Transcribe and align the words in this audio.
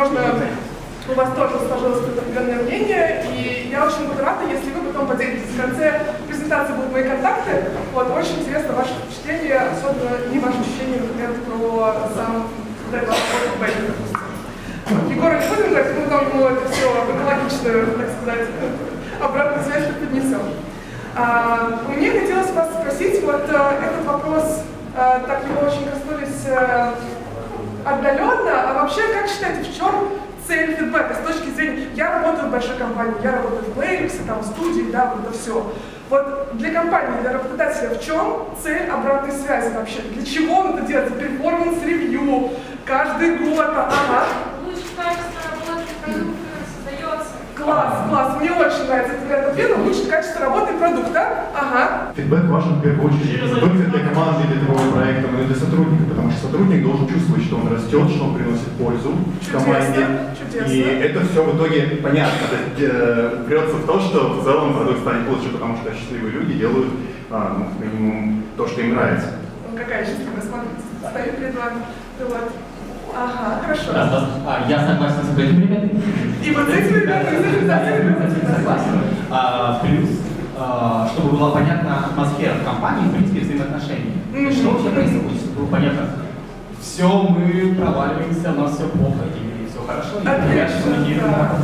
возможно, 0.00 0.46
у 1.08 1.14
вас 1.14 1.28
тоже 1.34 1.54
сложилось 1.66 2.18
определенное 2.18 2.62
мнение, 2.62 3.24
и 3.32 3.68
я 3.70 3.84
очень 3.84 4.08
буду 4.08 4.22
рада, 4.22 4.44
если 4.48 4.70
вы 4.70 4.86
потом 4.86 5.08
поделитесь. 5.08 5.50
В 5.50 5.60
конце 5.60 6.00
презентации 6.28 6.72
будут 6.74 6.92
мои 6.92 7.02
контакты. 7.04 7.64
Вот, 7.92 8.10
очень 8.16 8.40
интересно 8.40 8.74
ваше 8.74 8.94
впечатление, 8.94 9.60
особенно 9.72 10.32
не 10.32 10.38
ваше 10.38 10.58
впечатление, 10.58 11.00
например, 11.02 11.30
про 11.46 11.94
сам 12.14 12.46
о 12.90 12.92
допустим. 12.92 14.20
Не 15.08 15.14
будем 15.14 15.70
брать, 15.72 15.86
мы 15.96 16.06
там 16.10 16.28
ему 16.28 16.48
это 16.48 16.68
все 16.70 16.86
экологичную, 16.90 17.86
так 17.98 18.08
сказать, 18.10 18.48
обратную 19.20 19.64
связь 19.64 19.84
поднесем. 19.94 20.42
А, 21.14 21.80
мне 21.88 22.10
хотелось 22.10 22.50
вас 22.50 22.68
спросить, 22.72 23.22
вот 23.24 23.48
а, 23.52 23.74
этот 23.74 24.06
вопрос, 24.06 24.62
а, 24.96 25.20
так 25.20 25.44
его 25.44 25.68
очень 25.68 25.88
коснулись 25.88 26.46
а, 26.48 26.94
отдаленно, 27.84 28.59
вообще, 28.90 29.12
как 29.12 29.28
считаете, 29.28 29.70
в 29.70 29.76
чем 29.76 30.08
цель 30.46 30.74
фидбэка 30.74 31.14
с 31.14 31.26
точки 31.26 31.50
зрения, 31.50 31.88
я 31.94 32.18
работаю 32.18 32.48
в 32.48 32.50
большой 32.50 32.76
компании, 32.76 33.14
я 33.22 33.32
работаю 33.32 33.62
в 33.62 33.78
Playrix, 33.78 34.26
там, 34.26 34.40
в 34.40 34.46
студии, 34.46 34.90
да, 34.90 35.14
вот 35.14 35.26
это 35.28 35.38
все. 35.38 35.72
Вот 36.08 36.56
для 36.56 36.72
компании, 36.72 37.20
для 37.20 37.34
работодателя 37.34 37.90
в 37.90 38.04
чем 38.04 38.48
цель 38.60 38.88
обратной 38.90 39.32
связи 39.32 39.72
вообще? 39.72 40.00
Для 40.00 40.26
чего 40.26 40.56
он 40.56 40.76
это 40.76 40.86
делает? 40.86 41.16
Performance 41.16 41.98
review, 41.98 42.50
каждый 42.84 43.38
год, 43.38 43.60
ага. 43.60 44.24
Лучше 44.64 44.82
качество 44.96 45.50
работы 45.52 45.86
продукта 46.04 46.34
создается. 46.74 47.30
Класс, 47.56 47.94
класс, 48.08 48.36
мне 48.40 48.50
очень 48.50 48.69
нравится 48.90 49.14
этот 49.30 49.52
ответ, 49.52 49.78
улучшит 49.78 50.08
качество 50.08 50.40
работы 50.46 50.72
продукта. 50.74 51.46
Ага. 51.54 52.12
Фидбэк 52.16 52.44
важен 52.46 52.74
в 52.74 52.82
первую 52.82 53.08
очередь 53.08 53.38
фидбэк 53.38 53.90
для 53.90 54.08
команды, 54.08 54.48
для 54.48 54.66
твоего 54.66 54.92
проекта, 54.92 55.30
но 55.30 55.42
и 55.42 55.44
для 55.46 55.56
сотрудника, 55.56 56.04
потому 56.10 56.30
что 56.30 56.46
сотрудник 56.46 56.82
должен 56.82 57.08
чувствовать, 57.08 57.44
что 57.44 57.56
он 57.56 57.72
растет, 57.72 58.10
что 58.10 58.24
он 58.24 58.34
приносит 58.34 58.68
пользу 58.78 59.14
команде. 59.52 60.06
чудесно. 60.38 60.72
И 60.72 60.80
это 60.80 61.20
все 61.26 61.44
в 61.44 61.56
итоге 61.56 61.82
понятно, 62.02 62.40
то 62.50 62.56
есть, 62.56 62.92
э, 62.92 63.42
упрется 63.42 63.76
в 63.76 63.86
то, 63.86 64.00
что 64.00 64.40
в 64.40 64.44
целом 64.44 64.74
продукт 64.74 65.00
станет 65.00 65.28
лучше, 65.28 65.50
потому 65.50 65.76
что 65.76 65.94
счастливые 65.94 66.32
люди 66.32 66.54
делают, 66.54 66.88
а, 67.30 67.56
ну, 67.58 67.66
минимум, 67.84 68.42
то, 68.56 68.66
что 68.66 68.80
им 68.80 68.94
нравится. 68.94 69.28
Ну, 69.70 69.76
Какая 69.76 70.04
счастливая, 70.04 70.42
смотрите, 70.42 70.82
стоит 71.00 71.36
перед 71.38 71.54
вами. 71.54 71.76
Ага, 73.16 73.60
хорошо. 73.62 73.92
Да, 73.92 74.10
да. 74.10 74.28
А, 74.46 74.68
я 74.68 74.86
согласен 74.86 75.24
с 75.24 75.38
этими 75.38 75.62
ребятами. 75.62 76.02
И 76.44 76.50
вот 76.52 76.68
с 76.68 76.72
этими 76.72 76.98
ребятами, 77.00 77.36
и 77.36 77.38
с 77.38 77.44
этими 77.44 77.60
ребятами. 77.62 78.56
Согласен. 78.56 79.00
А, 79.30 79.80
плюс, 79.82 80.08
а, 80.58 81.08
чтобы 81.12 81.36
была 81.36 81.50
понятна 81.50 82.06
атмосфера 82.06 82.54
в 82.54 82.64
компании, 82.64 83.08
в 83.08 83.12
принципе, 83.12 83.40
есть, 83.40 84.58
Что 84.58 84.70
вообще 84.70 84.90
происходит, 84.90 85.40
чтобы 85.40 85.60
было 85.60 85.66
понятно, 85.66 86.08
все, 86.80 87.08
мы 87.08 87.74
проваливаемся, 87.74 88.52
у 88.52 88.60
нас 88.60 88.74
все 88.74 88.88
плохо, 88.88 89.24
и 89.36 89.68
все 89.68 89.86
хорошо, 89.86 90.20
и 90.22 90.26
Отлично, 90.26 91.26
да. 91.26 91.56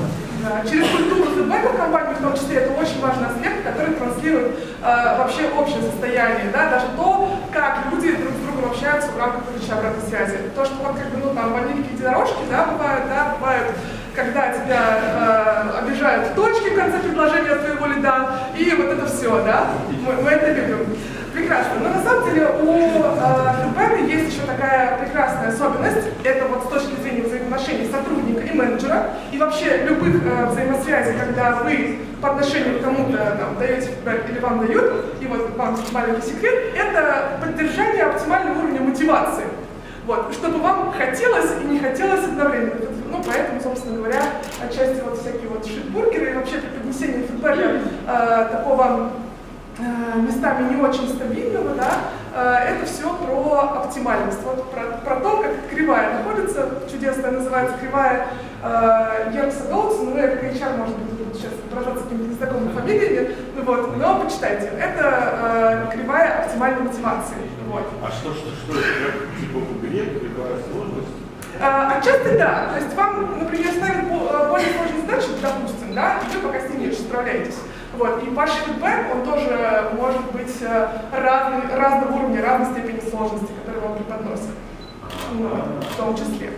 Да. 0.46 0.62
Через 0.68 0.86
культуру 0.90 1.24
фидбэка 1.34 1.70
компании, 1.76 2.14
в 2.14 2.22
том 2.22 2.34
числе, 2.34 2.58
это 2.58 2.72
очень 2.80 3.00
важный 3.00 3.26
аспект, 3.26 3.64
который 3.64 3.94
транслирует 3.94 4.52
э, 4.80 5.18
вообще 5.18 5.50
общее 5.58 5.82
состояние, 5.82 6.50
да, 6.52 6.70
даже 6.70 6.86
то, 6.96 7.28
как 7.52 7.78
люди 7.90 8.14
друг 8.14 8.32
с 8.32 8.46
другом 8.46 8.70
общаются 8.70 9.10
в 9.10 9.18
рамках 9.18 9.42
выдачи 9.46 9.70
обратной 9.72 10.06
связи. 10.08 10.38
То, 10.54 10.64
что 10.64 10.74
вот 10.84 10.94
как 10.96 11.10
бы, 11.10 11.18
ну, 11.18 11.34
там, 11.34 11.52
ванильки 11.52 11.92
единорожки, 11.92 12.46
да, 12.48 12.66
бывают, 12.66 13.08
да, 13.08 13.34
бывают, 13.38 13.66
когда 14.14 14.52
тебя 14.52 14.82
э, 15.02 15.78
обижают 15.80 16.28
в 16.28 16.34
точке 16.34 16.70
в 16.70 16.76
конце 16.76 16.98
предложения 17.00 17.56
твоего 17.56 17.86
лида, 17.86 18.30
и 18.56 18.70
вот 18.76 18.86
это 18.86 19.06
все, 19.06 19.42
да, 19.44 19.66
мы, 20.06 20.22
мы 20.22 20.30
это 20.30 20.52
любим. 20.52 20.96
Прекрасно. 21.34 21.72
Но 21.82 21.88
на 21.90 22.02
самом 22.02 22.24
деле 22.30 22.48
у 22.62 22.72
э, 22.72 23.66
есть 24.06 24.32
еще 24.32 24.46
такая 24.46 24.98
прекрасная 24.98 25.48
особенность. 25.48 26.08
Это 26.24 26.46
вот 26.46 26.64
с 26.64 26.68
точки 26.68 27.00
зрения 27.02 27.22
взаимоотношений 27.22 27.90
сотрудника 27.90 28.25
и 28.46 28.56
менеджера, 28.56 29.10
и 29.32 29.38
вообще 29.38 29.84
любых 29.84 30.22
э, 30.24 30.46
взаимосвязей, 30.46 31.14
когда 31.18 31.56
вы 31.56 31.98
по 32.20 32.30
отношению 32.30 32.78
к 32.78 32.82
кому-то 32.82 33.36
там, 33.38 33.58
даете 33.58 33.88
фидбэк 33.88 34.30
или 34.30 34.38
вам 34.38 34.66
дают, 34.66 35.04
и 35.20 35.26
вот 35.26 35.56
вам 35.56 35.76
маленький 35.92 36.28
секрет, 36.28 36.74
это 36.74 37.38
поддержание 37.40 38.04
оптимального 38.04 38.58
уровня 38.60 38.80
мотивации. 38.80 39.44
Вот, 40.06 40.32
чтобы 40.32 40.60
вам 40.60 40.92
хотелось 40.92 41.50
и 41.60 41.66
не 41.66 41.80
хотелось 41.80 42.24
одновременно. 42.24 42.74
Ну, 43.10 43.22
поэтому, 43.26 43.60
собственно 43.60 43.96
говоря, 43.96 44.22
отчасти 44.62 45.02
вот 45.04 45.18
всякие 45.18 45.48
вот 45.48 45.66
шитбургеры 45.66 46.30
и 46.30 46.34
вообще 46.34 46.58
преподнесение 46.58 47.26
фидбэка 47.26 47.80
э, 48.06 48.48
такого 48.52 49.10
э, 49.78 50.20
местами 50.20 50.72
не 50.72 50.80
очень 50.80 51.08
стабильного, 51.08 51.74
да, 51.74 51.90
это 52.36 52.86
все 52.86 53.14
про 53.14 53.82
оптимальность, 53.82 54.42
вот 54.42 54.70
про, 54.70 54.98
про 55.04 55.20
то, 55.20 55.42
как 55.42 55.52
кривая 55.70 56.19
находится, 56.19 56.69
чудесная 56.91 57.30
называется 57.30 57.76
кривая 57.78 58.28
э, 58.62 59.30
Еркса 59.34 59.69
Доутсона, 59.69 60.10
ну, 60.10 60.16
как 60.16 60.42
HR, 60.42 60.76
может 60.76 60.98
быть, 60.98 61.12
буду 61.12 61.34
сейчас 61.34 61.52
выражаться 61.70 62.04
какими-то 62.04 62.28
незнакомыми 62.28 62.72
фамилиями, 62.72 63.36
ну, 63.56 63.62
вот, 63.62 63.96
но 63.96 64.20
почитайте, 64.20 64.70
это 64.78 65.88
э, 65.91 65.96
кривая 65.96 66.44
оптимальной 66.44 66.82
мотивации, 66.82 67.36
вот. 67.69 67.86
А 68.02 68.10
что, 68.10 68.32
что, 68.32 68.48
что 68.50 68.78
это? 68.78 69.26
Типа 69.41 69.58
в 69.58 69.84
игре 69.84 70.04
какая 70.04 70.62
сложность? 70.70 71.08
А, 71.60 71.98
Отчасти 71.98 72.36
да. 72.36 72.69
То 72.72 72.84
есть 72.84 72.94
вам, 72.94 73.38
например, 73.38 73.72
ставят 73.72 74.04
э, 74.04 74.48
более 74.48 74.69
сложные 74.75 75.00
задачи, 75.00 75.28
допустим, 75.42 75.94
да, 75.94 76.20
и 76.20 76.36
вы 76.36 76.48
пока 76.48 76.60
с 76.60 76.70
ними 76.70 76.92
справляетесь. 76.92 77.56
Вот. 77.96 78.22
И 78.22 78.28
ваш 78.30 78.50
фидбэк, 78.50 79.14
он 79.14 79.24
тоже 79.24 79.90
может 79.98 80.30
быть 80.32 80.54
э, 80.60 80.88
разный, 81.12 81.74
разного 81.74 82.12
уровня, 82.12 82.42
разной 82.42 82.72
степени 82.72 83.00
сложности, 83.08 83.52
который 83.64 83.80
вам 83.80 83.96
преподносят. 83.96 84.50
Ну, 85.32 85.48
в 85.80 85.96
том 85.96 86.14
числе. 86.14 86.50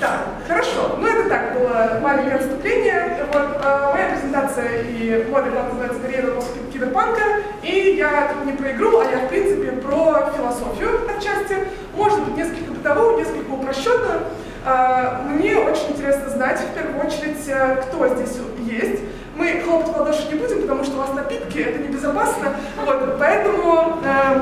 Так, 0.00 0.26
хорошо. 0.48 0.96
Ну, 0.98 1.06
это 1.06 1.28
так 1.28 1.54
было 1.54 2.00
маленькое 2.02 2.36
отступление. 2.36 3.26
Вот, 3.32 3.60
э, 3.62 3.90
моя 3.92 4.08
презентация 4.10 4.82
и 4.82 5.26
мой 5.30 5.44
доклад 5.44 5.72
называется 5.72 6.00
«Карьера 6.00 6.32
после 6.32 6.62
киберпанка». 6.72 7.22
И 7.62 7.96
я 7.96 8.32
тут 8.32 8.46
не 8.46 8.52
про 8.52 8.72
игру, 8.72 9.00
а 9.00 9.04
я, 9.04 9.26
в 9.26 9.28
принципе, 9.28 9.72
про 9.72 10.32
философию 10.36 11.00
отчасти. 11.08 11.68
Может 11.94 12.24
быть, 12.24 12.36
несколько 12.36 12.72
бытовую, 12.72 13.18
несколько 13.18 13.50
упрощенную. 13.50 14.20
Э, 14.64 15.22
Мне 15.28 15.56
очень 15.56 15.90
интересно 15.90 16.30
знать, 16.30 16.58
в 16.58 16.74
первую 16.74 17.06
очередь, 17.06 17.46
э, 17.48 17.82
кто 17.82 18.08
здесь 18.08 18.38
есть. 18.66 19.02
Мы 19.36 19.60
хлопать 19.64 19.88
в 19.88 19.98
ладоши 19.98 20.28
не 20.32 20.38
будем, 20.38 20.62
потому 20.62 20.84
что 20.84 20.94
у 20.94 20.98
вас 20.98 21.12
напитки, 21.14 21.58
это 21.58 21.78
небезопасно. 21.80 22.54
Вот, 22.84 23.18
поэтому 23.18 23.98
э, 24.04 24.40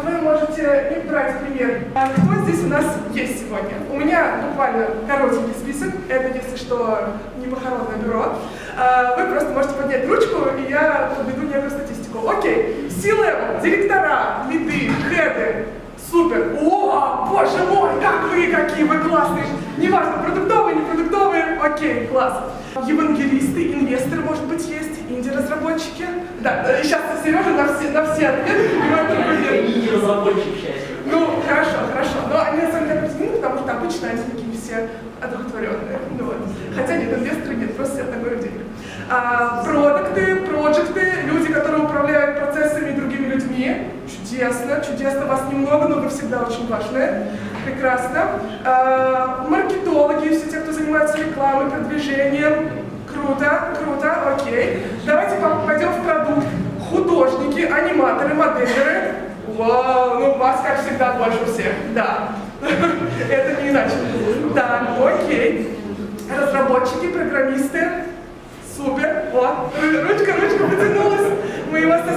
вы 0.00 0.10
можете 0.22 0.94
не 0.94 1.08
брать 1.08 1.40
пример. 1.40 1.84
А 1.94 2.08
Кто 2.08 2.44
здесь 2.44 2.64
у 2.64 2.68
нас 2.68 2.84
есть 3.12 3.40
сегодня? 3.40 3.78
У 3.90 3.96
меня 3.96 4.36
буквально 4.48 4.86
коротенький 5.08 5.54
список. 5.54 5.90
Это, 6.08 6.28
если 6.28 6.56
что, 6.56 7.08
не 7.38 7.46
похоронное 7.46 7.96
бюро. 7.98 8.34
А, 8.78 9.16
Вы 9.16 9.32
просто 9.32 9.50
можете 9.50 9.74
поднять 9.74 10.08
ручку, 10.08 10.48
и 10.58 10.70
я 10.70 11.12
подведу 11.16 11.42
некую 11.46 11.70
статистику. 11.70 12.28
Окей. 12.28 12.88
C-level, 12.90 13.60
директора, 13.62 14.46
лиды, 14.48 14.90
хеды. 15.10 15.66
Супер. 16.12 16.58
О, 16.60 17.26
боже 17.30 17.64
мой, 17.70 17.88
как 18.02 18.30
вы, 18.30 18.46
какие 18.48 18.84
вы 18.84 18.98
классные. 18.98 19.46
Неважно, 19.78 20.22
продуктовые, 20.22 20.76
не 20.76 20.82
продуктовые. 20.82 21.58
Окей, 21.58 22.06
класс. 22.06 22.34
Евангелисты, 22.86 23.72
инвесторы, 23.72 24.20
может 24.20 24.44
быть, 24.44 24.62
есть, 24.68 25.00
инди-разработчики. 25.08 26.04
Да, 26.40 26.64
э, 26.68 26.84
сейчас 26.84 27.00
Сережа 27.24 27.48
на 27.50 27.74
все, 27.74 27.88
на 27.92 28.12
все 28.12 28.28
ответы 28.28 28.68
понимает 28.68 29.08
другой 29.08 29.36
ответ. 29.38 29.76
И 29.76 29.90
разработчик 29.90 30.54
счастья. 30.56 30.92
Ну, 31.06 31.28
хорошо, 31.48 31.78
хорошо. 31.90 32.28
Но 32.28 32.42
они 32.42 32.60
на 32.60 32.70
самом 32.70 32.88
деле 32.88 33.00
определены, 33.00 33.36
потому 33.36 33.58
что 33.60 33.72
обычно 33.72 34.08
они 34.10 34.20
такие 34.22 34.52
все 34.52 34.88
одухотворенные. 35.18 35.98
Ну, 36.18 36.24
вот. 36.26 36.36
Хотя 36.76 36.96
нет, 36.98 37.18
инвесторы 37.18 37.54
нет, 37.54 37.74
просто 37.74 38.04
на 38.04 38.22
горе 38.22 38.36
денег. 38.36 38.60
А, 39.08 39.64
продукты, 39.64 40.36
проекты, 40.36 41.22
люди, 41.24 41.50
которые 41.50 41.84
управляют 41.84 42.38
процессами 42.38 42.90
и 42.90 42.96
другими 42.96 43.28
людьми. 43.28 43.91
Чудесно, 44.06 44.82
чудесно. 44.84 45.26
Вас 45.26 45.42
немного, 45.50 45.88
но 45.88 45.96
вы 46.00 46.08
всегда 46.08 46.40
очень 46.42 46.66
важны. 46.68 47.26
Прекрасно. 47.64 48.24
А, 48.64 49.46
маркетологи, 49.48 50.28
все 50.30 50.50
те, 50.50 50.60
кто 50.60 50.72
занимается 50.72 51.18
рекламой, 51.18 51.70
продвижением. 51.70 52.70
Круто, 53.12 53.68
круто, 53.78 54.34
окей. 54.34 54.84
Давайте 55.06 55.36
по- 55.36 55.66
пойдем 55.66 55.90
в 55.90 56.04
продукт. 56.04 56.46
Художники, 56.90 57.60
аниматоры, 57.60 58.34
модельеры. 58.34 59.14
Вау, 59.56 60.18
ну 60.18 60.38
вас, 60.38 60.60
как 60.64 60.80
всегда, 60.82 61.12
больше 61.12 61.44
всех. 61.52 61.72
Да. 61.94 62.30
Это 63.30 63.62
не 63.62 63.70
иначе. 63.70 63.94
Да, 64.54 64.82
окей. 65.04 65.78
Разработчики, 66.34 67.08
программисты. 67.08 67.86
Супер. 68.76 69.24
Ру- 69.32 70.08
Ручка, 70.08 70.32
ручка 70.40 70.64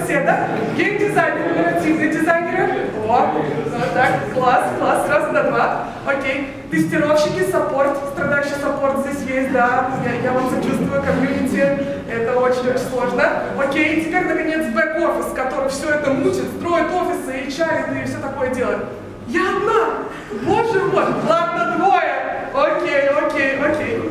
все, 0.06 0.22
да? 0.22 0.48
Геймдизайнеры, 0.78 1.56
нарративные 1.56 2.10
дизайнеры. 2.10 2.90
О, 3.08 3.32
ну 3.34 3.86
так, 3.94 4.34
класс, 4.34 4.64
класс, 4.80 5.08
сразу 5.08 5.32
на 5.32 5.44
два. 5.44 5.84
Окей. 6.06 6.52
Тестировщики, 6.72 7.50
саппорт, 7.52 7.98
страдающий 8.14 8.56
саппорт 8.62 9.06
здесь 9.06 9.30
есть, 9.30 9.52
да. 9.52 9.92
Я, 10.04 10.22
я 10.22 10.32
вам 10.34 10.50
сочувствую, 10.50 11.02
комьюнити. 11.02 11.62
Это 12.10 12.38
очень-очень 12.40 12.90
сложно. 12.90 13.24
Окей, 13.58 14.06
теперь, 14.06 14.26
наконец, 14.26 14.66
бэк-офис, 14.68 15.34
который 15.36 15.70
все 15.70 15.90
это 15.90 16.12
мутит, 16.12 16.46
строит 16.60 16.88
офисы, 16.92 17.40
и 17.48 17.52
чарит, 17.52 18.04
и 18.04 18.08
все 18.08 18.18
такое 18.20 18.54
делает. 18.54 18.86
Я 19.28 19.42
одна! 19.42 20.06
Боже 20.46 20.84
мой! 20.86 21.06
Ладно, 21.28 21.76
двое! 21.78 22.50
Окей, 22.54 23.08
окей, 23.10 23.60
окей. 23.60 24.02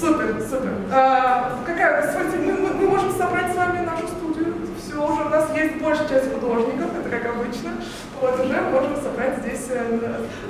Супер, 0.00 0.36
супер. 0.48 0.72
А, 0.92 1.58
какая, 1.66 2.10
смотрите, 2.12 2.38
мы, 2.38 2.52
мы, 2.52 2.88
можем 2.88 3.10
собрать 3.12 3.52
с 3.52 3.56
вами 3.56 3.84
нашу. 3.84 4.17
Все, 4.98 5.06
уже 5.06 5.22
у 5.22 5.28
нас 5.28 5.46
есть 5.54 5.80
большая 5.80 6.08
часть 6.08 6.34
художников, 6.34 6.90
это 6.98 7.08
как 7.08 7.36
обычно. 7.36 7.70
Вот, 8.20 8.40
уже 8.40 8.60
можем 8.62 8.96
собрать 9.00 9.38
здесь... 9.44 9.68
э, 9.70 9.98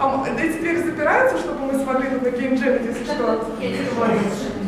А, 0.00 0.24
да 0.24 0.42
и 0.42 0.52
теперь 0.54 0.82
запираются, 0.82 1.36
чтобы 1.36 1.70
мы 1.70 1.78
смогли 1.78 2.08
тут 2.08 2.22
на 2.22 2.30
геймджеме, 2.30 2.80
если 2.82 3.04
что. 3.04 3.44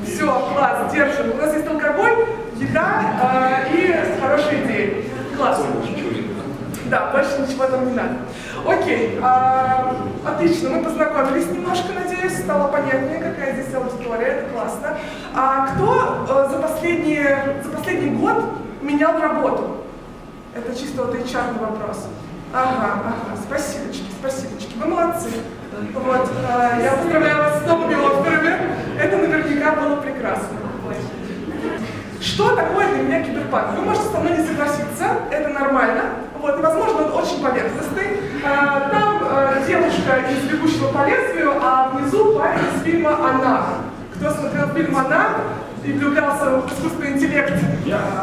Все, 0.05 0.27
класс, 0.27 0.93
держим. 0.93 1.31
У 1.33 1.37
нас 1.37 1.55
есть 1.55 1.67
алкоголь, 1.67 2.27
еда 2.57 3.65
э, 3.73 3.75
и 3.75 4.21
хорошие 4.21 4.65
идеи. 4.67 5.11
Класс. 5.39 5.63
Да, 6.91 7.11
больше 7.13 7.39
ничего 7.41 7.65
там 7.67 7.87
не 7.87 7.95
надо. 7.95 8.17
Окей, 8.67 9.19
а, 9.23 9.97
отлично, 10.27 10.71
мы 10.71 10.83
познакомились 10.83 11.47
немножко, 11.47 11.87
надеюсь, 11.95 12.37
стало 12.39 12.69
понятнее, 12.69 13.19
какая 13.19 13.55
здесь 13.55 13.75
аудитория, 13.75 14.27
это 14.27 14.51
классно. 14.53 14.99
А 15.35 15.69
кто 15.69 16.27
э, 16.29 16.49
за, 16.51 16.59
последние, 16.59 17.63
за 17.65 17.71
последний 17.71 18.11
год 18.11 18.45
менял 18.81 19.19
работу? 19.21 19.77
Это 20.55 20.75
чисто 20.77 21.05
вот 21.05 21.15
HR 21.15 21.59
вопрос. 21.61 22.07
Ага, 22.53 23.03
ага, 23.05 23.37
спасибочки, 23.47 24.07
спасибочки, 24.19 24.73
вы 24.77 24.87
молодцы. 24.87 25.31
Вот, 25.95 26.29
э, 26.49 26.83
я 26.83 26.93
поздравляю 26.93 27.39
вас 27.39 27.63
с 27.63 27.67
новыми 27.67 27.95
офферами, 27.95 28.59
это 28.99 29.17
наверняка 29.17 29.73
было 29.73 29.97
прекрасно. 29.97 30.59
Что 32.21 32.55
такое 32.55 32.89
для 32.93 33.03
меня 33.03 33.23
киберпанк? 33.23 33.79
Вы 33.79 33.83
можете 33.83 34.09
со 34.09 34.19
мной 34.19 34.37
не 34.37 34.45
согласиться, 34.45 35.07
это 35.31 35.49
нормально. 35.49 36.03
Вот, 36.39 36.61
возможно, 36.61 37.07
он 37.07 37.13
очень 37.23 37.43
поверхностный. 37.43 38.21
А, 38.45 38.91
Там 38.91 39.23
э, 39.23 39.65
девушка 39.67 40.19
из 40.31 40.51
«Бегущего 40.51 40.89
по 40.89 41.07
лезвию», 41.07 41.53
а 41.63 41.91
внизу 41.95 42.39
парень 42.39 42.61
из 42.77 42.83
фильма 42.83 43.13
«Она». 43.13 43.65
Кто 44.15 44.31
смотрел 44.31 44.69
фильм 44.75 44.97
«Она» 44.97 45.37
и 45.85 45.93
влюблялся 45.93 46.51
в 46.51 46.67
искусственный 47.11 47.17
интеллект? 47.17 47.53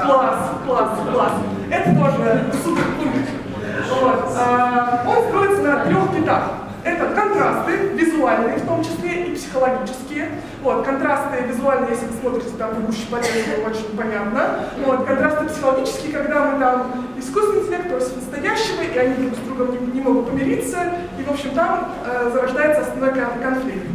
Класс, 0.05 0.39
класс, 0.65 0.89
класс. 1.13 1.31
Это 1.69 1.95
тоже 1.95 2.45
супер 2.63 2.83
пункт. 2.97 3.29
Вот. 4.01 4.31
А, 4.37 5.03
Он 5.07 5.23
строится 5.27 5.61
на 5.61 5.85
трех 5.85 6.15
китах. 6.15 6.43
Это 6.83 7.05
контрасты, 7.13 7.77
визуальные 7.95 8.57
в 8.57 8.65
том 8.65 8.81
числе 8.81 9.25
и 9.27 9.35
психологические. 9.35 10.29
Вот, 10.63 10.85
контрасты 10.85 11.43
визуальные, 11.43 11.91
если 11.91 12.05
вы 12.05 12.13
смотрите 12.21 12.49
там 12.57 12.75
«Бегущий 12.75 13.07
по 13.11 13.17
лезвию», 13.17 13.65
очень 13.65 13.97
понятно. 13.97 14.59
Вот, 14.85 15.05
контрасты 15.05 15.45
психологические, 15.45 16.13
когда 16.13 16.45
мы 16.45 16.59
там 16.59 16.91
искусственный 17.17 17.63
интеллект 17.63 17.89
против 17.89 18.15
настоящего, 18.15 18.81
и 18.83 18.97
они 18.97 19.15
друг 19.15 19.33
с 19.35 19.37
другом 19.39 19.71
не, 19.71 19.91
не 19.91 20.01
могут 20.01 20.29
помириться, 20.29 20.77
и, 21.19 21.23
в 21.23 21.31
общем, 21.31 21.49
там 21.51 21.91
э, 22.05 22.29
зарождается 22.33 22.81
основной 22.81 23.11
кон- 23.11 23.41
конфликт. 23.43 23.85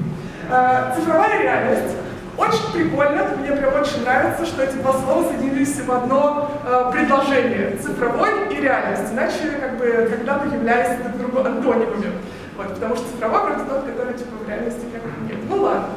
Э, 0.51 0.93
цифровая 0.95 1.43
реальность. 1.43 1.97
Очень 2.37 2.73
прикольно, 2.73 3.25
мне 3.39 3.53
прям 3.53 3.75
очень 3.75 4.03
нравится, 4.03 4.47
что 4.47 4.63
эти 4.63 4.75
два 4.75 4.93
слова 4.93 5.25
соединились 5.29 5.79
в 5.81 5.93
одно 5.93 6.51
э, 6.65 6.91
предложение. 6.93 7.77
Цифровой 7.77 8.31
и 8.51 8.61
реальность. 8.61 9.13
Иначе, 9.13 9.51
как 9.61 9.77
бы, 9.77 10.09
когда-то 10.11 10.47
являлись 10.47 10.99
друг 10.99 11.19
другу 11.19 11.47
антонимами. 11.47 12.13
Вот, 12.57 12.75
потому 12.75 12.97
что 12.97 13.05
цифровой 13.09 13.41
вроде 13.43 13.69
тот, 13.69 13.85
который 13.85 14.15
типа 14.15 14.31
в 14.43 14.49
реальности 14.49 14.83
как 14.93 15.03
бы 15.03 15.29
нет. 15.29 15.39
Ну 15.49 15.63
ладно. 15.63 15.89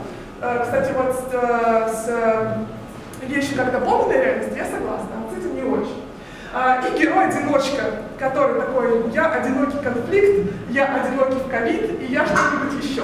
Э, 0.41 0.59
кстати, 0.63 0.91
вот 0.93 1.15
с, 1.15 1.33
э, 1.33 1.89
с 1.93 2.05
э, 2.09 3.25
вещью 3.27 3.57
как 3.57 3.71
дополненная 3.71 4.21
реальность 4.23 4.57
я 4.57 4.65
согласна, 4.65 5.09
а 5.15 5.33
с 5.33 5.37
этим 5.37 5.55
не 5.55 5.63
очень. 5.63 6.03
А, 6.53 6.81
И 6.87 6.99
герой-одиночка, 6.99 7.83
который 8.19 8.61
такой, 8.61 9.09
я 9.13 9.31
одинокий 9.31 9.77
конфликт, 9.83 10.51
я 10.69 10.85
одинокий 10.95 11.35
в 11.35 11.49
ковид, 11.49 12.01
и 12.01 12.05
я 12.05 12.25
что-нибудь 12.25 12.83
еще. 12.83 13.03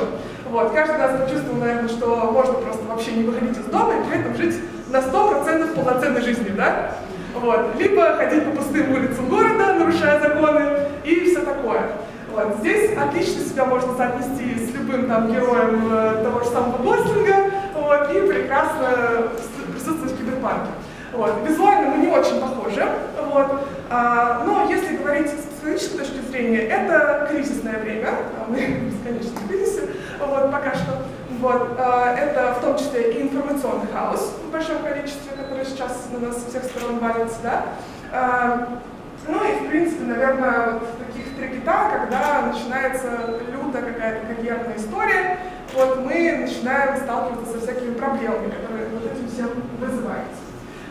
Вот, 0.51 0.73
каждый 0.73 0.97
нас 0.97 1.21
почувствовал, 1.21 1.59
наверное, 1.59 1.87
что 1.87 2.29
можно 2.29 2.55
просто 2.55 2.83
вообще 2.85 3.13
не 3.13 3.23
выходить 3.23 3.57
из 3.57 3.63
дома 3.65 3.93
и 3.93 4.03
при 4.03 4.19
этом 4.19 4.35
жить 4.35 4.55
на 4.89 4.97
100% 4.97 5.75
полноценной 5.75 6.21
жизнью, 6.21 6.53
да? 6.57 6.91
Вот. 7.33 7.73
Либо 7.79 8.17
ходить 8.17 8.43
по 8.43 8.57
пустым 8.57 8.91
улицам 8.91 9.29
города, 9.29 9.75
нарушая 9.75 10.19
законы, 10.19 10.61
и 11.05 11.21
все 11.21 11.39
такое. 11.39 11.91
Вот. 12.33 12.57
Здесь 12.59 12.97
отлично 12.97 13.45
себя 13.45 13.63
можно 13.63 13.95
соотнести 13.95 14.67
с 14.67 14.73
любым 14.75 15.07
там 15.07 15.31
героем 15.31 15.87
э, 15.89 16.21
того 16.21 16.41
же 16.41 16.49
самого 16.49 16.77
Гослинга, 16.83 17.51
вот, 17.73 18.13
и 18.13 18.27
прекрасно 18.27 19.29
присутствовать 19.71 20.11
в 20.11 20.17
киберпанке. 20.17 20.71
Вот. 21.13 21.31
Визуально 21.47 21.91
мы 21.91 22.05
не 22.05 22.11
очень 22.11 22.41
похожи, 22.41 22.85
вот. 23.33 23.47
А, 23.89 24.43
но 24.45 24.69
если 24.69 24.97
говорить 24.97 25.31
с 25.61 25.63
психологической 25.63 25.99
точки 25.99 26.31
зрения, 26.31 26.61
это 26.61 27.27
кризисное 27.29 27.77
время, 27.79 28.09
а 28.09 28.45
мы 28.49 28.57
в 28.65 28.83
бесконечном 28.85 29.47
кризисе, 29.47 29.81
вот, 30.19 30.51
пока 30.51 30.73
что. 30.73 31.03
Вот. 31.39 31.75
А, 31.77 32.15
это 32.15 32.53
в 32.53 32.61
том 32.61 32.77
числе 32.77 33.13
и 33.13 33.21
информационный 33.21 33.87
хаос 33.93 34.33
в 34.47 34.51
большом 34.51 34.79
количестве, 34.79 35.31
который 35.37 35.65
сейчас 35.65 36.07
на 36.11 36.27
нас 36.27 36.43
со 36.43 36.49
всех 36.49 36.63
сторон 36.63 36.99
валится, 36.99 37.37
да. 37.43 37.65
А, 38.11 38.81
ну 39.27 39.43
и, 39.43 39.65
в 39.65 39.69
принципе, 39.69 40.03
наверное, 40.03 40.79
вот 40.79 40.89
таких 41.07 41.35
три 41.35 41.61
когда 41.61 42.51
начинается 42.51 43.39
лютая 43.51 43.93
какая-то 43.93 44.33
карьерная 44.33 44.77
история, 44.77 45.37
вот 45.75 45.99
мы 46.03 46.37
начинаем 46.41 46.97
сталкиваться 46.97 47.53
со 47.53 47.61
всякими 47.61 47.93
проблемами, 47.93 48.49
которые 48.49 48.89
вот 48.89 49.11
этим 49.11 49.27
всем 49.29 49.49
вызываются. 49.79 50.41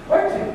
Окей, 0.09 0.53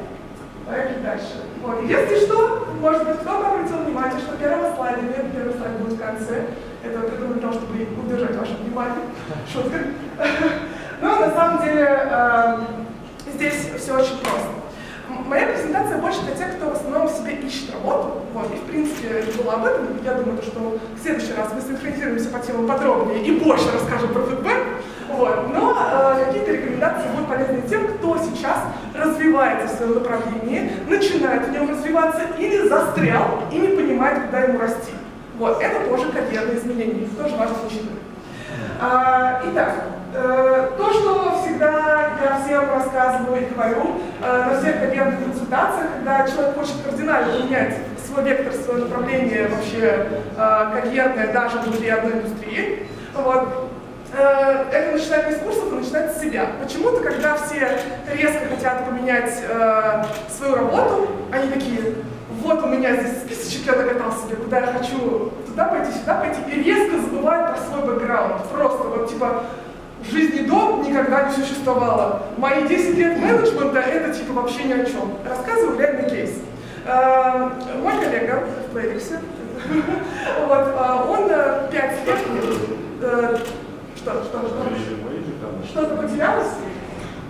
поехали 0.66 1.04
дальше. 1.04 1.44
Вот. 1.62 1.84
Если 1.84 2.26
что, 2.26 2.68
может 2.80 3.08
быть, 3.08 3.20
кто-то 3.20 3.48
обратил 3.48 3.78
внимание, 3.78 4.20
что 4.20 4.38
первого 4.38 4.76
слайда 4.76 5.02
нет, 5.02 5.32
первый 5.34 5.54
слайд 5.54 5.78
будет 5.78 5.94
в 5.94 6.00
конце. 6.00 6.46
Это 6.84 7.00
я 7.00 7.10
придумали 7.10 7.34
для 7.34 7.42
того, 7.42 7.54
чтобы 7.54 7.88
удержать 8.04 8.36
ваше 8.36 8.56
внимание. 8.58 9.06
Шутка. 9.52 9.80
Но 11.02 11.20
на 11.20 11.32
самом 11.32 11.64
деле 11.64 11.82
эм, 11.84 12.66
здесь 13.34 13.72
все 13.78 13.96
очень 13.96 14.18
просто. 14.20 14.65
Моя 15.28 15.48
презентация 15.48 15.98
больше 15.98 16.22
для 16.22 16.36
тех, 16.36 16.58
кто 16.58 16.70
в 16.70 16.74
основном 16.74 17.10
себе 17.10 17.34
ищет 17.34 17.74
работу. 17.74 18.22
Вот, 18.34 18.54
и 18.54 18.58
в 18.58 18.64
принципе 18.64 19.08
это 19.08 19.42
было 19.42 19.54
об 19.54 19.66
этом. 19.66 19.88
Я 20.04 20.16
думаю, 20.16 20.38
то, 20.38 20.46
что 20.46 20.60
в 20.60 21.02
следующий 21.02 21.34
раз 21.34 21.50
мы 21.54 21.62
синхронизируемся 21.62 22.30
по 22.30 22.40
темам 22.40 22.68
подробнее 22.68 23.24
и 23.24 23.32
больше 23.40 23.72
расскажем 23.72 24.14
про 24.14 24.24
фидбэк. 24.24 24.58
Вот. 25.10 25.54
Но 25.54 25.78
э, 25.78 26.26
какие-то 26.26 26.52
рекомендации 26.52 27.08
будут 27.10 27.28
полезны 27.30 27.64
тем, 27.70 27.88
кто 27.88 28.18
сейчас 28.18 28.60
развивается 28.94 29.68
в 29.68 29.78
своем 29.78 29.94
направлении, 29.96 30.72
начинает 30.88 31.48
в 31.48 31.52
нем 31.52 31.70
развиваться 31.70 32.22
или 32.38 32.68
застрял 32.68 33.40
и 33.52 33.58
не 33.58 33.70
понимает, 33.70 34.26
куда 34.26 34.42
ему 34.42 34.60
расти. 34.60 34.92
Вот, 35.38 35.62
это 35.62 35.90
тоже 35.90 36.12
карьерные 36.12 36.58
изменения, 36.58 37.08
тоже 37.18 37.36
важно 37.36 37.56
учитывать. 37.66 38.00
А, 38.80 39.42
итак, 39.46 39.74
то, 40.78 40.94
что 40.94 41.42
всегда 41.42 42.12
я 42.24 42.42
всем 42.44 42.70
рассказываю 42.70 43.42
и 43.42 43.54
говорю 43.54 44.02
э, 44.22 44.46
на 44.46 44.60
всех 44.60 44.80
карьерных 44.80 45.24
консультациях, 45.24 45.88
когда 45.98 46.28
человек 46.28 46.56
хочет 46.56 46.76
кардинально 46.84 47.34
поменять 47.34 47.78
свой 48.06 48.24
вектор, 48.24 48.54
свое 48.54 48.86
направление 48.86 49.48
вообще 49.48 50.08
э, 50.38 50.82
карьерное 50.82 51.34
даже 51.34 51.60
внутри 51.60 51.90
одной 51.90 52.14
индустрии, 52.14 52.88
вот, 53.14 53.70
э, 54.14 54.66
это 54.72 54.92
начинать 54.94 55.30
не 55.30 55.36
с 55.36 55.40
курсов, 55.40 55.64
а 55.72 55.76
начинать 55.76 56.16
с 56.16 56.22
себя. 56.22 56.48
Почему-то, 56.64 57.02
когда 57.02 57.36
все 57.36 57.78
резко 58.14 58.46
хотят 58.50 58.86
поменять 58.86 59.34
э, 59.48 60.04
свою 60.30 60.56
работу, 60.56 61.10
они 61.32 61.50
такие, 61.52 61.96
вот 62.42 62.64
у 62.64 62.68
меня 62.68 62.96
здесь 62.96 63.22
списочек, 63.24 63.66
я 63.66 63.74
докатал 63.74 64.12
себе, 64.12 64.36
куда 64.36 64.60
я 64.60 64.68
хочу 64.68 65.32
туда 65.48 65.66
пойти, 65.66 65.92
сюда 65.92 66.16
пойти, 66.16 66.40
и 66.52 66.64
резко 66.64 67.00
забывают 67.00 67.56
про 67.56 67.58
свой 67.58 67.96
бэкграунд. 67.96 68.44
Просто 68.50 68.84
вот 68.84 69.10
типа 69.10 69.44
в 70.08 70.12
жизни 70.12 70.42
до 70.48 70.84
никогда 70.88 71.30
не 71.30 71.34
существовало. 71.36 72.24
Мои 72.38 72.68
10 72.68 72.98
лет 72.98 73.18
менеджмента 73.18 73.80
это 73.80 74.14
типа 74.14 74.34
вообще 74.34 74.64
ни 74.64 74.74
о 74.74 74.86
чем. 74.86 75.14
Рассказываю 75.28 75.80
реальный 75.80 76.10
кейс. 76.10 76.32
Э, 76.86 77.50
Мой 77.82 77.94
коллега 78.04 78.44
в 78.68 78.72
Плейверсе, 78.72 79.20
вот, 80.48 80.68
э, 80.68 81.10
он 81.10 81.28
5 81.72 82.06
лет, 82.06 82.18
э, 83.02 83.38
что, 83.96 84.12
что, 84.12 84.24
что, 84.24 84.40
там. 84.42 85.64
что-то 85.68 85.96
потерялось? 86.02 86.52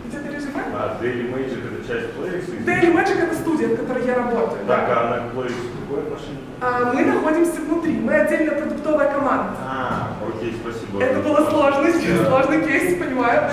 Где-то 0.07 0.27
резюме? 0.35 0.63
А 0.73 0.97
Daily 1.01 1.31
Magic 1.33 1.59
это 1.65 1.87
часть 1.87 2.07
Playx? 2.17 2.65
Daily 2.65 2.93
Magic 2.93 3.23
это 3.23 3.35
студия, 3.35 3.67
в 3.69 3.77
которой 3.77 4.05
я 4.05 4.15
работаю. 4.15 4.59
да. 4.67 4.75
Так, 4.75 4.89
а 4.89 5.09
на 5.09 5.39
Playx 5.39 5.53
какое 5.87 6.03
отношение? 6.03 6.39
А, 6.61 6.91
Мы 6.93 7.05
находимся 7.05 7.61
внутри, 7.61 7.93
мы 7.93 8.13
отдельная 8.13 8.55
продуктовая 8.55 9.11
команда. 9.11 9.51
А, 9.61 10.07
окей, 10.27 10.55
спасибо. 10.61 11.03
Это 11.03 11.19
было 11.19 11.49
сложно, 11.49 11.87
сложный 12.27 12.65
кейс, 12.65 12.97
понимаю. 12.97 13.49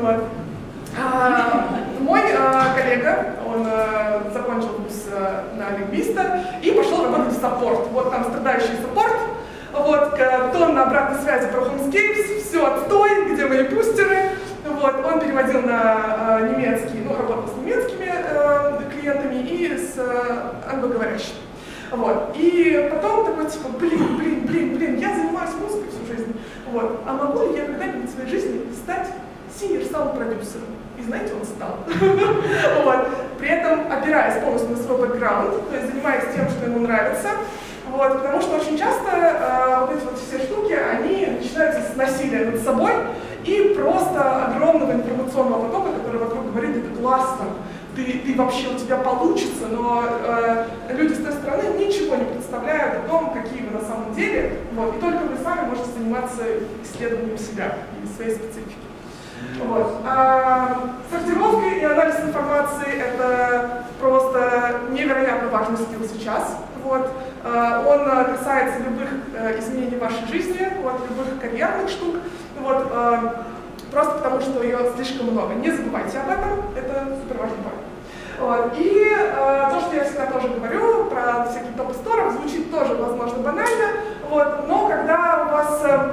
Вот. 0.00 0.24
А, 0.98 1.68
Мой 2.00 2.20
а, 2.38 2.74
коллега 2.74 3.34
он 3.46 3.66
э, 3.66 4.30
закончил 4.32 4.68
курс 4.68 5.06
э, 5.10 5.42
на 5.56 5.76
лингвиста 5.76 6.44
и 6.62 6.70
пошел 6.70 7.04
работать 7.04 7.34
в 7.34 7.40
саппорт. 7.40 7.88
Вот 7.92 8.10
там 8.10 8.24
страдающий 8.24 8.76
саппорт, 8.82 9.16
вот, 9.72 10.18
тонна 10.52 10.84
обратной 10.84 11.20
связи 11.20 11.48
про 11.48 11.60
Homescapes, 11.60 12.42
все 12.42 12.66
отстой, 12.66 13.32
где 13.32 13.46
мои 13.46 13.64
бустеры. 13.64 14.30
Вот, 14.64 14.94
он 15.04 15.20
переводил 15.20 15.62
на 15.62 16.40
э, 16.40 16.54
немецкий, 16.54 16.98
ну, 17.04 17.16
работал 17.16 17.48
с 17.48 17.56
немецкими 17.56 18.12
э, 18.12 18.80
клиентами 18.92 19.42
и 19.42 19.76
с 19.76 19.94
э, 19.96 20.70
англоговорящими. 20.70 21.45
Вот. 21.90 22.34
И 22.36 22.88
потом 22.90 23.26
такой, 23.26 23.46
типа, 23.46 23.68
блин, 23.78 24.16
блин, 24.16 24.46
блин, 24.46 24.76
блин, 24.76 24.98
я 24.98 25.14
занимаюсь 25.14 25.54
музыкой 25.60 25.88
всю 25.90 26.06
жизнь. 26.06 26.32
Вот. 26.72 27.00
А 27.06 27.12
могу 27.12 27.48
ли 27.48 27.58
я 27.58 27.66
когда-нибудь 27.66 28.10
в 28.10 28.14
своей 28.14 28.28
жизни 28.28 28.62
стать 28.74 29.08
senior 29.58 29.90
sound 29.90 30.16
продюсером? 30.16 30.66
И 30.98 31.02
знаете, 31.02 31.34
он 31.34 31.44
стал. 31.44 31.78
Вот. 32.84 33.08
При 33.38 33.48
этом 33.48 33.92
опираясь 33.92 34.42
полностью 34.42 34.70
на 34.70 34.76
свой 34.76 34.98
бэкграунд, 34.98 35.68
то 35.70 35.76
есть 35.76 35.92
занимаясь 35.92 36.24
тем, 36.34 36.48
что 36.48 36.66
ему 36.66 36.80
нравится. 36.80 37.28
Вот. 37.90 38.14
Потому 38.14 38.40
что 38.40 38.56
очень 38.56 38.78
часто 38.78 39.10
э, 39.10 39.80
вот 39.80 39.96
эти 39.96 40.04
вот 40.04 40.18
все 40.18 40.38
штуки, 40.38 40.72
они 40.72 41.26
начинаются 41.38 41.82
с 41.92 41.96
насилия 41.96 42.50
над 42.50 42.60
собой 42.62 42.92
и 43.44 43.74
просто 43.78 44.46
огромного 44.46 44.92
информационного 44.92 45.66
потока, 45.66 45.90
который 45.98 46.20
вокруг 46.20 46.50
говорит, 46.50 46.76
это 46.76 47.00
классно, 47.00 47.46
ты, 47.96 48.20
ты 48.24 48.34
вообще 48.36 48.68
у 48.68 48.78
тебя 48.78 48.98
получится, 48.98 49.68
но 49.70 50.04
э, 50.06 50.66
люди 50.90 51.14
с 51.14 51.18
той 51.18 51.32
стороны 51.32 51.78
ничего 51.78 52.14
не 52.16 52.24
представляют 52.24 53.04
о 53.04 53.08
том, 53.08 53.32
какие 53.32 53.62
вы 53.62 53.78
на 53.78 53.84
самом 53.84 54.14
деле, 54.14 54.58
вот, 54.74 54.96
и 54.96 55.00
только 55.00 55.24
вы 55.24 55.36
сами 55.42 55.70
можете 55.70 55.90
заниматься 55.92 56.42
исследованием 56.84 57.38
себя 57.38 57.78
и 58.04 58.14
своей 58.14 58.34
специфики. 58.34 58.76
Вот. 59.64 60.02
А, 60.04 60.96
сортировка 61.10 61.66
и 61.68 61.82
анализ 61.82 62.20
информации– 62.20 62.92
это 62.98 63.84
просто 64.00 64.80
невероятно 64.90 65.48
важный 65.48 65.78
скилл 65.78 66.06
сейчас. 66.06 66.58
Вот. 66.84 67.10
А, 67.44 67.84
он 67.86 68.00
а, 68.06 68.24
касается 68.24 68.80
любых 68.80 69.08
э, 69.34 69.58
изменений 69.58 69.96
в 69.96 70.00
вашей 70.00 70.26
жизни, 70.28 70.68
вот, 70.82 71.00
любых 71.08 71.40
карьерных 71.40 71.88
штук. 71.88 72.16
Вот, 72.60 72.88
а, 72.92 73.44
просто 73.90 74.14
потому, 74.18 74.40
что 74.40 74.62
ее 74.62 74.78
слишком 74.96 75.30
много. 75.30 75.54
Не 75.54 75.70
забывайте 75.70 76.18
об 76.18 76.30
этом, 76.30 76.64
это 76.76 77.16
супер 77.22 77.40
важный 77.40 77.58
point. 77.58 77.85
Вот. 78.38 78.74
И 78.76 79.08
э, 79.10 79.68
то, 79.70 79.80
что 79.80 79.96
я 79.96 80.04
всегда 80.04 80.26
тоже 80.26 80.48
говорю 80.48 81.04
про 81.06 81.46
всякие 81.50 81.72
топы 81.72 81.94
сторов, 81.94 82.34
звучит 82.34 82.70
тоже, 82.70 82.94
возможно, 82.94 83.38
банально, 83.38 83.88
вот, 84.28 84.68
но 84.68 84.88
когда 84.88 85.46
у 85.46 85.52
вас 85.52 85.80
э, 85.84 86.10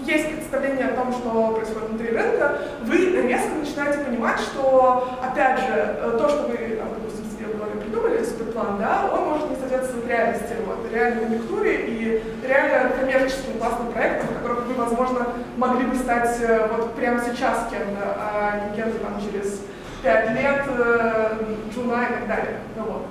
есть 0.00 0.32
представление 0.32 0.86
о 0.88 0.96
том, 0.96 1.12
что 1.12 1.52
происходит 1.54 1.88
внутри 1.90 2.10
рынка, 2.10 2.58
вы 2.82 2.96
резко 3.22 3.54
начинаете 3.54 4.04
понимать, 4.04 4.40
что, 4.40 5.08
опять 5.22 5.60
же, 5.60 5.66
э, 5.72 6.16
то, 6.18 6.28
что 6.28 6.42
вы, 6.48 6.80
допустим, 6.82 7.24
себе 7.30 7.52
в 7.52 7.58
голове 7.58 7.80
придумали, 7.80 8.24
суперплан, 8.24 8.78
да, 8.78 9.10
он 9.12 9.28
может 9.28 9.50
не 9.50 9.56
соответствовать 9.56 10.08
реальности, 10.08 10.54
вот, 10.66 10.90
реальной 10.92 11.24
конъюнктуре 11.24 11.86
и 11.86 12.22
реально 12.46 12.90
коммерческим 12.90 13.58
классным 13.58 13.92
проектам, 13.92 14.28
в 14.28 14.38
которых 14.38 14.66
вы, 14.66 14.74
возможно, 14.74 15.26
могли 15.56 15.86
бы 15.86 15.96
стать 15.96 16.36
э, 16.40 16.68
вот 16.76 16.94
прямо 16.94 17.20
сейчас 17.20 17.68
кем-то, 17.70 18.16
а 18.18 18.68
не 18.68 18.76
кем-то 18.76 18.98
там 18.98 19.20
через 19.20 19.60
пять 20.04 20.30
лет, 20.32 20.62
э, 20.68 21.36
джуна 21.72 22.04
и 22.04 22.12
так 22.12 22.28
далее. 22.28 22.58
Ну, 22.76 22.82
вот. 22.84 23.06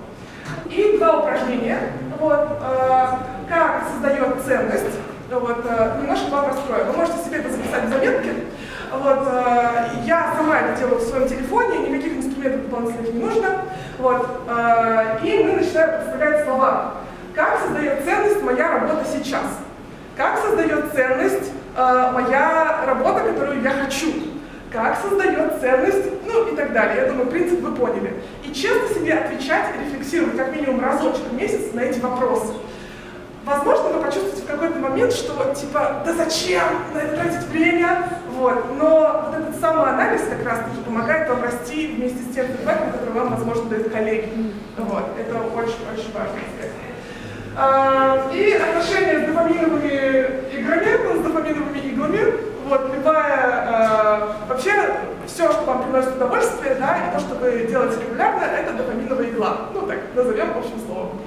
И 0.69 0.97
два 0.97 1.21
упражнения. 1.21 1.79
Вот, 2.19 2.47
э, 2.62 3.05
как 3.50 3.83
создает 3.91 4.41
ценность. 4.45 5.00
Вот, 5.31 5.65
э, 5.65 5.97
немножко 6.00 6.29
вам 6.29 6.47
раскрою. 6.47 6.85
Вы 6.85 6.93
можете 6.93 7.17
себе 7.25 7.39
это 7.39 7.50
записать 7.50 7.85
в 7.85 7.89
заметки. 7.89 8.33
Вот, 8.91 9.27
э, 9.27 9.88
я 10.05 10.35
сама 10.38 10.59
это 10.59 10.79
делаю 10.79 11.00
в 11.00 11.01
своем 11.03 11.27
телефоне, 11.27 11.89
никаких 11.89 12.17
инструментов 12.17 12.69
дополнительных 12.69 13.13
не 13.13 13.23
нужно. 13.23 13.50
Вот, 13.97 14.27
э, 14.47 15.17
и 15.23 15.43
мы 15.43 15.53
начинаем 15.53 15.95
представлять 15.95 16.45
слова. 16.45 16.93
Как 17.33 17.59
создает 17.59 18.03
ценность 18.05 18.43
моя 18.43 18.79
работа 18.79 19.03
сейчас? 19.12 19.45
Как 20.15 20.38
создает 20.38 20.93
ценность 20.93 21.51
э, 21.75 22.12
моя 22.13 22.83
работа, 22.85 23.21
которую 23.21 23.63
я 23.63 23.71
хочу? 23.71 24.32
Как 24.73 24.99
создает 24.99 25.61
ценность, 25.61 26.25
ну 26.25 26.47
и 26.47 26.55
так 26.55 26.73
далее. 26.73 27.03
Я 27.03 27.11
думаю, 27.11 27.27
принцип 27.27 27.61
вы 27.61 27.75
поняли. 27.75 28.15
И 28.43 28.51
честно 28.51 28.89
себе 28.89 29.13
отвечать 29.13 29.67
рефлексировать 29.79 30.35
как 30.35 30.55
минимум 30.55 30.83
разочек 30.83 31.21
в 31.29 31.35
месяц 31.35 31.73
на 31.73 31.81
эти 31.81 31.99
вопросы. 31.99 32.53
Возможно, 33.45 33.89
вы 33.89 34.01
почувствуете 34.01 34.41
в 34.41 34.47
какой-то 34.47 34.79
момент, 34.79 35.13
что 35.13 35.53
типа, 35.53 36.01
да 36.03 36.13
зачем 36.13 36.63
на 36.93 36.99
это 36.99 37.17
тратить 37.17 37.47
время, 37.49 38.07
вот. 38.31 38.65
Но 38.79 39.29
вот 39.29 39.39
этот 39.39 39.59
самоанализ 39.61 40.21
как 40.21 40.43
раз-таки 40.43 40.81
помогает 40.83 41.29
вам 41.29 41.43
расти 41.43 41.87
вместе 41.87 42.23
с 42.23 42.33
тем 42.33 42.47
фидбэком, 42.47 42.93
который 42.93 43.13
вам, 43.13 43.35
возможно, 43.35 43.69
дают 43.69 43.91
коллеги. 43.91 44.53
Вот. 44.77 45.05
Это 45.19 45.37
очень-очень 45.55 46.09
аспект. 46.09 46.71
А, 47.55 48.31
И 48.33 48.53
отношения 48.53 49.19
с 49.19 49.27
дофаминовыми 49.27 50.57
играми, 50.57 50.97
ну, 51.03 51.21
с 51.21 51.23
дофаминовыми 51.23 51.79
а, 51.79 51.92
вообще, 54.53 54.72
все, 55.25 55.51
что 55.51 55.63
вам 55.65 55.83
приносит 55.83 56.15
удовольствие, 56.15 56.75
да, 56.75 56.98
и 56.98 57.13
то, 57.13 57.19
что 57.19 57.36
вы 57.36 57.65
делаете 57.67 58.01
регулярно, 58.01 58.43
это 58.43 58.74
дофаминовая 58.74 59.29
игла. 59.29 59.69
Ну, 59.74 59.81
так, 59.88 59.98
назовем 60.15 60.57
общим 60.57 60.79
словом. 60.86 61.22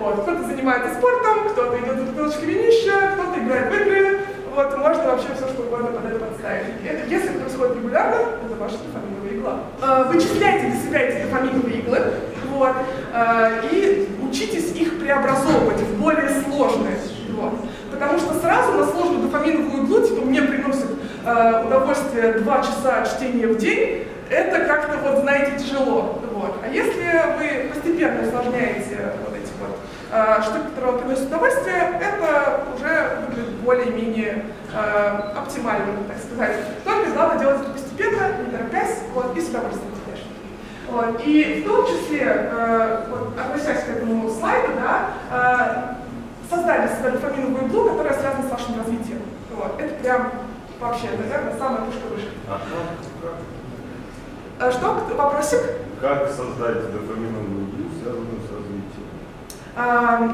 Вот, 0.00 0.22
кто-то 0.22 0.42
занимается 0.44 0.94
спортом, 0.94 1.48
кто-то 1.50 1.78
идет 1.78 1.98
за 1.98 2.04
бутылочкой 2.04 2.46
винища, 2.46 3.14
кто-то 3.14 3.38
играет 3.38 3.72
в 3.72 3.76
игры, 3.76 4.20
вот, 4.54 4.78
можно 4.78 5.04
вообще 5.04 5.28
все, 5.36 5.46
что 5.48 5.62
угодно 5.62 5.88
под 5.88 6.10
это 6.10 6.18
подставить. 6.24 6.66
Это, 6.84 7.08
если 7.08 7.30
это 7.30 7.40
происходит 7.40 7.76
регулярно, 7.76 8.16
это 8.44 8.56
ваша 8.58 8.76
дофаминовая 8.78 9.38
игла. 9.38 9.60
А, 9.80 10.04
Вычисляйте 10.04 10.66
для 10.66 10.80
себя 10.80 11.00
эти 11.00 11.24
дофаминовые 11.24 11.78
иглы, 11.78 12.00
вот, 12.50 12.74
а, 13.14 13.50
и 13.70 14.08
учитесь 14.22 14.72
их 14.74 14.98
преобразовывать 14.98 15.80
в 15.80 16.00
более 16.00 16.28
сложные. 16.28 16.98
Вот. 17.30 17.52
Потому 17.90 18.18
что 18.18 18.34
сразу 18.34 18.72
на 18.72 18.86
сложную 18.86 19.22
дофаминовую 19.22 19.84
иглу, 19.84 20.00
типа 20.00 20.24
мне 20.24 20.42
приносит 20.42 20.86
э, 21.24 21.64
удовольствие 21.66 22.32
2 22.32 22.62
часа 22.62 23.04
чтения 23.04 23.46
в 23.46 23.56
день, 23.58 24.06
это 24.30 24.64
как-то 24.64 24.96
вот, 24.98 25.18
знаете, 25.20 25.58
тяжело. 25.58 26.18
Вот. 26.32 26.56
А 26.64 26.68
если 26.68 27.04
вы 27.38 27.68
постепенно 27.68 28.26
усложняете 28.26 29.12
вот 29.24 29.36
эти 29.36 29.52
вот 29.60 29.78
э, 30.10 30.42
штуки, 30.42 30.68
которые 30.70 30.92
вам 30.92 31.00
приносят 31.00 31.26
удовольствие, 31.26 32.00
это 32.00 32.60
уже 32.74 33.26
выглядит 33.28 33.54
более-менее 33.60 34.44
э, 34.72 35.08
оптимально, 35.36 35.86
так 36.08 36.16
сказать. 36.18 36.56
Только 36.84 37.10
главное 37.10 37.38
делать 37.38 37.60
это 37.60 37.70
постепенно, 37.70 38.28
не 38.44 38.50
торопясь, 38.56 38.98
вот, 39.14 39.36
и 39.36 39.40
с 39.40 39.48
удовольствием, 39.48 39.92
конечно. 40.06 40.30
Вот. 40.90 41.22
И 41.24 41.62
в 41.62 41.68
том 41.68 41.86
числе, 41.86 42.22
э, 42.24 43.04
относясь 43.38 43.84
к 43.84 43.88
этому 43.90 44.30
слайду, 44.30 44.68
да, 44.76 45.96
создали 46.50 46.88
себе 46.88 47.10
дофаминовую 47.10 47.66
иглу, 47.66 47.90
которая 47.90 48.14
связана 48.14 48.46
с 48.46 48.50
вашим 48.50 48.78
развитием. 48.78 49.20
Вот. 49.54 49.80
Это 49.80 49.94
прям 50.02 50.32
вообще, 50.82 51.08
наверное, 51.18 51.56
самая 51.58 51.82
пушка 51.82 52.06
выше. 52.12 52.28
А 52.48 52.58
Э, 54.60 54.70
Что? 54.70 54.94
Вопросик? 55.16 55.60
как, 56.00 56.28
создать 56.28 56.92
дофаминовую 56.92 57.68
иглу, 57.68 57.88
связанную 58.02 58.40
с 58.40 58.50
развитием? 58.50 59.06
А, 59.76 60.32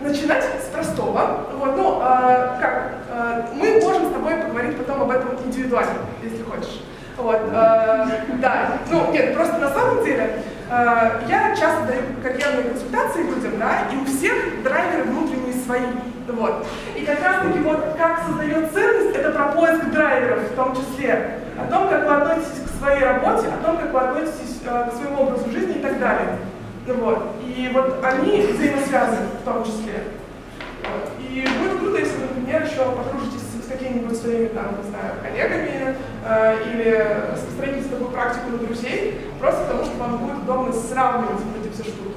начинать 0.00 0.44
с 0.44 0.66
простого. 0.72 1.46
Вот, 1.58 1.76
ну, 1.76 1.98
а, 2.00 2.58
как? 2.60 2.92
А, 3.10 3.48
мы 3.54 3.80
можем 3.80 4.10
с 4.10 4.12
тобой 4.12 4.36
поговорить 4.36 4.76
потом 4.78 5.02
об 5.02 5.10
этом 5.10 5.30
индивидуально, 5.44 5.94
если 6.22 6.42
хочешь. 6.44 6.80
Вот, 7.16 7.40
а, 7.52 8.08
да, 8.40 8.78
ну, 8.90 9.12
нет, 9.12 9.34
просто 9.34 9.58
на 9.58 9.70
самом 9.70 10.04
деле 10.04 10.22
а, 10.22 10.53
я 10.68 11.54
часто 11.56 11.86
даю 11.86 12.02
карьерные 12.22 12.70
консультации 12.70 13.22
людям, 13.22 13.58
да, 13.58 13.88
и 13.92 13.96
у 13.96 14.04
всех 14.04 14.62
драйверы 14.62 15.04
внутренние 15.04 15.54
свои. 15.64 15.82
Вот. 16.28 16.66
И 16.96 17.04
как 17.04 17.22
раз 17.22 17.42
таки 17.42 17.58
вот 17.60 17.84
как 17.98 18.22
создает 18.26 18.72
ценность, 18.72 19.16
это 19.16 19.30
про 19.30 19.52
поиск 19.52 19.84
драйверов 19.90 20.50
в 20.50 20.54
том 20.54 20.74
числе. 20.74 21.40
О 21.58 21.70
том, 21.70 21.88
как 21.88 22.06
вы 22.06 22.14
относитесь 22.14 22.62
к 22.66 22.78
своей 22.78 23.04
работе, 23.04 23.48
о 23.48 23.64
том, 23.64 23.76
как 23.76 23.92
вы 23.92 24.00
относитесь 24.00 24.60
э, 24.64 24.90
к 24.90 24.94
своему 24.94 25.22
образу 25.22 25.50
жизни 25.50 25.76
и 25.76 25.82
так 25.82 26.00
далее. 26.00 26.38
Вот. 26.86 27.36
И 27.44 27.70
вот 27.72 28.02
они 28.02 28.42
взаимосвязаны 28.42 29.26
в 29.40 29.44
том 29.44 29.64
числе. 29.64 30.04
И 31.20 31.46
будет 31.58 31.78
круто, 31.78 31.98
если 31.98 32.16
вы, 32.16 32.26
например, 32.34 32.62
еще 32.64 32.84
подружитесь 32.84 33.42
с 33.64 33.68
какими-нибудь 33.70 34.16
своими, 34.16 34.48
там, 34.48 34.76
не 34.82 34.90
знаю, 34.90 35.14
коллегами 35.22 35.70
э, 35.72 35.94
или 36.24 37.06
распространите 37.32 37.88
такую 37.88 38.10
практику 38.10 38.50
на 38.50 38.58
друзей, 38.58 39.20
просто 39.38 39.64
потому 39.64 39.84
что 39.84 39.96
вам 39.98 40.18
будет 40.18 40.38
удобно 40.38 40.72
сравнивать 40.72 41.40
вот 41.40 41.64
эти 41.64 41.72
все 41.74 41.84
штуки. 41.84 42.14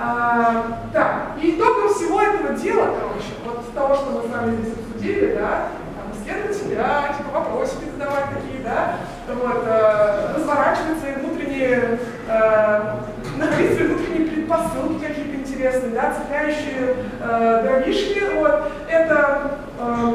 А, 0.00 0.78
да, 0.92 1.32
и 1.42 1.56
итогом 1.56 1.92
всего 1.92 2.22
этого 2.22 2.54
дела, 2.54 2.94
короче, 3.00 3.34
вот 3.44 3.74
того, 3.74 3.94
что 3.96 4.10
мы 4.10 4.28
с 4.28 4.32
вами 4.32 4.56
здесь 4.56 4.74
обсудили, 4.74 5.34
да, 5.34 5.68
там, 5.96 6.12
исследовать 6.14 6.56
себя, 6.56 7.14
типа 7.16 7.40
вопросики 7.40 7.90
задавать 7.90 8.26
такие, 8.32 8.62
да, 8.62 8.96
вот, 9.26 9.64
э, 9.66 10.34
разворачивать 10.36 11.00
свои 11.00 11.14
внутренние, 11.14 11.98
э, 12.28 12.94
находить 13.38 13.74
свои 13.74 13.88
внутренние 13.88 14.30
предпосылки 14.30 15.04
какие-то 15.04 15.34
интересные, 15.34 15.90
да, 15.90 16.14
цепляющие 16.14 16.94
э, 17.20 17.62
дровишки, 17.64 18.22
вот, 18.36 18.70
это 18.88 19.50
э, 19.80 20.14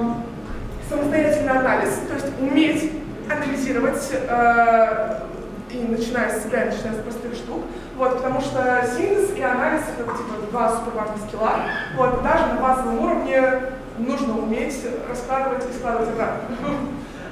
самостоятельный 0.93 1.51
анализ, 1.51 1.89
то 2.07 2.13
есть 2.13 2.27
уметь 2.39 2.91
анализировать 3.29 4.11
э, 4.11 5.19
и 5.71 5.77
начиная 5.89 6.29
с 6.29 6.43
себя, 6.43 6.65
начиная 6.65 6.93
с 6.93 7.03
простых 7.03 7.33
штук, 7.33 7.63
вот, 7.97 8.17
потому 8.17 8.41
что 8.41 8.87
синтез 8.95 9.35
и 9.35 9.41
анализ 9.41 9.81
это 9.97 10.11
типа 10.11 10.51
два 10.51 10.69
супер 10.69 10.91
важных 10.95 11.17
скилла, 11.27 11.55
вот, 11.97 12.23
даже 12.23 12.45
на 12.47 12.61
базовом 12.61 13.03
уровне 13.03 13.41
нужно 13.97 14.37
уметь 14.37 14.85
раскладывать 15.09 15.63
и 15.69 15.77
складывать 15.77 16.09
обратно. 16.09 16.55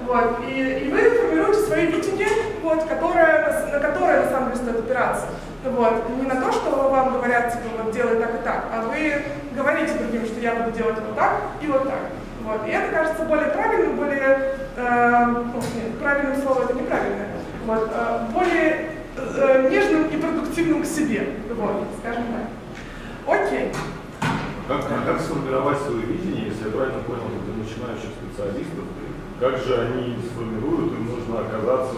Вот, 0.07 0.39
и, 0.45 0.87
и 0.87 0.91
вы 0.91 1.11
формируете 1.11 1.61
свои 1.61 1.85
видения, 1.85 2.27
вот, 2.63 2.83
которое, 2.85 3.69
на 3.71 3.79
которое 3.79 4.23
на 4.23 4.29
самом 4.31 4.51
деле 4.51 4.63
стоит 4.63 4.79
опираться. 4.79 5.27
Вот, 5.63 6.09
не 6.17 6.23
на 6.23 6.41
то, 6.41 6.51
что 6.51 6.89
вам 6.89 7.13
говорят, 7.13 7.53
типа, 7.53 7.83
вот 7.83 7.93
делай 7.93 8.15
так 8.17 8.33
и 8.33 8.43
так, 8.43 8.65
а 8.73 8.81
вы 8.81 9.23
говорите 9.55 9.93
другим, 9.93 10.25
что 10.25 10.39
я 10.41 10.55
буду 10.55 10.75
делать 10.75 10.97
вот 10.99 11.15
так 11.15 11.33
и 11.61 11.67
вот 11.67 11.83
так. 11.83 11.99
Вот. 12.43 12.67
И 12.67 12.71
это 12.71 12.91
кажется 12.91 13.23
более 13.25 13.47
правильным, 13.47 13.95
более, 13.95 14.55
э, 14.75 15.25
ну, 15.27 15.61
нет, 15.75 15.99
правильным 15.99 16.41
слово 16.41 16.63
это 16.63 16.73
неправильное, 16.73 17.29
вот, 17.65 17.89
э, 17.93 18.19
более 18.33 18.89
э, 19.15 19.69
нежным 19.69 20.05
и 20.07 20.17
продуктивным 20.17 20.81
к 20.81 20.85
себе, 20.85 21.27
вот, 21.55 21.87
скажем 21.99 22.23
так. 22.23 23.35
Окей. 23.35 23.71
Как, 24.67 24.81
а 24.89 25.05
как 25.05 25.21
сформировать 25.21 25.79
свое 25.79 26.01
видение, 26.01 26.47
если 26.47 26.65
я 26.65 26.71
правильно 26.71 26.99
понял, 26.99 27.23
для 27.45 27.63
начинающих 27.63 28.09
специалистов, 28.21 28.85
как 29.39 29.57
же 29.57 29.81
они 29.81 30.17
сформируют, 30.31 30.93
им 30.93 31.05
нужно 31.09 31.41
оказаться... 31.41 31.95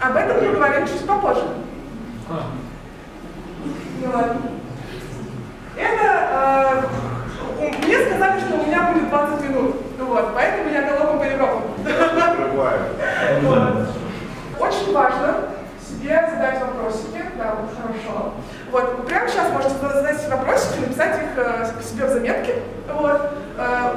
Об 0.00 0.16
этом 0.16 0.44
мы 0.44 0.52
говорим 0.52 0.86
чуть 0.86 1.06
попозже. 1.06 1.44
Ну 4.00 4.10
ладно. 4.12 4.40
Это 5.76 6.88
э, 7.60 7.84
мне 7.84 7.98
сказали, 8.06 8.40
что 8.40 8.54
у 8.56 8.66
меня 8.66 8.92
будет 8.92 9.08
20 9.08 9.48
минут. 9.48 9.73
Вот, 10.14 10.32
поэтому 10.32 10.70
я 10.70 10.82
Европам. 11.32 11.62
Вот. 13.42 13.88
Очень 14.60 14.94
важно 14.94 15.34
себе 15.84 16.30
задать 16.30 16.60
вопросики. 16.60 17.20
Да, 17.36 17.56
вот 17.60 17.70
хорошо. 17.76 18.34
Вот, 18.70 19.06
прямо 19.08 19.28
сейчас 19.28 19.50
можете 19.50 19.74
задать 19.74 20.30
вопросики, 20.30 20.78
написать 20.78 21.16
их 21.20 21.30
э, 21.36 21.66
себе 21.82 22.06
в 22.06 22.10
заметки. 22.10 22.54
Вот, 22.92 23.32
э, 23.58 23.94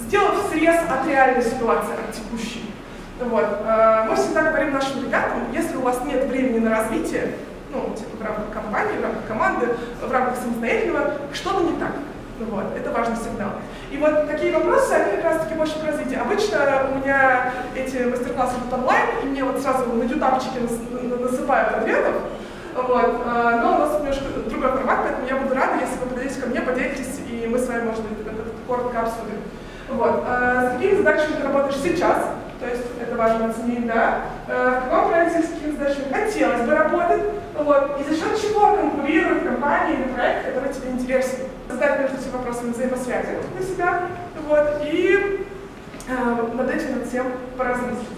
сделав 0.00 0.48
срез 0.50 0.74
от 0.90 1.06
реальной 1.06 1.44
ситуации, 1.44 1.92
от 1.92 2.16
текущей. 2.16 2.74
Вот. 3.20 3.46
Э, 3.64 4.06
мы 4.08 4.16
всегда 4.16 4.42
говорим 4.50 4.72
нашим 4.72 5.04
ребятам, 5.04 5.52
если 5.52 5.76
у 5.76 5.82
вас 5.82 6.00
нет 6.04 6.24
времени 6.24 6.58
на 6.58 6.78
развитие, 6.78 7.36
ну, 7.72 7.94
типа 7.96 8.16
в 8.18 8.26
рамках 8.26 8.50
компании, 8.52 8.98
в 8.98 9.02
рамках 9.04 9.26
команды, 9.28 9.68
в 10.04 10.10
рамках 10.10 10.34
самостоятельного, 10.36 11.12
что-то 11.32 11.62
не 11.62 11.78
так. 11.78 11.92
Вот, 12.48 12.64
это 12.74 12.90
важный 12.90 13.16
сигнал. 13.16 13.50
И 13.90 13.98
вот 13.98 14.26
такие 14.26 14.56
вопросы, 14.56 14.92
они 14.92 15.16
как 15.16 15.24
раз 15.24 15.42
таки 15.42 15.54
больше 15.54 15.78
про 15.78 15.88
развитие. 15.88 16.20
Обычно 16.20 16.58
у 16.90 16.98
меня 16.98 17.52
эти 17.76 18.04
мастер-классы 18.04 18.54
идут 18.58 18.72
онлайн, 18.72 19.06
и 19.22 19.26
мне 19.26 19.44
вот 19.44 19.60
сразу 19.60 19.92
на 19.92 20.04
ютапчике 20.04 20.60
насыпают 20.60 21.76
ответов, 21.76 22.14
вот. 22.74 23.22
А, 23.26 23.60
но 23.62 23.74
у 23.74 23.78
нас 23.78 23.98
немножко 23.98 24.24
другой 24.48 24.70
формат, 24.70 25.00
поэтому 25.02 25.26
я 25.28 25.36
буду 25.36 25.54
рада, 25.54 25.74
если 25.80 25.98
вы 25.98 26.06
подойдете 26.06 26.40
ко 26.40 26.46
мне, 26.46 26.60
поделитесь, 26.60 27.20
и 27.28 27.46
мы 27.46 27.58
с 27.58 27.68
вами, 27.68 27.82
может 27.82 28.02
быть, 28.02 28.26
это 28.26 28.32
коротко 28.66 29.00
обсудим. 29.00 29.42
Вот. 29.90 30.24
А 30.26 30.70
с 30.70 30.72
какими 30.74 30.96
задачами 30.96 31.36
ты 31.36 31.42
работаешь 31.42 31.76
сейчас? 31.82 32.18
То 32.60 32.66
есть 32.68 32.84
это 33.00 33.16
важно 33.16 33.50
оценить, 33.50 33.86
да. 33.86 34.20
А 34.48 34.80
в 34.80 34.90
каком 34.90 35.10
проекте 35.10 35.42
с 35.42 35.50
какими 35.50 35.76
задачами 35.76 36.12
хотелось 36.12 36.62
бы 36.62 36.74
работать? 36.74 37.22
Вот. 37.64 38.00
И 38.00 38.04
за 38.04 38.16
счет 38.16 38.40
чего 38.40 38.74
конкурирует 38.74 39.44
компания 39.44 39.94
или 39.94 40.12
проект, 40.14 40.46
который 40.46 40.72
тебе 40.72 40.90
интересен? 40.90 41.38
Задать 41.68 42.00
между 42.00 42.16
этими 42.16 42.32
вопросами 42.32 42.72
взаимосвязи 42.72 43.38
для 43.56 43.66
себя. 43.66 44.02
Вот. 44.48 44.82
И 44.84 45.46
э, 46.08 46.54
над 46.54 46.70
этим 46.70 46.98
над 46.98 47.08
всем 47.08 47.26
поразмыслить. 47.56 48.08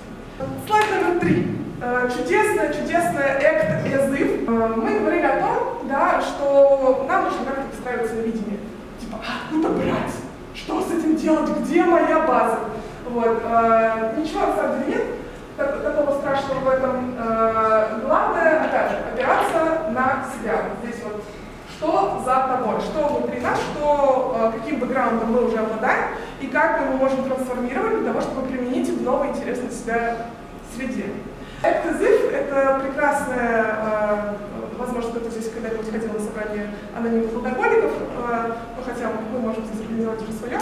Слайд 0.66 0.86
номер 0.90 1.20
три. 1.20 1.58
Э, 1.82 2.08
чудесная, 2.16 2.72
чудесная 2.72 3.38
экт 3.38 3.86
язык. 3.86 4.48
Э, 4.48 4.74
мы 4.76 5.00
говорили 5.00 5.26
о 5.26 5.40
том, 5.40 5.88
да, 5.88 6.20
что 6.20 7.04
нам 7.08 7.24
нужно 7.24 7.44
как-то 7.44 7.62
выстраиваться 7.74 8.14
на 8.14 8.20
видение. 8.20 8.58
Типа, 9.00 9.18
а, 9.20 9.44
откуда 9.44 9.68
брать? 9.70 10.12
Что 10.54 10.80
с 10.80 10.92
этим 10.92 11.16
делать? 11.16 11.50
Где 11.60 11.82
моя 11.82 12.20
база? 12.20 12.60
Вот. 13.10 13.42
Э, 13.44 14.14
ничего 14.16 14.46
на 14.46 14.56
самом 14.56 14.84
деле 14.84 14.96
нет 14.96 15.02
такого 15.56 16.18
страшного 16.18 16.60
в 16.60 16.68
этом. 16.68 17.14
Главное, 18.04 18.64
опять 18.64 18.90
же, 18.90 18.96
опираться 19.12 19.90
на 19.90 20.24
себя. 20.34 20.62
Здесь 20.82 21.02
вот 21.04 21.22
что 21.76 22.22
за 22.24 22.56
тобой, 22.56 22.80
что 22.80 23.08
внутри 23.08 23.40
нас, 23.40 23.58
что, 23.58 24.52
каким 24.54 24.78
бэкграундом 24.78 25.32
мы 25.32 25.46
уже 25.46 25.58
обладаем, 25.58 26.10
и 26.40 26.46
как 26.46 26.80
мы 26.80 26.86
его 26.86 26.96
можем 26.96 27.24
трансформировать 27.24 28.02
для 28.02 28.12
того, 28.12 28.20
чтобы 28.20 28.46
применить 28.46 28.88
в 28.88 29.02
новой 29.02 29.28
интересной 29.28 29.70
себя 29.70 30.16
среде. 30.76 31.06
Экзиф— 31.62 32.32
это 32.32 32.80
прекрасная, 32.84 33.76
э, 33.78 34.34
возможно, 34.78 35.10
кто-то 35.10 35.30
здесь 35.30 35.48
когда-нибудь 35.52 35.90
ходил 35.90 36.12
на 36.12 36.18
собрание 36.18 36.70
анонимных 36.96 37.34
алкоголиков, 37.34 37.92
э, 37.92 38.52
ну, 38.76 38.82
хотя 38.84 39.10
мы 39.32 39.38
можем 39.38 39.64
здесь 39.66 39.80
организовать 39.80 40.22
уже 40.22 40.32
свое. 40.32 40.58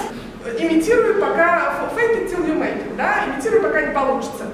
Имитируй 0.58 1.14
пока, 1.14 1.72
fake 1.96 2.24
it 2.24 2.30
till 2.30 2.46
you 2.46 2.58
make 2.58 2.76
it, 2.76 2.96
да, 2.96 3.24
имитируй 3.26 3.60
пока 3.60 3.80
не 3.80 3.94
получится. 3.94 4.44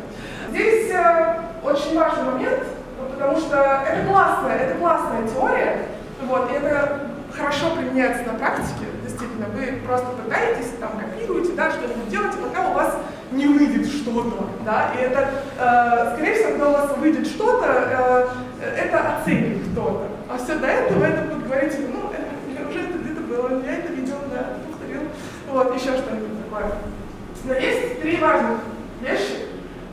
Здесь 0.57 0.91
э, 0.91 1.35
очень 1.63 1.99
важный 1.99 2.25
момент, 2.25 2.63
потому 3.13 3.37
что 3.37 3.85
это 3.87 4.09
классная, 4.09 4.57
это 4.57 4.79
классная 4.79 5.29
теория, 5.29 5.83
вот, 6.23 6.51
и 6.51 6.55
это 6.55 7.11
хорошо 7.31 7.77
применяется 7.77 8.23
на 8.33 8.39
практике, 8.39 8.87
действительно. 9.05 9.49
Вы 9.55 9.83
просто 9.87 10.07
пытаетесь, 10.13 10.71
там, 10.81 10.93
копируете, 10.99 11.53
да, 11.53 11.71
что-нибудь 11.71 12.09
делаете, 12.09 12.39
пока 12.39 12.71
у 12.71 12.73
вас 12.73 12.97
не 13.33 13.47
выйдет 13.47 13.87
что-то, 13.87 14.47
да, 14.65 14.93
и 14.99 15.03
это, 15.03 15.29
э, 15.61 16.15
скорее 16.15 16.33
всего, 16.33 16.49
когда 16.53 16.69
у 16.69 16.73
вас 16.73 16.97
выйдет 16.97 17.27
что-то, 17.27 18.29
э, 18.63 18.79
это 18.79 19.19
оценит 19.19 19.59
кто-то, 19.73 20.07
а 20.31 20.39
все 20.39 20.55
до 20.55 20.69
этого 20.69 21.05
это 21.05 21.35
будет 21.35 21.47
говорить, 21.47 21.75
ну, 21.93 22.13
это, 22.15 22.67
уже 22.67 22.81
это 22.81 22.97
где-то 22.97 23.21
было, 23.21 23.63
я 23.63 23.77
это 23.77 23.93
видел, 23.93 24.17
да, 24.33 24.57
повторил, 24.67 25.03
вот, 25.51 25.75
еще 25.75 25.99
что-нибудь 25.99 26.45
такое. 26.49 26.73
Но 27.45 27.53
есть 27.53 28.01
три 28.01 28.17
важных 28.17 28.61
вещи, 29.03 29.46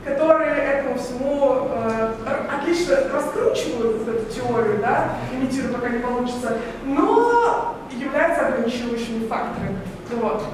которые 0.04 0.54
этому 0.54 0.98
всему 0.98 1.68
э, 1.70 2.14
отлично 2.52 2.96
раскручивают 3.12 4.06
эту 4.06 4.32
теорию, 4.32 4.78
да, 4.80 5.16
имитируют, 5.32 5.74
пока 5.74 5.88
не 5.88 5.98
получится, 5.98 6.58
но 6.84 7.76
являются 7.90 8.46
ограничивающими 8.46 9.26
факторами. 9.26 9.78
Вот. 10.12 10.44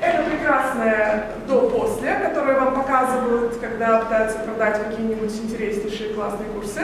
Это 0.00 0.22
прекрасное 0.22 1.32
до-после, 1.48 2.14
которое 2.14 2.60
вам 2.60 2.74
показывают, 2.74 3.56
когда 3.56 3.98
пытаются 3.98 4.38
продать 4.40 4.80
какие-нибудь 4.84 5.34
интереснейшие 5.34 6.14
классные 6.14 6.48
курсы. 6.50 6.82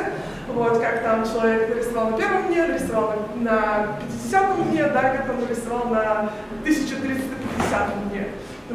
Вот, 0.49 0.79
как 0.81 1.03
там 1.03 1.25
человек 1.25 1.69
нарисовал 1.69 2.11
на 2.11 2.17
первом 2.17 2.49
дне, 2.49 2.67
нарисовал 2.67 3.15
на 3.37 3.99
50-м 4.33 4.71
дне, 4.71 4.87
да, 4.89 5.17
как 5.17 5.31
он 5.31 5.45
нарисовал 5.45 5.89
на 5.91 6.31
1350 6.63 8.11
дне. 8.11 8.29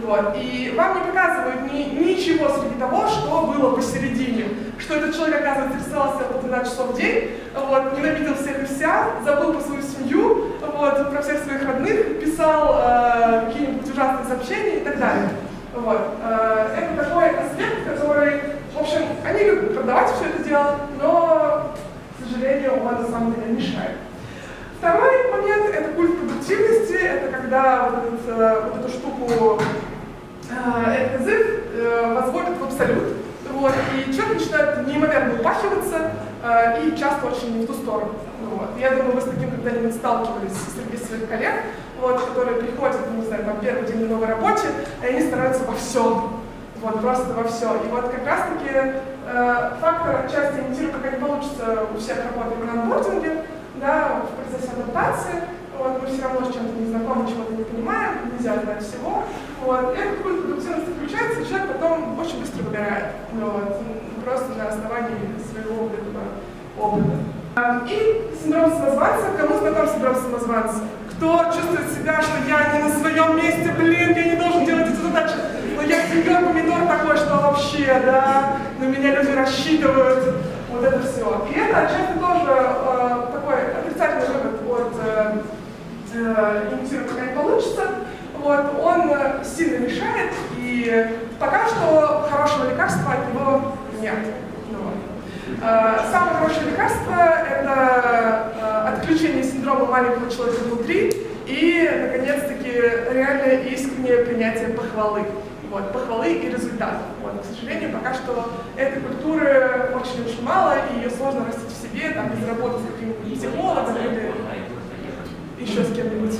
Вот. 0.06 0.36
И 0.36 0.74
вам 0.78 1.00
не 1.00 1.12
показывают 1.12 1.74
ни, 1.74 1.84
ничего 1.84 2.50
среди 2.50 2.80
того, 2.80 3.08
что 3.08 3.54
было 3.54 3.76
посередине. 3.76 4.46
Что 4.78 4.96
этот 4.96 5.16
человек, 5.16 5.42
оказывается, 5.42 5.78
рисовался 5.78 6.24
по 6.26 6.40
12 6.40 6.72
часов 6.72 6.92
в 6.92 6.98
день, 6.98 7.32
вот, 7.56 7.98
ненавидел 7.98 8.36
всех 8.36 8.64
и 8.64 8.66
вся, 8.66 9.10
забыл 9.26 9.54
про 9.54 9.62
свою 9.62 9.82
семью, 9.82 10.48
вот, 10.62 11.12
про 11.12 11.22
всех 11.22 11.44
своих 11.44 11.66
родных, 11.66 12.20
писал 12.22 12.80
э, 12.82 13.46
какие-нибудь 13.48 13.92
ужасные 13.92 14.28
сообщения 14.28 14.78
и 14.78 14.84
так 14.84 15.00
далее. 15.00 15.30
Вот. 15.76 16.00
Э, 16.24 16.68
это 16.78 17.04
такой 17.04 17.30
аспект, 17.30 17.86
который, 17.86 18.42
в 18.74 18.80
общем, 18.80 19.02
они 19.26 19.44
любят 19.44 19.76
продавать 19.76 20.12
все 20.16 20.26
это 20.26 20.44
дело, 20.44 20.76
но, 21.02 21.74
к 22.18 22.24
сожалению, 22.24 22.82
он 22.82 23.02
на 23.02 23.08
самом 23.08 23.34
деле 23.34 23.54
мешает. 23.54 23.98
Второй 24.80 25.30
момент– 25.32 25.66
это 25.76 25.90
культ 25.92 26.18
продуктивности, 26.18 26.94
это 26.94 27.38
когда 27.38 27.90
вот, 27.90 28.06
этот, 28.06 28.30
э, 28.30 28.62
вот 28.64 28.80
эту 28.80 28.90
штуку 28.90 29.62
э, 30.50 31.20
язык 31.20 31.64
э, 31.74 32.14
возводят 32.16 32.58
в 32.58 32.64
абсолют, 32.64 33.18
вот, 33.52 33.74
и 33.94 34.14
человек 34.14 34.40
начинает 34.40 34.88
неимоверно 34.88 35.34
упахиваться 35.34 36.12
э, 36.42 36.88
и 36.88 36.98
часто 36.98 37.28
очень 37.28 37.58
не 37.58 37.66
в 37.66 37.68
ту 37.68 37.69
сторону. 37.82 38.14
Вот. 38.52 38.70
Я 38.80 38.92
думаю, 38.92 39.16
вы 39.16 39.22
с 39.22 39.26
таким 39.26 39.52
когда-нибудь 39.52 39.96
сталкивались 39.96 40.58
среди 40.74 41.04
своих 41.04 41.28
коллег, 41.30 41.54
вот, 42.02 42.22
которые 42.22 42.58
приходят, 42.58 43.12
не 43.12 43.26
знаю, 43.26 43.46
там, 43.46 43.60
первый 43.62 43.86
день 43.86 44.02
на 44.02 44.16
новой 44.16 44.28
работе, 44.28 44.68
и 45.04 45.06
они 45.06 45.22
стараются 45.28 45.64
во 45.66 45.74
всем, 45.76 46.42
вот, 46.82 47.02
просто 47.02 47.34
во 47.34 47.44
все. 47.44 47.76
И 47.76 47.88
вот 47.92 48.10
как 48.10 48.26
раз-таки 48.26 48.70
э, 48.72 49.72
фактор 49.82 50.26
отчасти 50.26 50.60
имитирует, 50.60 50.94
пока 50.94 51.10
не 51.12 51.20
получится 51.20 51.88
у 51.94 51.98
всех 51.98 52.18
работать 52.24 52.66
на 52.66 52.84
анбординге, 52.84 53.44
да, 53.82 54.24
в 54.24 54.52
процессе 54.52 54.72
адаптации, 54.74 55.44
вот, 55.78 56.02
мы 56.02 56.08
все 56.08 56.24
равно 56.24 56.50
с 56.50 56.54
чем-то 56.54 56.74
не 56.80 56.88
знакомы, 56.90 57.30
чего-то 57.30 57.54
не 57.54 57.64
понимаем, 57.64 58.32
нельзя 58.34 58.60
знать 58.60 58.84
всего. 58.84 59.24
Вот, 59.64 59.96
и 59.96 60.00
этот 60.00 60.24
культ 60.24 60.42
продуктивности 60.42 60.92
включается, 60.92 61.42
и 61.42 61.48
человек 61.48 61.74
потом 61.74 62.20
очень 62.20 62.40
быстро 62.40 62.64
выбирает, 62.64 63.06
вот, 63.34 63.82
просто 64.24 64.50
на 64.58 64.68
основании 64.68 65.36
своего 65.52 65.88
этого 65.88 66.24
опыта. 66.78 67.29
И 67.90 68.30
синдром 68.42 68.72
самозванца. 68.72 69.26
Кому 69.38 69.60
знаком 69.60 69.88
синдром 69.88 70.16
самозванца? 70.16 70.80
Кто 71.12 71.44
чувствует 71.46 71.92
себя, 71.92 72.22
что 72.22 72.38
я 72.48 72.74
не 72.74 72.84
на 72.84 72.90
своем 72.90 73.36
месте, 73.36 73.74
блин, 73.78 74.16
я 74.16 74.24
не 74.24 74.36
должен 74.38 74.66
делать 74.66 74.88
эти 74.88 75.02
задачи, 75.02 75.36
но 75.76 75.82
я 75.84 76.08
сеньор 76.08 76.46
помидор 76.46 76.88
такой, 76.88 77.18
что 77.18 77.36
вообще, 77.36 78.02
да, 78.06 78.58
на 78.80 78.86
меня 78.86 79.16
люди 79.16 79.32
рассчитывают, 79.32 80.36
вот 80.72 80.84
это 80.84 81.02
все. 81.02 81.46
И 81.54 81.60
это 81.60 81.78
отчасти 81.78 82.14
тоже 82.20 82.54
э, 82.56 83.26
такой 83.34 83.56
отрицательный 83.80 84.28
вывод 84.28 84.62
от 84.72 84.94
э, 85.06 85.42
э, 86.14 87.06
пока 87.10 87.26
не 87.26 87.36
получится. 87.36 87.82
Вот, 88.42 88.80
он 88.82 89.12
э, 89.12 89.44
сильно 89.44 89.86
мешает, 89.86 90.32
и 90.58 91.20
пока 91.38 91.68
что 91.68 92.26
хорошего 92.32 92.70
лекарства 92.70 93.12
от 93.12 93.34
него 93.34 93.74
нет. 94.00 94.16
Э, 95.62 96.00
Самое 96.12 96.38
хорошее 96.38 96.72
лекарство– 96.72 97.16
это 97.50 98.54
э, 98.56 98.88
отключение 98.94 99.44
синдрома 99.44 99.86
маленького 99.86 100.32
человека 100.32 100.64
внутри 100.64 101.12
и, 101.48 101.90
наконец-таки, 102.02 102.72
реальное 103.14 103.64
искреннее 103.64 104.26
принятие 104.26 104.70
похвалы. 104.70 105.26
Вот, 105.70 105.92
похвалы 105.92 106.34
и 106.34 106.50
результатов. 106.50 107.02
Вот, 107.22 107.42
к 107.42 107.46
сожалению, 107.46 107.92
пока 107.92 108.14
что 108.14 108.52
этой 108.76 109.02
культуры 109.02 109.92
очень-очень 109.96 110.44
мало, 110.44 110.76
и 110.92 111.02
ее 111.02 111.10
сложно 111.10 111.46
растить 111.46 111.68
в 111.68 111.82
себе, 111.82 112.10
там, 112.12 112.30
без 112.30 112.48
работы 112.48 112.80
с 112.80 112.94
каким-нибудь 112.94 113.38
психологом 113.38 113.96
или 113.98 114.32
еще 115.60 115.84
с 115.84 115.94
кем-нибудь. 115.94 116.40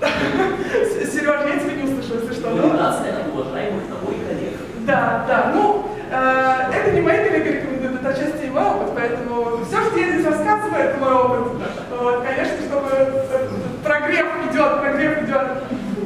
Сереж, 0.02 1.40
я 1.46 1.58
тебя 1.58 1.74
не 1.74 1.82
услышала, 1.82 2.20
если 2.20 2.34
что. 2.34 2.50
ну? 2.50 2.74
это 2.74 3.28
уважаемых 3.32 3.82
тобой 3.88 4.14
коллег. 4.26 4.54
Да, 4.86 5.24
да. 5.28 5.52
Ну, 5.54 5.86
э, 6.10 6.72
это 6.72 6.90
не 6.92 7.00
мои 7.00 7.28
коллеги 7.28 7.71
рекомендуют, 8.02 8.06
это 8.06 8.08
отчасти 8.10 8.46
и 8.46 8.50
мой 8.50 8.64
опыт, 8.64 8.92
поэтому 8.94 9.64
все, 9.64 9.80
что 9.82 9.98
я 9.98 10.12
здесь 10.12 10.26
рассказываю, 10.26 10.82
это 10.82 10.98
мой 10.98 11.12
опыт. 11.12 11.52
Вот, 11.98 12.24
конечно, 12.24 12.58
чтобы 12.66 12.88
э, 12.90 13.48
прогрев 13.84 14.26
идет, 14.50 14.80
прогрев 14.80 15.22
идет. 15.22 15.46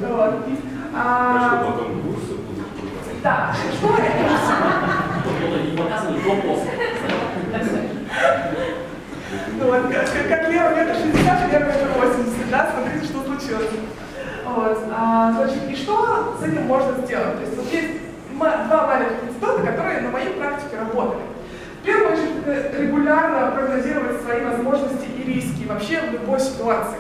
Вот. 0.03 0.35
А 0.95 0.99
А, 0.99 1.49
что 1.49 1.73
потом 1.73 2.03
курсы 2.03 2.33
будут 2.35 3.23
да, 3.23 3.55
что 3.55 3.89
это? 3.97 4.27
До. 4.27 4.47
Ну, 9.59 9.65
вот, 9.67 9.83
как, 10.29 10.51
Лера 10.51 10.75
метр 10.75 10.95
60, 10.95 11.53
Лера 11.53 11.65
метр 11.65 11.89
80, 11.97 12.51
да, 12.51 12.71
смотрите, 12.73 13.07
что 13.07 13.25
случилось. 13.25 13.71
Вот, 14.45 14.79
а, 14.95 15.33
значит, 15.33 15.71
и 15.71 15.75
что 15.75 16.37
с 16.39 16.43
этим 16.45 16.67
можно 16.67 17.05
сделать? 17.05 17.37
То 17.37 17.41
есть 17.41 17.57
вот 17.57 17.73
есть 17.73 18.01
два 18.39 18.87
маленьких 18.87 19.29
института, 19.29 19.63
которые 19.63 20.01
на 20.03 20.11
моей 20.11 20.31
практике 20.35 20.79
работали. 20.79 21.36
Первую 21.87 22.13
очередь, 22.15 22.43
э, 22.47 22.83
регулярно 22.83 23.53
прогнозировать 23.53 24.21
свои 24.21 24.41
возможности 24.45 25.07
и 25.17 25.23
риски 25.23 25.67
вообще 25.69 26.01
в 26.01 26.13
любой 26.15 26.41
ситуации. 26.41 26.99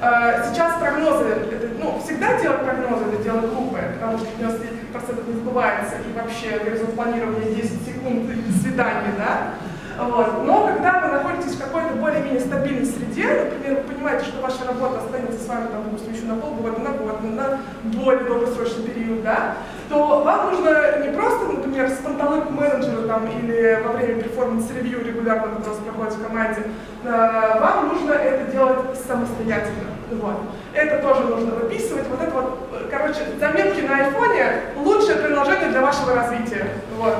Э, 0.00 0.44
Сейчас 0.48 0.78
прогнозы, 0.78 1.24
это, 1.50 1.66
ну, 1.80 2.00
всегда 2.02 2.40
делать 2.40 2.62
прогнозы, 2.62 3.06
это 3.12 3.22
дело 3.24 3.40
глупое, 3.40 3.90
потому 3.94 4.18
что 4.18 4.28
99% 4.38 5.26
не 5.26 5.34
сбывается, 5.34 5.96
и 5.96 6.16
вообще 6.16 6.62
горизонт 6.64 6.94
планирования 6.94 7.54
10 7.56 7.84
секунд 7.84 8.30
и 8.30 8.52
свидания, 8.62 9.12
да? 9.18 9.54
Вот. 10.00 10.44
Но 10.46 10.66
когда 10.66 11.00
вы 11.00 11.08
находитесь 11.08 11.54
в 11.54 11.62
какой-то 11.62 11.94
более-менее 11.94 12.40
стабильной 12.40 12.86
среде, 12.86 13.26
например, 13.44 13.82
вы 13.82 13.94
понимаете, 13.94 14.24
что 14.24 14.40
ваша 14.40 14.64
работа 14.66 15.00
останется 15.00 15.44
с 15.44 15.46
вами, 15.46 15.66
там, 15.66 15.84
допустим, 15.84 16.14
еще 16.14 16.24
на 16.24 16.36
полгода, 16.36 16.80
на 16.80 16.90
год, 16.90 17.22
на 17.22 17.60
более 17.84 18.24
долгосрочный 18.24 18.84
период, 18.84 19.22
да, 19.22 19.56
то 19.90 20.22
вам 20.24 20.50
нужно 20.50 21.04
не 21.04 21.12
просто, 21.12 21.46
например, 21.46 21.90
с 21.90 21.98
панталыку 21.98 22.52
менеджера 22.52 23.06
там, 23.06 23.26
или 23.26 23.82
во 23.84 23.92
время 23.92 24.22
performance 24.22 24.75
review 24.75 25.04
регулярно, 25.04 25.56
который 25.56 25.68
у 25.68 25.70
вас 25.70 25.78
проходит 25.78 26.14
в 26.14 26.26
команде, 26.26 26.62
э, 27.04 27.60
вам 27.60 27.88
нужно 27.88 28.12
это 28.12 28.50
делать 28.50 28.78
самостоятельно. 29.06 29.90
Вот. 30.12 30.36
Это 30.72 31.02
тоже 31.02 31.22
нужно 31.24 31.54
выписывать. 31.56 32.06
Вот 32.08 32.22
это 32.22 32.30
вот, 32.32 32.68
э, 32.72 32.88
короче, 32.90 33.20
заметки 33.38 33.80
на 33.82 33.96
айфоне– 33.96 34.46
лучшее 34.76 35.16
приложение 35.16 35.70
для 35.70 35.82
вашего 35.82 36.14
развития. 36.14 36.68
Вот. 36.96 37.16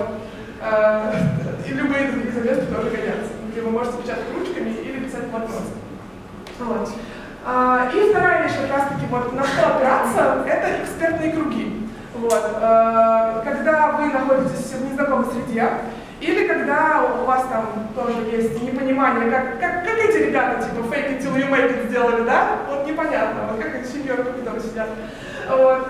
И 1.66 1.72
любые 1.72 2.10
другие 2.10 2.32
заметки 2.32 2.72
тоже 2.72 2.90
годятся, 2.90 3.32
где 3.50 3.60
вы 3.60 3.70
можете 3.70 3.98
печатать 4.02 4.24
ручками 4.36 4.70
или 4.70 5.04
писать 5.04 5.24
в 5.24 5.30
блокноте. 5.30 5.74
Вот. 6.60 6.90
А, 7.44 7.90
И 7.94 8.10
вторая 8.10 8.42
вещь, 8.44 8.56
как 8.60 8.76
раз 8.78 8.88
таки, 8.88 9.06
вот, 9.10 9.32
на 9.32 9.44
что 9.44 9.76
опираться, 9.76 10.44
это 10.46 10.82
экспертные 10.82 11.32
круги. 11.32 11.88
Вот. 12.14 12.44
Э, 12.60 13.40
Когда 13.44 13.92
вы 13.92 14.06
находитесь 14.06 14.72
в 14.72 14.84
незнакомой 14.90 15.26
среде, 15.32 15.68
или 16.20 16.46
когда 16.46 17.02
у 17.18 17.24
вас 17.24 17.46
там 17.50 17.88
тоже 17.94 18.18
есть 18.30 18.62
непонимание, 18.62 19.30
как, 19.30 19.58
как, 19.58 19.84
как 19.84 19.98
эти 19.98 20.18
ребята, 20.24 20.62
типа, 20.62 20.84
fake 20.94 21.18
it 21.18 21.22
till 21.22 21.34
you 21.34 21.48
make 21.48 21.70
it 21.70 21.88
сделали, 21.88 22.22
да? 22.24 22.58
Вот 22.68 22.86
непонятно, 22.86 23.48
вот 23.50 23.62
как 23.62 23.74
эти 23.74 23.88
сеньоры 23.90 24.24
помидоры 24.24 24.60
сидят. 24.60 24.88
Вот. 25.48 25.88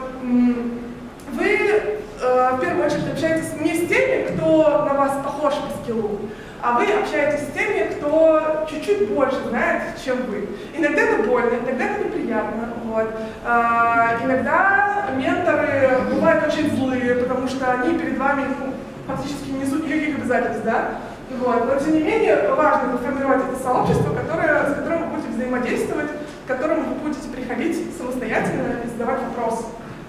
Вы 1.33 2.01
э, 2.21 2.51
в 2.57 2.61
первую 2.61 2.87
очередь 2.87 3.13
общаетесь 3.13 3.53
не 3.61 3.75
с 3.75 3.89
теми, 3.89 4.35
кто 4.35 4.85
на 4.85 4.95
вас 4.95 5.13
похож 5.25 5.55
по 5.55 5.83
скиллу, 5.83 6.19
а 6.63 6.79
вы 6.79 6.85
общаетесь 6.85 7.49
с 7.49 7.53
теми, 7.53 7.95
кто 7.95 8.67
чуть-чуть 8.69 9.09
больше 9.11 9.37
знает, 9.49 9.83
чем 10.05 10.19
вы. 10.27 10.49
Иногда 10.77 11.03
это 11.03 11.23
больно, 11.23 11.55
иногда 11.55 11.85
это 11.85 12.05
неприятно. 12.05 12.75
Вот. 12.85 13.09
А, 13.47 14.17
иногда 14.25 15.07
менторы 15.17 16.01
бывают 16.13 16.47
очень 16.47 16.71
злые, 16.77 17.15
потому 17.15 17.49
что 17.49 17.71
они 17.73 17.99
перед 17.99 18.19
вами 18.19 18.45
ну, 18.59 18.75
фактически 19.07 19.51
не 19.51 19.61
несут 19.61 19.87
никаких 19.87 20.17
обязательств, 20.17 20.65
да? 20.65 20.99
Вот. 21.39 21.67
Но 21.67 21.81
тем 21.81 21.95
не 21.95 22.03
менее 22.03 22.49
важно 22.49 22.99
формировать 22.99 23.43
это 23.49 23.63
сообщество, 23.63 24.15
которое, 24.15 24.71
с 24.71 24.75
которым 24.75 25.05
вы 25.05 25.17
будете 25.17 25.33
взаимодействовать, 25.33 26.09
к 26.45 26.49
которому 26.49 26.83
вы 26.83 26.95
будете 26.97 27.29
приходить 27.29 27.97
самостоятельно 27.97 28.81
и 28.85 28.89
задавать 28.89 29.21
вопросы. 29.23 29.65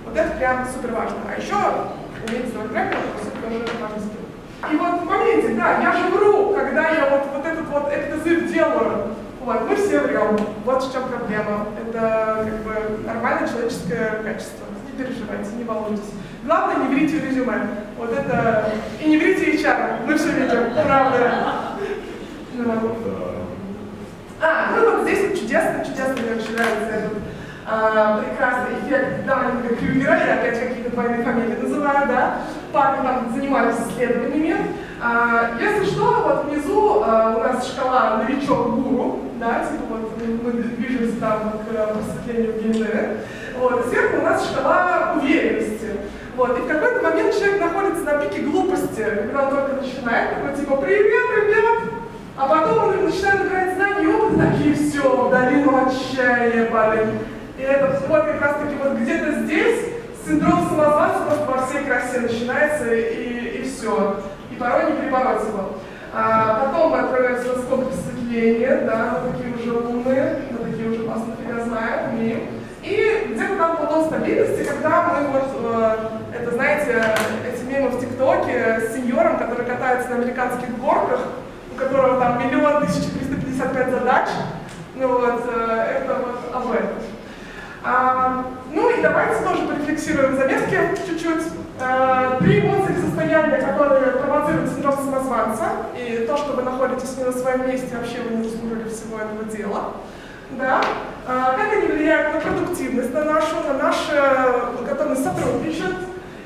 Вот 0.05 0.17
это 0.17 0.37
прям 0.37 0.65
супер 0.65 0.93
важно. 0.93 1.17
А 1.27 1.39
еще 1.39 1.55
уметь 2.27 2.53
правильные 2.53 2.97
вопросы, 2.97 3.29
это 3.29 3.41
тоже 3.41 3.77
важный 3.81 3.99
скилл. 3.99 4.21
И 4.71 4.75
вот 4.75 5.01
в 5.01 5.05
моменте, 5.05 5.55
да, 5.55 5.81
я 5.81 5.91
же 5.93 6.09
вру, 6.09 6.53
когда 6.53 6.89
я 6.89 7.09
вот, 7.09 7.21
вот 7.33 7.45
этот 7.45 7.67
вот 7.67 7.91
эквизит 7.91 8.51
делаю. 8.53 9.15
Вот, 9.43 9.67
мы 9.67 9.75
все 9.75 9.99
врем. 10.01 10.37
Вот 10.65 10.83
в 10.83 10.93
чем 10.93 11.03
проблема. 11.09 11.67
Это 11.81 12.45
как 12.45 12.59
бы 12.59 13.05
нормальное 13.05 13.47
человеческое 13.47 14.21
качество. 14.23 14.65
Не 14.85 15.03
переживайте, 15.03 15.49
не 15.57 15.63
волнуйтесь. 15.63 16.11
Главное, 16.43 16.87
не 16.87 16.93
врите 16.93 17.19
в 17.19 17.25
резюме. 17.25 17.67
Вот 17.97 18.11
это... 18.11 18.71
И 19.03 19.09
не 19.09 19.17
врите 19.17 19.55
HR. 19.55 20.05
Мы 20.05 20.15
все 20.15 20.31
видим, 20.31 20.73
правда. 20.85 21.31
Ну, 22.53 22.95
а, 24.43 24.75
ну 24.75 24.97
вот 24.97 25.07
здесь 25.07 25.39
чудесно, 25.39 25.85
чудесно 25.85 26.13
мне 26.13 26.41
очень 26.41 26.55
нравится 26.55 26.89
этот 26.89 27.20
а, 27.71 28.21
прекрасный 28.21 28.79
эффект 28.79 29.25
Даннинга 29.25 29.75
Крюгера, 29.77 30.19
я 30.27 30.33
опять 30.33 30.59
какие-то 30.59 30.89
двойные 30.91 31.23
фамилии 31.23 31.55
называю, 31.55 32.05
да, 32.05 32.39
парни 32.73 33.01
там 33.01 33.33
занимались 33.33 33.75
исследованиями. 33.87 34.57
А, 35.01 35.51
если 35.57 35.85
что, 35.85 36.03
вот 36.03 36.51
внизу 36.51 37.01
а, 37.01 37.37
у 37.37 37.39
нас 37.39 37.65
шкала 37.65 38.17
новичок-гуру, 38.17 39.19
да, 39.39 39.63
типа 39.63 39.85
вот 39.87 40.21
мы 40.43 40.51
движемся 40.51 41.17
там 41.21 41.53
к 41.59 41.69
просветлению 41.69 42.61
гендера, 42.61 43.17
вот, 43.57 43.85
сверху 43.87 44.17
у 44.17 44.23
нас 44.23 44.49
шкала 44.49 45.15
уверенности. 45.15 45.91
Вот, 46.35 46.57
и 46.57 46.61
в 46.61 46.67
какой-то 46.67 47.01
момент 47.01 47.33
человек 47.33 47.61
находится 47.61 48.03
на 48.03 48.13
пике 48.17 48.41
глупости, 48.41 49.01
когда 49.01 49.47
он 49.47 49.55
только 49.55 49.81
начинает, 49.81 50.35
такой 50.35 50.55
типа 50.59 50.75
«Привет, 50.75 51.25
ребят!» 51.37 51.93
А 52.37 52.47
потом 52.47 52.89
он 52.89 53.05
начинает 53.05 53.43
набирать 53.43 53.75
знания 53.75 54.03
и 54.03 54.07
опыт, 54.07 54.37
такие 54.37 54.73
все, 54.73 55.29
долину 55.29 55.85
отчаяния, 55.85 56.65
парень. 56.65 57.19
И 57.61 57.63
это 57.63 57.95
вот 58.07 58.25
как 58.25 58.41
раз 58.41 58.55
таки 58.55 58.75
вот 58.81 58.97
где-то 58.97 59.43
здесь 59.43 59.85
синдром 60.25 60.67
самозванца 60.67 61.25
просто 61.27 61.45
во 61.45 61.67
всей 61.67 61.83
красе 61.85 62.21
начинается 62.21 62.91
и, 62.91 63.59
и 63.59 63.63
все. 63.63 64.19
И 64.49 64.55
порой 64.55 64.85
не 64.85 64.97
перебороть 64.97 65.47
его. 65.47 65.75
А 66.11 66.65
потом 66.65 66.89
мы 66.89 66.99
отправляемся 67.01 67.53
на 67.53 67.61
скобы 67.61 67.85
просветления, 67.85 68.81
да, 68.87 69.19
мы 69.23 69.31
такие 69.31 69.53
уже 69.53 69.77
умные, 69.77 70.41
мы 70.49 70.71
такие 70.71 70.89
уже 70.89 71.03
классно 71.03 71.35
фига 71.39 71.63
знаем, 71.63 72.13
умеем. 72.15 72.39
И 72.81 73.27
где-то 73.29 73.55
там 73.57 73.77
платон 73.77 74.05
стабильности, 74.05 74.63
когда 74.63 75.03
мы 75.03 75.27
вот, 75.27 75.49
э, 75.63 75.95
это 76.41 76.55
знаете, 76.55 77.13
эти 77.47 77.63
мемы 77.65 77.89
в 77.89 77.99
ТикТоке 77.99 78.81
с 78.81 78.95
сеньором, 78.95 79.37
который 79.37 79.67
катается 79.67 80.09
на 80.09 80.15
американских 80.15 80.75
горках, 80.79 81.19
у 81.71 81.79
которого 81.79 82.19
там 82.19 82.39
миллион 82.39 82.87
тысяч 82.87 83.03
триста 83.11 83.35
пятьдесят 83.35 83.71
пять 83.71 83.91
задач, 83.91 84.29
ну 84.95 85.07
вот, 85.09 85.43
э, 85.47 86.01
это 86.01 86.15
вот 86.15 86.55
об 86.55 86.71
этом. 86.71 87.10
А, 87.83 88.45
ну 88.71 88.89
и 88.89 89.01
давайте 89.01 89.43
тоже 89.43 89.63
порефлексируем 89.67 90.35
заметки 90.35 90.77
чуть-чуть. 91.07 91.43
А, 91.79 92.37
три 92.39 92.59
эмоции 92.61 92.93
состояния, 93.01 93.57
которые 93.57 94.11
провоцируют 94.11 94.69
синдром 94.69 94.95
самозванца, 94.97 95.65
и 95.97 96.25
то, 96.27 96.37
что 96.37 96.53
вы 96.53 96.61
находитесь 96.61 97.17
не 97.17 97.23
на 97.23 97.31
своем 97.31 97.67
месте, 97.67 97.97
вообще 97.97 98.21
вы 98.21 98.35
не 98.35 98.43
заслужили 98.43 98.87
всего 98.87 99.17
этого 99.17 99.45
дела. 99.45 99.93
Да? 100.51 100.81
А, 101.27 101.57
как 101.57 101.73
они 101.73 101.87
влияют 101.87 102.35
на 102.35 102.41
продуктивность, 102.41 103.13
на 103.13 103.23
нашу, 103.23 103.55
на 103.67 103.73
нашу 103.73 104.11
готовность 104.87 105.23
сотрудничать. 105.23 105.95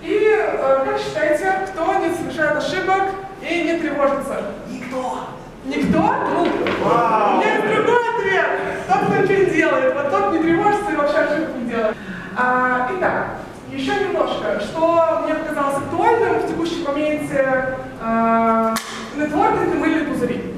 И 0.03 0.37
а, 0.39 0.85
как 0.85 0.99
считаете, 0.99 1.51
кто 1.67 1.95
не 1.95 2.15
совершает 2.15 2.57
ошибок 2.57 3.03
и 3.41 3.63
не 3.63 3.77
тревожится? 3.79 4.53
Никто. 4.69 5.19
Никто? 5.65 5.97
Ну, 5.97 6.43
у 6.43 7.37
меня 7.37 7.55
есть 7.55 7.75
другой 7.75 8.09
ответ. 8.15 8.45
Тот, 8.87 8.97
кто 9.07 9.15
ничего 9.15 9.39
не 9.39 9.45
делает, 9.45 9.93
вот 9.95 10.11
тот 10.11 10.33
не 10.33 10.39
тревожится 10.39 10.84
вообще 11.05 11.19
ошибок 11.19 11.55
не 11.57 11.69
делает. 11.69 11.95
А, 12.37 12.89
итак, 12.97 13.27
еще 13.71 13.91
немножко, 13.95 14.59
что 14.59 15.21
мне 15.23 15.35
показалось 15.35 15.77
актуальным 15.77 16.39
в 16.39 16.47
текущем 16.47 16.83
моменте, 16.83 17.77
а, 18.01 18.73
нетворкинг 19.15 19.75
и 19.75 19.77
мыльные 19.77 20.05
пузыри. 20.05 20.51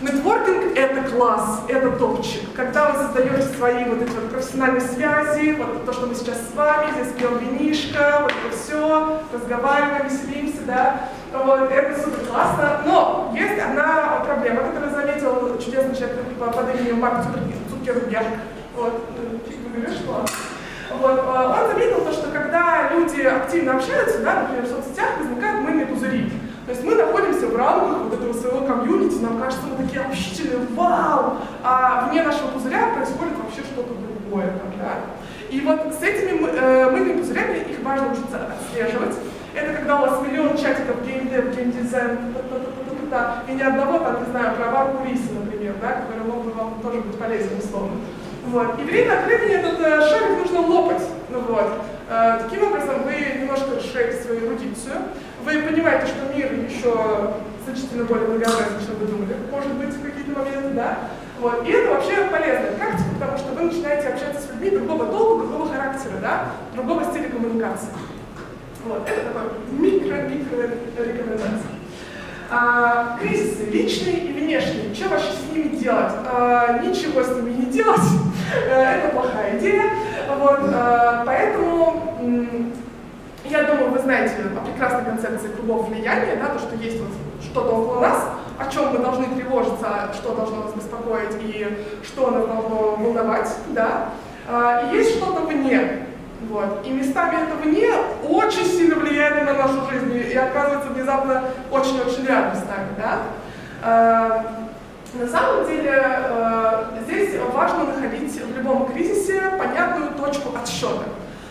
Нетворкинг– 0.00 0.76
это 0.76 1.08
класс, 1.10 1.62
это 1.68 1.90
топчик. 1.92 2.42
Когда 2.54 2.90
вы 2.90 2.98
создаете 2.98 3.42
свои 3.56 3.84
вот 3.84 4.02
эти 4.02 4.10
вот 4.10 4.30
профессиональные 4.30 4.82
связи, 4.82 5.56
вот 5.56 5.86
то, 5.86 5.92
что 5.92 6.06
мы 6.06 6.14
сейчас 6.14 6.36
с 6.36 6.54
вами, 6.54 6.92
здесь 6.92 7.12
пьем 7.14 7.38
винишко, 7.38 8.20
вот 8.22 8.32
это 8.32 8.56
все, 8.56 9.20
разговариваем, 9.32 10.06
веселимся, 10.06 10.60
да, 10.66 11.08
вот, 11.32 11.70
это 11.70 12.02
супер 12.02 12.26
классно. 12.26 12.82
Но 12.84 13.32
есть 13.34 13.58
одна 13.58 14.22
проблема, 14.26 14.62
которую 14.62 14.90
заметил 14.90 15.58
чудесный 15.58 15.96
человек 15.96 16.18
под 16.38 16.74
именем 16.74 17.00
Марк 17.00 17.24
Цукерберг. 17.70 18.26
Вот, 18.76 19.00
ладно. 20.08 20.28
Вот, 21.00 21.18
э, 21.18 21.62
он 21.62 21.68
заметил 21.68 22.04
то, 22.04 22.12
что 22.12 22.30
когда 22.30 22.90
люди 22.92 23.22
активно 23.22 23.76
общаются, 23.76 24.18
да, 24.20 24.42
например, 24.42 24.64
в 24.64 24.68
соцсетях, 24.68 25.18
возникают 25.18 25.62
мыльные 25.62 25.86
пузыри. 25.86 26.30
То 26.66 26.72
есть 26.72 26.84
мы 26.84 26.94
находимся 26.94 27.46
в 27.46 27.56
рамках 27.56 27.98
вот 28.04 28.14
этого 28.14 28.32
своего 28.32 28.66
комьюнити, 28.66 29.20
нам 29.20 29.40
кажется, 29.40 29.66
мы 29.66 29.84
такие 29.84 30.02
общительные, 30.02 30.66
вау! 30.74 31.36
А 31.62 32.08
вне 32.08 32.22
нашего 32.22 32.48
пузыря 32.48 32.88
происходит 32.94 33.34
вообще 33.36 33.60
что-то 33.62 33.92
другое. 33.94 34.52
Да? 34.78 35.00
И 35.50 35.60
вот 35.60 35.80
с 35.92 36.02
этими 36.02 36.48
э, 36.48 36.90
мыльными 36.90 37.18
пузырями 37.18 37.58
их 37.70 37.80
важно 37.82 38.12
учиться 38.12 38.48
отслеживать. 38.48 39.14
Это 39.54 39.72
когда 39.74 39.96
у 39.96 40.00
вас 40.00 40.20
миллион 40.26 40.56
чатиков 40.56 41.04
геймдев, 41.06 41.54
геймдизайн, 41.54 42.18
и 43.46 43.52
ни 43.52 43.62
одного, 43.62 43.98
там, 43.98 44.24
не 44.24 44.30
знаю, 44.30 44.56
про 44.56 44.70
варку 44.70 45.04
риса, 45.06 45.32
например, 45.34 45.74
да, 45.80 46.02
который 46.02 46.24
мог 46.24 46.44
бы 46.44 46.50
вам 46.50 46.80
тоже 46.82 47.00
быть 47.00 47.16
полезен, 47.18 47.58
условно. 47.58 48.00
Вот. 48.46 48.78
И 48.78 48.82
время 48.82 49.20
от 49.20 49.26
времени 49.26 49.54
этот 49.54 49.80
э, 49.80 50.08
шарик 50.08 50.38
нужно 50.38 50.60
лопать. 50.60 51.02
Вот. 51.30 51.72
Э, 52.10 52.40
таким 52.42 52.64
образом 52.64 53.02
вы 53.04 53.40
немножко 53.40 53.76
расширяете 53.76 54.22
свою 54.22 54.46
эрудицию. 54.46 54.96
Вы 55.44 55.62
понимаете, 55.62 56.06
что 56.06 56.34
мир 56.34 56.52
еще 56.52 57.34
значительно 57.64 58.04
более 58.04 58.28
многообразен, 58.28 58.86
чем 58.86 58.96
вы 59.00 59.06
думали, 59.06 59.36
может 59.50 59.72
быть, 59.74 59.90
в 59.90 60.02
какие-то 60.02 60.38
моменты, 60.38 60.70
да? 60.74 60.98
Вот. 61.40 61.66
И 61.66 61.70
это 61.70 61.90
вообще 61.90 62.28
полезная 62.30 62.72
практика, 62.72 63.08
потому 63.18 63.38
что 63.38 63.52
вы 63.52 63.62
начинаете 63.62 64.08
общаться 64.08 64.42
с 64.42 64.50
людьми 64.50 64.70
другого 64.70 65.06
толка, 65.06 65.46
другого 65.46 65.68
характера, 65.68 66.12
да? 66.20 66.46
другого 66.74 67.04
стиля 67.04 67.28
коммуникации. 67.28 67.88
Вот. 68.84 69.08
Это 69.08 69.32
такой 69.32 69.50
микро-микро 69.72 70.70
рекомендация. 70.98 71.74
А, 72.50 73.18
кризисы 73.18 73.64
личные 73.64 74.18
и 74.18 74.32
внешние. 74.32 74.94
Что 74.94 75.08
вообще 75.08 75.32
с 75.32 75.52
ними 75.52 75.76
делать? 75.76 76.12
А, 76.26 76.78
ничего 76.78 77.22
с 77.22 77.28
ними 77.36 77.50
не 77.50 77.66
делать. 77.66 78.00
Э, 78.68 78.98
это 78.98 79.08
плохая 79.08 79.58
идея. 79.58 79.84
Вот, 80.38 80.60
а, 80.72 81.22
поэтому 81.26 82.02
я 83.44 83.62
думаю, 83.64 83.90
вы 83.90 83.98
знаете 83.98 84.34
о 84.56 84.64
прекрасной 84.64 85.04
концепции 85.04 85.48
кругов 85.48 85.88
влияния, 85.88 86.36
да, 86.36 86.48
то, 86.48 86.58
что 86.58 86.74
есть 86.76 87.00
вот 87.00 87.10
что-то 87.42 87.70
около 87.70 88.00
нас, 88.00 88.24
о 88.58 88.70
чем 88.70 88.92
мы 88.92 88.98
должны 88.98 89.26
тревожиться, 89.34 90.10
что 90.14 90.34
должно 90.34 90.64
нас 90.64 90.72
беспокоить 90.72 91.36
и 91.42 91.66
что 92.04 92.30
нас 92.30 92.46
должно 92.46 92.96
волновать, 92.96 93.50
да. 93.68 94.10
И 94.82 94.96
есть 94.96 95.16
что-то 95.16 95.42
вне, 95.42 96.06
вот. 96.48 96.86
И 96.86 96.90
местами 96.90 97.36
это 97.36 97.56
вне 97.62 97.90
очень 98.28 98.64
сильно 98.64 98.96
влияет 98.96 99.44
на 99.44 99.54
нашу 99.54 99.90
жизнь 99.90 100.32
и 100.32 100.36
оказывается 100.36 100.90
внезапно 100.90 101.44
очень-очень 101.70 102.26
рядом 102.26 102.54
с 102.54 102.64
нами. 102.66 102.88
Да? 102.98 104.63
На 105.14 105.28
самом 105.28 105.64
деле 105.66 105.92
э, 105.94 106.84
здесь 107.06 107.34
важно 107.52 107.84
находить 107.84 108.32
в 108.32 108.56
любом 108.56 108.92
кризисе 108.92 109.42
понятную 109.56 110.10
точку 110.12 110.56
отсчета. 110.56 111.04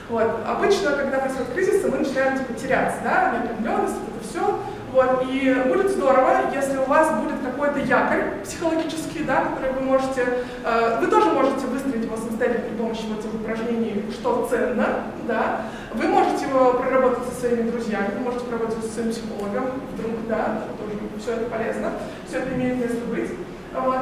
Вот. 0.09 0.29
Обычно, 0.45 0.91
когда 0.91 1.19
происходит 1.19 1.53
кризис, 1.53 1.83
мы 1.89 1.99
начинаем 1.99 2.37
типа, 2.37 2.53
теряться, 2.53 2.97
да, 3.05 3.31
неопределенность, 3.31 3.95
это 3.95 4.27
все. 4.27 4.59
Вот, 4.91 5.25
и 5.27 5.55
будет 5.67 5.89
здорово, 5.89 6.51
если 6.53 6.77
у 6.77 6.83
вас 6.83 7.09
будет 7.19 7.39
какой-то 7.43 7.79
якорь 7.79 8.43
психологический, 8.43 9.23
да, 9.23 9.45
который 9.45 9.73
вы 9.79 9.81
можете, 9.81 10.45
э, 10.63 10.99
вы 10.99 11.07
тоже 11.07 11.31
можете 11.31 11.65
выстроить 11.65 12.03
его 12.03 12.17
самостоятельно 12.17 12.67
при 12.67 12.77
помощи 12.77 13.01
вот 13.09 13.19
этих 13.19 13.33
упражнений, 13.33 14.05
что 14.11 14.45
ценно, 14.51 15.05
да. 15.25 15.61
Вы 15.93 16.07
можете 16.09 16.45
его 16.45 16.73
проработать 16.73 17.23
со 17.29 17.39
своими 17.39 17.71
друзьями, 17.71 18.11
вы 18.17 18.25
можете 18.25 18.45
проработать 18.45 18.83
со 18.83 18.91
своим 18.91 19.11
психологом, 19.11 19.65
вдруг, 19.93 20.27
да, 20.27 20.63
тоже 20.77 20.99
все 21.19 21.31
это 21.31 21.49
полезно, 21.49 21.93
все 22.27 22.39
это 22.39 22.53
имеет 22.53 22.77
место 22.77 23.05
быть. 23.09 23.31
Вот. 23.73 23.99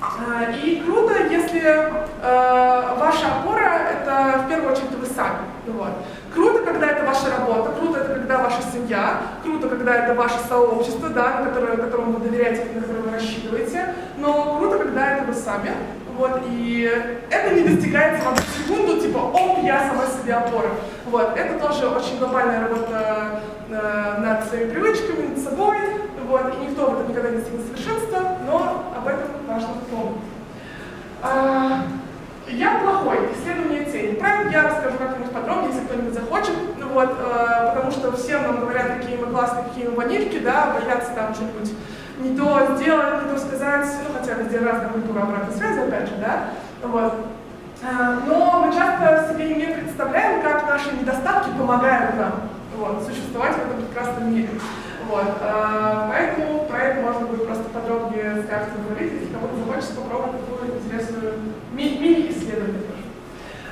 А, 0.00 0.50
и 0.52 0.80
круто, 0.80 1.14
если 1.30 1.62
э, 1.62 2.96
ваша 2.98 3.26
опора— 3.38 3.80
это 3.92 4.44
в 4.44 4.48
первую 4.48 4.72
очередь 4.72 4.90
вы 4.90 5.06
сами. 5.06 5.38
Вот. 5.66 5.92
Круто, 6.34 6.60
когда 6.64 6.90
это 6.90 7.06
ваша 7.06 7.30
работа, 7.30 7.70
круто, 7.78 8.00
это 8.00 8.14
когда 8.14 8.38
ваша 8.38 8.60
семья, 8.72 9.22
круто, 9.42 9.68
когда 9.68 9.94
это 9.94 10.14
ваше 10.14 10.38
сообщество, 10.48 11.08
да, 11.08 11.44
которое, 11.44 11.76
которому 11.76 12.12
вы 12.12 12.28
доверяете, 12.28 12.66
на 12.74 12.80
которое 12.82 13.00
вы 13.00 13.12
рассчитываете, 13.12 13.94
но 14.18 14.58
круто, 14.58 14.78
когда 14.78 15.12
это 15.12 15.24
вы 15.24 15.32
сами. 15.32 15.70
Вот, 16.16 16.42
и 16.48 16.90
это 17.30 17.54
не 17.54 17.62
достигается 17.62 18.24
в 18.24 18.28
одну 18.28 18.42
секунду, 18.56 19.00
типа, 19.00 19.18
оп, 19.18 19.64
я 19.64 19.88
сама 19.88 20.06
себе 20.06 20.34
опора. 20.34 20.70
Вот, 21.06 21.36
это 21.36 21.58
тоже 21.58 21.88
очень 21.88 22.18
глобальная 22.18 22.68
работа 22.68 23.40
э, 23.68 24.20
над 24.20 24.44
своими 24.44 24.70
привычками, 24.70 25.28
над 25.28 25.38
собой, 25.38 25.76
вот, 26.28 26.54
и 26.54 26.66
никто 26.66 26.90
в 26.90 26.94
этом 26.94 27.08
никогда 27.08 27.30
не 27.30 27.36
достигнет 27.38 27.66
совершенства, 27.66 28.38
но 28.46 28.92
об 28.96 29.06
этом 29.06 29.28
важно 29.46 29.68
помнить. 29.90 30.22
А, 31.22 31.82
я 32.48 32.78
плохой, 32.78 33.18
исследование 33.32 33.84
тени. 33.84 34.14
Правда, 34.14 34.50
я 34.50 34.62
расскажу 34.64 34.98
как-нибудь 34.98 35.32
подробнее, 35.32 35.72
если 35.72 35.86
кто-нибудь 35.86 36.14
захочет, 36.14 36.54
ну, 36.78 36.88
вот, 36.88 37.10
э, 37.18 37.72
потому 37.74 37.90
что 37.90 38.12
всем 38.12 38.42
нам 38.42 38.60
говорят, 38.60 38.98
какие 38.98 39.16
мы 39.16 39.26
классные, 39.26 39.64
какие 39.64 39.88
мы 39.88 39.96
ванильки, 39.96 40.38
да, 40.40 40.74
боятся 40.74 41.12
там 41.14 41.34
что-нибудь 41.34 41.72
не 42.18 42.36
то 42.36 42.76
сделать, 42.76 43.24
не 43.24 43.30
то 43.30 43.38
сказать, 43.38 43.86
ну, 44.06 44.18
хотя 44.18 44.34
везде 44.34 44.58
разная 44.58 44.88
культура 44.88 45.22
обратной 45.22 45.56
связи, 45.56 45.80
опять 45.80 46.08
же, 46.08 46.14
да, 46.20 46.50
вот. 46.82 47.14
Э, 47.82 48.18
но 48.26 48.64
мы 48.66 48.72
часто 48.72 49.32
себе 49.32 49.54
не 49.54 49.74
представляем, 49.74 50.42
как 50.42 50.68
наши 50.68 50.92
недостатки 50.92 51.50
помогают 51.58 52.16
нам 52.16 52.32
вот, 52.76 53.02
существовать 53.06 53.54
в 53.54 53.70
этом 53.70 53.86
прекрасном 53.86 54.34
мире. 54.34 54.50
Вот, 55.08 55.36
э, 55.40 56.08
поэтому 56.08 56.64
про 56.64 56.78
это 56.78 57.00
можно 57.02 57.26
будет 57.26 57.46
просто 57.46 57.64
подробнее 57.64 58.42
с 58.42 58.48
каждым 58.48 58.84
говорить, 58.88 59.12
если 59.12 59.32
кому-то 59.32 59.56
захочется 59.58 59.94
попробовать 59.94 60.40
такую 60.40 60.78
интересную 60.78 61.32
ми- 61.72 61.98
мини-исследование. 61.98 62.80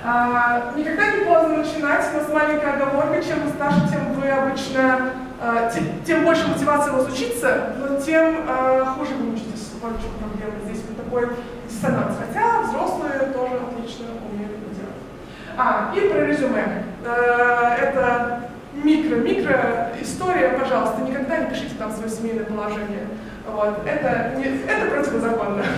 А, 0.04 0.72
никогда 0.76 1.12
не 1.12 1.24
поздно 1.24 1.58
начинать, 1.58 2.04
но 2.12 2.24
с 2.24 2.28
маленькой 2.32 2.72
оговоркой, 2.72 3.22
чем 3.22 3.40
вы 3.44 3.50
старше, 3.50 3.88
тем 3.88 4.12
вы 4.14 4.28
обычно, 4.28 5.10
а, 5.40 5.70
тем, 5.70 5.84
тем 6.04 6.24
больше 6.24 6.48
мотивации 6.48 6.90
у 6.90 6.94
вас 6.94 7.08
учиться, 7.08 7.74
но 7.78 8.00
тем 8.00 8.44
а, 8.48 8.84
хуже 8.96 9.12
вы 9.14 9.32
учитесь. 9.32 9.70
Вот 9.80 9.92
в 9.92 10.02
чем 10.02 10.10
проблема 10.18 10.58
здесь, 10.64 10.82
вот 10.88 11.04
такой 11.04 11.36
диссонанс. 11.68 12.16
Хотя 12.18 12.62
взрослые 12.62 13.32
тоже 13.32 13.54
отлично 13.54 14.06
умеют 14.28 14.52
это 14.52 14.74
делать. 14.74 15.02
А, 15.56 15.92
и 15.94 16.00
про 16.00 16.26
резюме. 16.26 16.84
А, 17.06 17.76
это 17.76 18.40
микро-микро 18.74 19.92
история, 20.00 20.58
пожалуйста, 20.58 21.02
никогда 21.02 21.38
не 21.38 21.50
пишите 21.50 21.74
там 21.78 21.92
свое 21.92 22.08
семейное 22.08 22.44
положение. 22.44 23.06
Вот. 23.46 23.80
Это, 23.86 24.34
не, 24.36 24.44
это 24.44 24.90
противозаконно. 24.90 25.64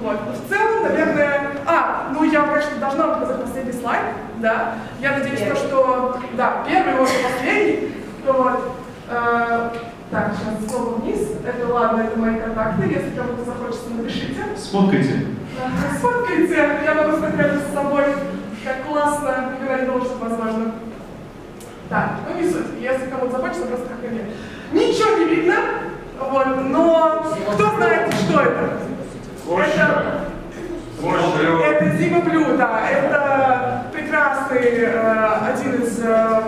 Вот. 0.00 0.16
В 0.18 0.48
целом, 0.48 0.84
наверное... 0.84 1.50
А, 1.66 2.10
ну 2.14 2.24
я, 2.24 2.42
конечно, 2.44 2.76
должна 2.80 3.08
показать 3.08 3.42
последний 3.42 3.72
слайд, 3.72 4.00
да. 4.38 4.76
Я 4.98 5.18
надеюсь, 5.18 5.40
то, 5.40 5.54
что... 5.54 6.18
Да, 6.38 6.64
первый, 6.66 6.94
может, 6.94 7.14
последний. 7.22 7.92
Вот. 8.26 8.76
Э, 9.10 9.70
так, 10.10 10.32
сейчас 10.32 10.70
слово 10.70 10.94
вниз. 11.00 11.20
Это 11.46 11.72
ладно, 11.72 12.02
это 12.02 12.18
мои 12.18 12.36
контакты. 12.36 12.84
Если 12.84 13.10
кому-то 13.14 13.44
захочется, 13.44 13.90
напишите. 13.90 14.42
Сфоткайте. 14.56 15.26
Сфоткайте. 15.98 16.80
Я 16.82 16.94
могу 16.94 17.18
сфоткать 17.18 17.52
с 17.60 17.74
собой. 17.74 18.04
Как 18.64 18.86
классно. 18.86 19.52
Никогда 19.52 19.80
не 19.80 19.82
это 19.82 20.18
возможно. 20.18 20.72
Так, 21.90 22.10
ну 22.28 22.40
не 22.40 22.48
суть. 22.48 22.66
Если 22.80 23.10
кому-то 23.10 23.32
захочется, 23.32 23.66
просто 23.66 23.86
как 23.88 24.04
и 24.04 24.14
мне. 24.14 24.24
Ничего 24.72 25.16
не 25.18 25.24
видно. 25.24 25.56
Вот, 26.20 26.46
но 26.68 27.26
кто 27.52 27.70
знает, 27.76 28.14
что 28.14 28.40
это? 28.40 28.70
Это, 29.48 30.24
это 31.64 31.96
Зима 31.96 32.20
Блю, 32.20 32.56
да, 32.56 32.88
это 32.88 33.86
прекрасный 33.92 34.60
э, 34.60 35.28
один 35.52 35.82
из 35.82 35.98
э, 36.04 36.42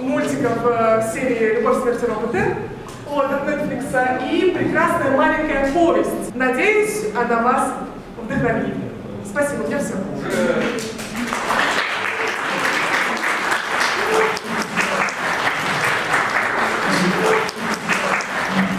мультиков 0.00 0.56
э, 0.64 1.02
серии 1.12 1.56
«Любовь, 1.56 1.82
смерть 1.82 2.02
и 2.02 2.06
роботы» 2.06 2.56
вот, 3.10 3.26
от 3.26 3.46
Netflix, 3.46 4.30
и 4.30 4.52
прекрасная 4.52 5.16
маленькая 5.16 5.72
повесть. 5.72 6.34
Надеюсь, 6.34 7.06
она 7.14 7.42
вас 7.42 7.72
вдохновит. 8.22 8.74
Спасибо, 9.26 9.64
у 9.64 9.66
меня 9.66 9.78
все. 9.80 9.94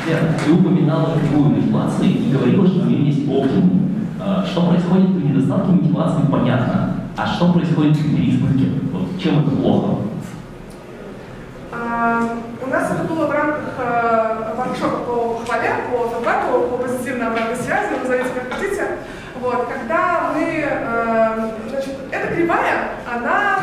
Лера, 0.10 0.39
ты 0.50 0.56
упоминала 0.56 1.14
живую 1.20 1.50
мотивацию 1.50 2.10
и 2.10 2.32
говорила, 2.32 2.68
что 2.68 2.80
у 2.82 2.86
нее 2.86 3.06
есть 3.06 3.30
оптимум. 3.30 3.92
А, 4.20 4.44
Что 4.44 4.68
происходит 4.68 5.16
при 5.16 5.28
недостатке 5.28 5.72
мотивации, 5.72 6.32
понятно. 6.32 6.96
А 7.16 7.28
что 7.28 7.54
происходит 7.54 8.00
при 8.00 8.16
переизбытке? 8.16 8.66
Чем 9.22 9.40
это 9.40 9.52
плохо? 9.52 10.02
А, 11.72 12.24
у 12.66 12.70
нас 12.70 12.92
это 12.92 13.14
было 13.14 13.28
в 13.28 13.32
рамках 13.32 13.76
э, 13.78 14.54
воркшопа 14.58 14.98
по 15.06 15.34
похвале, 15.36 15.70
по 15.92 16.08
фидбэку, 16.10 16.70
по 16.70 16.78
позитивной 16.84 17.28
обратной 17.28 17.56
связи, 17.56 17.94
назовите 18.02 18.30
как 18.30 18.54
хотите. 18.54 18.88
Вот, 19.40 19.68
когда 19.68 20.32
мы, 20.34 20.66
э, 20.66 21.52
значит, 21.70 21.96
эта 22.12 22.34
кривая, 22.34 22.90
она 23.06 23.60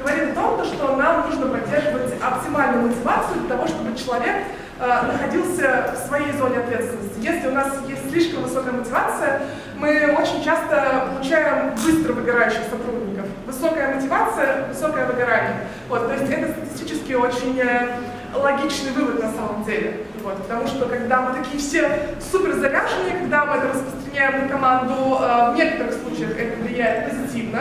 говорит 0.00 0.32
о 0.32 0.34
том, 0.34 0.58
то, 0.58 0.64
что 0.64 0.96
нам 0.96 1.30
нужно 1.30 1.46
поддерживать 1.46 2.14
оптимальную 2.20 2.88
мотивацию 2.88 3.40
для 3.40 3.56
того, 3.56 3.68
чтобы 3.68 3.96
человек 3.96 4.36
находился 4.80 5.94
в 5.94 6.08
своей 6.08 6.32
зоне 6.32 6.58
ответственности. 6.58 7.20
Если 7.20 7.48
у 7.48 7.52
нас 7.52 7.68
есть 7.86 8.10
слишком 8.10 8.42
высокая 8.42 8.72
мотивация, 8.72 9.42
мы 9.76 10.16
очень 10.18 10.44
часто 10.44 11.08
получаем 11.12 11.74
быстро 11.74 12.12
выгорающих 12.12 12.62
сотрудников. 12.70 13.26
Высокая 13.46 13.94
мотивация, 13.94 14.66
высокое 14.68 15.06
выгорание. 15.06 15.66
Вот, 15.88 16.06
то 16.06 16.14
есть 16.14 16.30
это 16.30 16.52
статистически 16.52 17.12
очень 17.14 17.58
э, 17.58 17.88
логичный 18.34 18.92
вывод 18.92 19.22
на 19.22 19.32
самом 19.32 19.64
деле. 19.64 20.04
Вот, 20.22 20.36
потому 20.42 20.66
что 20.66 20.86
когда 20.86 21.22
мы 21.22 21.38
такие 21.38 21.58
все 21.58 22.16
супер 22.30 22.54
заряженные, 22.54 23.18
когда 23.20 23.46
мы 23.46 23.56
это 23.56 23.68
распространяем 23.68 24.42
на 24.42 24.48
команду, 24.48 25.18
э, 25.20 25.52
в 25.52 25.56
некоторых 25.56 25.94
случаях 25.94 26.38
это 26.38 26.62
влияет 26.62 27.10
позитивно, 27.10 27.60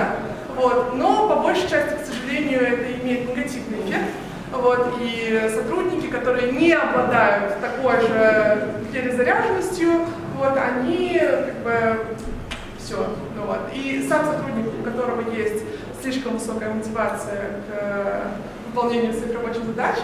вот, 0.56 0.96
но 0.96 1.30
по 1.30 1.36
большей 1.38 1.70
части, 1.70 1.96
к 1.96 2.06
сожалению, 2.06 2.62
это 2.62 3.02
имеет 3.02 3.30
негативный 3.30 3.80
эффект. 3.80 4.10
Вот, 4.52 4.96
и 5.00 5.50
сотрудники, 5.54 6.08
которые 6.08 6.52
не 6.52 6.74
обладают 6.74 7.56
такой 7.62 8.02
же 8.02 8.82
перезаряженностью, 8.92 9.90
вот, 10.38 10.58
они 10.58 11.20
как 11.20 11.56
бы 11.64 12.06
все. 12.78 12.98
Ну, 13.36 13.46
вот. 13.46 13.60
И 13.74 14.06
сам 14.10 14.26
сотрудник, 14.26 14.68
у 14.80 14.84
которого 14.84 15.22
есть 15.32 15.64
слишком 16.02 16.34
высокая 16.34 16.74
мотивация 16.74 17.62
к 17.68 17.72
э, 17.72 18.22
выполнению 18.68 19.14
своих 19.14 19.36
рабочих 19.36 19.64
задач, 19.66 19.98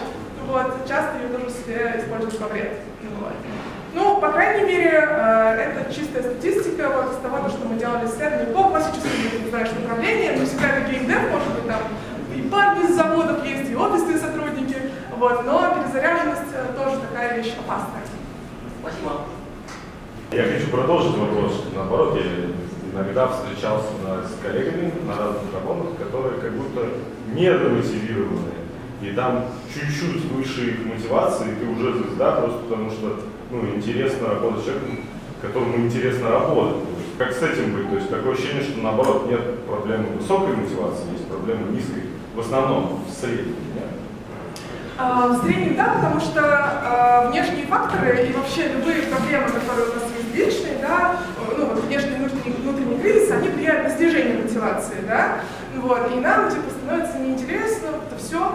вот, 0.46 0.86
часто 0.86 1.16
ее 1.18 1.36
тоже 1.36 1.50
себе 1.50 1.94
используют 1.98 2.40
во 2.40 2.48
вред. 2.48 2.72
Вот. 3.18 3.32
Ну, 3.94 4.20
по 4.20 4.30
крайней 4.30 4.64
мере, 4.64 5.08
э, 5.10 5.72
это 5.72 5.92
чистая 5.92 6.22
статистика 6.22 6.88
вот, 6.90 7.14
из 7.14 7.18
того, 7.18 7.48
что 7.48 7.66
мы 7.66 7.78
делали 7.78 8.06
исследования 8.06 8.52
по 8.52 8.64
классическим, 8.64 9.10
что 9.48 9.80
направлениям, 9.80 10.38
но 10.38 10.44
всегда 10.44 10.68
это 10.68 10.90
геймдев, 10.90 11.30
может 11.32 11.54
быть, 11.54 11.66
там 11.66 11.80
и 12.38 12.48
парни 12.48 12.84
из 12.84 12.94
заводов 12.94 13.44
есть, 13.44 13.70
и 13.70 13.74
офисные 13.74 14.18
сотрудники, 14.18 14.76
вот, 15.16 15.44
но 15.44 15.74
перезаряженность 15.74 16.52
э, 16.52 16.72
тоже 16.76 17.00
такая 17.00 17.36
вещь 17.36 17.54
опасная. 17.58 18.02
Спасибо. 18.80 19.12
Я 20.32 20.42
хочу 20.42 20.70
продолжить 20.70 21.16
вопрос. 21.16 21.64
Наоборот, 21.74 22.16
я 22.16 22.22
иногда 22.92 23.28
встречался 23.28 23.88
с 24.26 24.42
коллегами 24.42 24.92
на 25.06 25.16
разных 25.16 25.52
работах, 25.54 25.98
которые 25.98 26.40
как 26.40 26.52
будто 26.52 26.88
недомотивированы. 27.34 28.52
И 29.02 29.10
там 29.10 29.46
чуть-чуть 29.72 30.24
выше 30.32 30.70
их 30.70 30.86
мотивации, 30.86 31.52
и 31.52 31.54
ты 31.56 31.66
уже 31.66 31.92
звезда, 31.94 32.32
просто 32.32 32.58
потому 32.60 32.90
что 32.90 33.20
ну, 33.50 33.66
интересно 33.74 34.28
работать 34.28 34.62
с 34.62 34.64
человеком, 34.64 34.98
которому 35.42 35.76
интересно 35.76 36.30
работать. 36.30 36.82
Как 37.18 37.32
с 37.32 37.42
этим 37.42 37.74
быть? 37.74 37.88
То 37.90 37.96
есть 37.96 38.10
такое 38.10 38.32
ощущение, 38.32 38.62
что 38.62 38.80
наоборот 38.80 39.28
нет 39.28 39.64
проблемы 39.66 40.16
высокой 40.18 40.56
мотивации, 40.56 41.12
есть 41.12 41.28
проблема 41.28 41.70
низкой. 41.70 42.02
В 42.36 42.40
основном, 42.40 43.02
в 43.08 43.18
среднем. 43.18 43.56
нет? 43.74 43.88
А, 44.98 45.28
В 45.28 45.42
среднем 45.42 45.74
да, 45.74 45.94
потому 45.94 46.20
что 46.20 46.42
а, 46.44 47.30
внешние 47.30 47.64
факторы 47.64 48.26
и 48.26 48.32
вообще 48.34 48.68
любые 48.68 49.04
проблемы, 49.04 49.46
которые 49.46 49.88
у 49.88 49.94
нас 49.94 50.04
есть 50.18 50.34
личные, 50.34 50.76
да, 50.82 51.16
ну 51.56 51.64
вот 51.64 51.82
внешний 51.84 52.16
внутренний, 52.16 52.56
внутренний 52.58 52.98
кризис, 53.00 53.30
они 53.30 53.48
влияют 53.48 53.84
на 53.84 53.96
снижение 53.96 54.36
мотивации, 54.36 55.00
да, 55.08 55.36
вот, 55.76 56.12
и 56.14 56.20
нам 56.20 56.50
типа 56.50 56.68
становится 56.68 57.18
неинтересно, 57.18 57.86
это 57.86 58.18
все. 58.18 58.52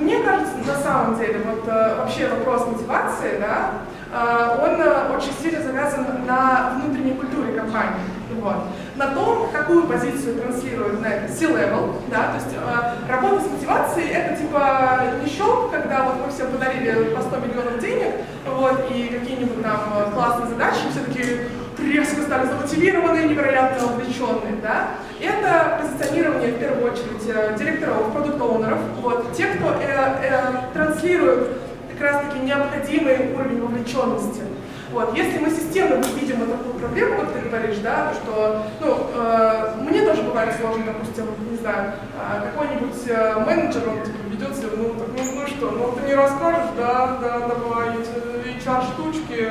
Мне 0.00 0.20
кажется, 0.20 0.54
на 0.66 0.76
самом 0.76 1.18
деле, 1.18 1.40
вот 1.44 1.66
э, 1.66 1.96
вообще 1.96 2.28
вопрос 2.28 2.66
мотивации, 2.66 3.38
да, 3.38 3.72
а, 4.12 4.58
он 4.62 4.80
э, 4.80 5.16
очень 5.16 5.32
сильно 5.42 5.62
завязан 5.62 6.06
на 6.26 6.74
внутренней 6.76 7.12
культуре 7.12 7.52
компании. 7.52 8.00
Вот. 8.40 8.56
На 8.98 9.14
том, 9.14 9.48
какую 9.52 9.84
позицию 9.84 10.40
транслирует 10.40 11.00
на 11.00 11.06
это 11.06 11.32
C-level, 11.32 11.94
да, 12.10 12.32
то 12.32 12.34
есть 12.34 12.56
э, 12.56 13.08
работа 13.08 13.44
с 13.44 13.46
мотивацией 13.46 14.08
это 14.08 14.36
типа 14.36 15.02
не 15.24 15.30
когда 15.70 16.02
вот 16.02 16.26
мы 16.26 16.32
всем 16.32 16.50
подарили 16.50 17.14
по 17.14 17.22
100 17.22 17.36
миллионов 17.36 17.78
денег, 17.78 18.14
вот, 18.44 18.90
и 18.90 19.04
какие-нибудь 19.06 19.62
там 19.62 20.12
классные 20.12 20.48
задачи, 20.48 20.80
все 20.90 21.04
такие 21.06 21.46
резко 21.78 22.22
стали 22.22 22.46
замотивированные, 22.46 23.28
невероятно 23.28 23.92
увлеченные, 23.92 24.56
да. 24.62 24.88
Это 25.20 25.80
позиционирование, 25.80 26.52
в 26.52 26.58
первую 26.58 26.92
очередь, 26.92 27.28
э, 27.28 27.56
директоров, 27.56 28.12
продукт-оунеров, 28.12 28.80
вот, 29.00 29.32
те, 29.32 29.46
кто 29.46 29.74
э, 29.80 30.16
э, 30.22 30.40
транслирует 30.74 31.50
как 31.92 32.00
раз-таки 32.00 32.40
необходимый 32.40 33.32
уровень 33.34 33.60
вовлеченности. 33.60 34.42
Вот. 34.90 35.14
Если 35.14 35.38
мы 35.38 35.50
системно 35.50 36.02
видим 36.18 36.38
вот 36.38 36.50
такую 36.50 36.74
проблему, 36.74 37.16
вот 37.16 37.34
ты 37.34 37.40
говоришь, 37.40 37.78
да, 37.82 38.12
что, 38.14 38.62
ну, 38.80 39.06
э, 39.14 39.74
мне 39.80 40.02
тоже 40.02 40.22
бывает 40.22 40.54
сложно, 40.58 40.84
допустим, 40.86 41.26
не 41.50 41.58
знаю, 41.58 41.92
э, 42.14 42.50
какой-нибудь 42.50 42.96
э, 43.06 43.44
менеджер, 43.44 43.82
он 43.86 44.02
типа, 44.02 44.18
ведет 44.30 44.56
себя, 44.56 44.68
ну, 44.76 44.94
так, 44.94 45.08
ну, 45.14 45.40
ну 45.40 45.46
что, 45.46 45.70
ну 45.70 45.92
ты 45.92 46.08
не 46.08 46.14
расскажешь, 46.14 46.70
да, 46.78 47.18
да, 47.20 47.40
давай, 47.48 47.90
эти 48.00 48.64
HR-штучки, 48.64 49.50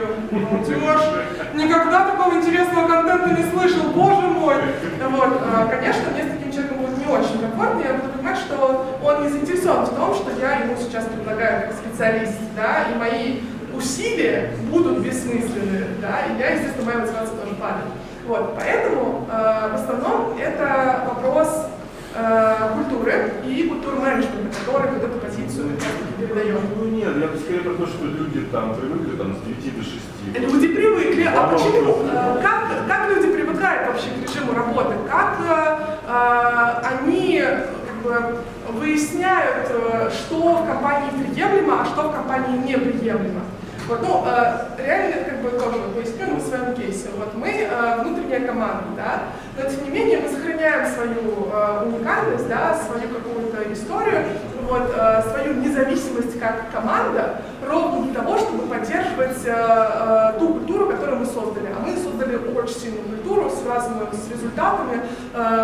Тимош, 0.66 1.02
никогда 1.54 2.10
такого 2.10 2.34
интересного 2.34 2.88
контента 2.88 3.30
не 3.30 3.50
слышал, 3.52 3.84
боже 3.94 4.28
мой. 4.28 4.56
Вот, 5.10 5.42
э, 5.42 5.68
конечно, 5.70 6.04
мне 6.14 6.24
с 6.24 6.32
таким 6.32 6.52
человеком 6.52 6.78
будет 6.80 6.98
не 6.98 7.06
очень 7.06 7.40
комфортно, 7.40 7.82
я 7.86 7.94
буду 7.94 8.14
понимать, 8.14 8.38
что 8.38 8.86
он 9.04 9.24
не 9.24 9.30
заинтересован 9.30 9.86
в 9.86 9.96
том, 9.96 10.16
что 10.16 10.32
я 10.42 10.62
ему 10.62 10.76
сейчас 10.78 11.06
предлагаю 11.06 11.68
как 11.68 11.78
специалист, 11.78 12.34
да, 12.56 12.88
и 12.92 12.98
мои 12.98 13.40
усилия 13.78 14.52
будут 14.72 15.00
бессмысленны, 15.00 15.86
да, 16.02 16.26
и 16.28 16.40
я, 16.40 16.52
естественно, 16.52 16.86
моя 16.86 17.00
мотивация 17.00 17.38
тоже 17.38 17.56
падает. 17.56 17.88
Вот, 18.26 18.56
поэтому 18.58 19.26
э, 19.32 19.70
в 19.72 19.76
основном 19.76 20.38
это 20.38 21.04
вопрос 21.08 21.68
э, 22.16 22.56
культуры 22.76 23.32
и 23.46 23.64
культуры 23.70 23.98
менеджмента, 23.98 24.58
который 24.66 24.92
вот 24.92 25.04
эту 25.04 25.20
позицию 25.20 25.72
передает. 26.20 26.60
Ну 26.76 26.86
нет, 26.90 27.16
я 27.22 27.28
бы 27.28 27.38
скорее 27.38 27.62
про 27.62 27.74
то, 27.76 27.88
что 27.88 28.06
люди 28.06 28.42
там 28.52 28.76
привыкли 28.76 29.16
там 29.16 29.34
с 29.36 29.40
9 29.48 29.78
до 29.78 29.84
6. 29.84 29.96
Люди 30.54 30.68
привыкли, 30.76 31.24
а 31.34 31.48
почему? 31.48 32.04
Э, 32.12 32.40
Как, 32.42 32.88
как 32.88 33.10
люди 33.16 33.28
привыкают 33.32 33.88
вообще 33.88 34.08
к 34.10 34.30
режиму 34.30 34.54
работы? 34.54 34.96
Как 35.10 35.38
э, 35.48 35.78
э, 36.08 36.98
они 37.00 37.42
как 37.42 38.02
бы, 38.04 38.38
выясняют, 38.74 39.68
э, 39.70 40.10
что 40.12 40.56
в 40.58 40.68
компании 40.68 41.10
приемлемо, 41.12 41.82
а 41.82 41.86
что 41.86 42.10
в 42.10 42.14
компании 42.14 42.58
неприемлемо? 42.58 43.42
Вот, 43.88 44.02
ну, 44.02 44.22
э, 44.28 44.84
реально, 44.86 45.24
как 45.24 45.42
бы 45.42 45.50
тоже 45.52 45.78
поясню 45.96 46.36
на 46.36 46.42
своем 46.42 46.76
кейсе. 46.76 47.08
Вот 47.18 47.34
мы 47.36 47.48
э, 47.48 48.02
внутренняя 48.02 48.46
команда, 48.46 48.84
да, 48.98 49.24
но 49.56 49.70
тем 49.70 49.86
не 49.86 49.92
менее 49.92 50.20
мы 50.20 50.30
сохраняем 50.30 50.86
свою 50.94 51.48
э, 51.50 51.84
уникальность, 51.86 52.50
да, 52.50 52.76
свою 52.76 53.08
какую-то 53.08 53.72
историю, 53.72 54.26
вот, 54.68 54.92
свою 55.32 55.54
независимость 55.54 56.38
как 56.38 56.70
команда, 56.74 57.40
ровно 57.66 58.04
для 58.04 58.22
того, 58.22 58.38
чтобы 58.38 58.68
поддерживать 58.68 60.38
ту 60.38 60.48
культуру, 60.50 60.88
которую 60.90 61.20
мы 61.20 61.26
создали. 61.26 61.68
А 61.68 61.80
мы 61.80 61.96
создали 61.96 62.36
очень 62.36 62.76
сильную 62.76 63.06
культуру, 63.06 63.50
связанную 63.50 64.10
с 64.12 64.30
результатами, 64.30 65.04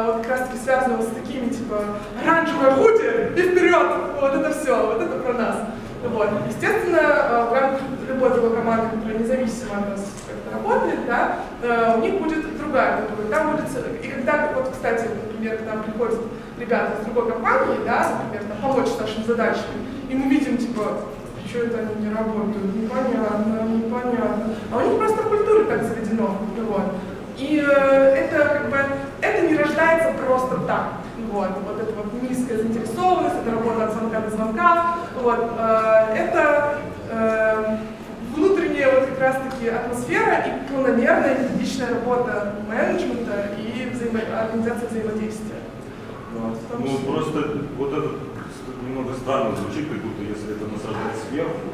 вот 0.06 0.22
как 0.22 0.30
раз 0.30 0.48
таки 0.48 0.58
связанную 0.64 1.02
с 1.02 1.08
такими, 1.08 1.50
типа, 1.50 1.84
оранжевое 2.24 2.72
худи 2.72 3.34
и 3.36 3.42
вперед, 3.42 3.88
вот 4.22 4.34
это 4.36 4.54
все, 4.54 4.86
вот 4.86 5.02
это 5.02 5.20
про 5.20 5.34
нас. 5.34 5.58
Вот. 6.04 6.30
Естественно, 6.48 7.00
э, 7.00 7.50
в 7.50 7.54
рамках 7.54 7.82
любой 8.08 8.30
другой 8.32 8.58
команды, 8.58 8.98
которая 8.98 9.20
независимо 9.20 9.78
от 9.78 9.90
нас 9.90 10.06
как-то 10.28 10.58
работает, 10.58 11.06
да, 11.08 11.40
э, 11.62 11.98
у 11.98 12.02
них 12.02 12.22
будет 12.22 12.58
другая 12.58 13.04
культура. 13.04 13.28
Там 13.30 13.52
будет, 13.52 14.04
и 14.04 14.08
когда, 14.08 14.52
вот, 14.54 14.70
кстати, 14.70 15.08
например, 15.08 15.58
к 15.58 15.66
нам 15.66 15.84
приходят 15.84 16.20
ребята 16.60 17.00
из 17.00 17.06
другой 17.06 17.32
компании, 17.32 17.80
да, 17.86 18.20
например, 18.24 18.48
там, 18.50 18.58
помочь 18.62 18.90
с 18.90 19.00
нашими 19.00 19.24
задачами, 19.24 19.88
и 20.10 20.16
мы 20.16 20.30
видим, 20.30 20.58
типа, 20.58 21.00
что 21.48 21.60
это 21.60 21.80
они 21.80 22.06
не 22.06 22.14
работают, 22.14 22.76
непонятно, 22.76 23.62
непонятно. 23.64 24.56
А 24.72 24.78
у 24.78 24.82
них 24.82 24.98
просто 24.98 25.22
в 25.24 25.30
культуре 25.30 25.66
так 25.66 25.84
заведено. 25.84 26.38
Вот. 26.68 26.96
И 27.38 27.64
э, 27.66 27.72
это 27.72 28.46
как 28.46 28.70
бы, 28.70 28.78
это 29.22 29.48
не 29.48 29.56
рождается 29.56 30.14
просто 30.26 30.58
так. 30.68 31.03
Вот, 31.34 31.50
вот 31.66 31.82
эта 31.82 31.92
вот 31.96 32.14
низкая 32.22 32.60
заинтересованность, 32.60 33.38
это 33.42 33.56
работа 33.56 33.86
от 33.86 33.94
звонка 33.94 34.20
до 34.20 34.30
звонка. 34.30 34.96
Вот, 35.20 35.40
э, 35.58 36.16
это 36.16 36.78
э, 37.10 37.78
внутренняя 38.36 38.94
вот 38.94 39.10
как 39.10 39.20
раз-таки 39.20 39.68
атмосфера 39.68 40.46
и 40.46 40.72
планомерная 40.72 41.40
методичная 41.40 41.90
работа 41.90 42.54
менеджмента 42.70 43.50
и 43.58 43.90
взаимо... 43.90 44.20
организация 44.42 44.90
взаимодействия. 44.90 45.62
Вот, 46.38 46.60
Ну 46.78 46.86
числе. 46.86 47.12
просто 47.12 47.58
вот 47.80 47.94
это 47.94 48.10
немного 48.88 49.14
странно 49.16 49.56
звучит, 49.56 49.90
как 49.90 49.98
будто 50.02 50.22
если 50.22 50.54
это 50.54 50.66
насаждать 50.66 51.18
сверху, 51.30 51.74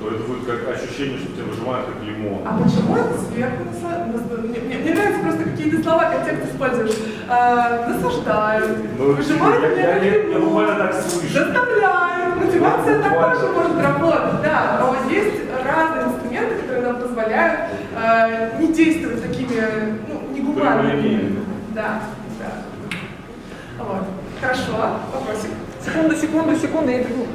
то 0.00 0.08
это 0.08 0.22
будет 0.24 0.44
как 0.46 0.68
ощущение, 0.74 1.18
что 1.18 1.28
тебя 1.32 1.44
выжимают 1.44 1.86
как 1.86 2.02
лимон. 2.02 2.42
А 2.46 2.58
почему 2.58 2.96
это 2.96 3.14
сверху 3.30 3.62
насла- 3.64 4.06
нас- 4.12 4.44
Мне, 4.44 4.60
мне- 4.60 4.78
мне 4.78 4.94
нравится 4.94 5.20
просто 5.22 5.44
какие-то 5.44 5.82
слова, 5.82 6.04
контекст 6.10 6.52
используешь. 6.52 6.96
А, 7.28 7.88
насаждают, 7.88 8.78
Ну, 8.98 9.12
выжимают 9.12 9.62
я, 9.62 9.68
меня 9.70 9.80
я, 9.88 9.94
как 9.94 10.02
я, 10.04 10.12
я 10.12 10.22
лимон, 10.22 10.42
буквально 10.44 10.74
так 10.76 10.94
слышу. 10.94 11.32
заставляют. 11.32 12.36
мотивация 12.44 13.02
также 13.02 13.46
может 13.48 13.78
работать, 13.80 14.42
да, 14.42 14.80
но 14.80 15.10
есть 15.10 15.34
разные 15.64 16.04
инструменты, 16.06 16.54
которые 16.56 16.82
нам 16.86 16.96
позволяют 17.00 17.60
э, 17.96 18.58
не 18.60 18.72
действовать 18.72 19.22
такими, 19.22 19.62
ну, 20.08 20.34
негуманными. 20.34 20.90
Прямолинейными. 20.90 21.38
Да, 21.74 22.00
да. 22.40 23.84
Вот. 23.84 24.04
Хорошо, 24.40 24.72
вопросик. 25.12 25.50
Секунду, 25.84 26.16
секунду, 26.16 26.56
секунду, 26.56 26.90
я 26.90 26.98
бегу. 26.98 27.26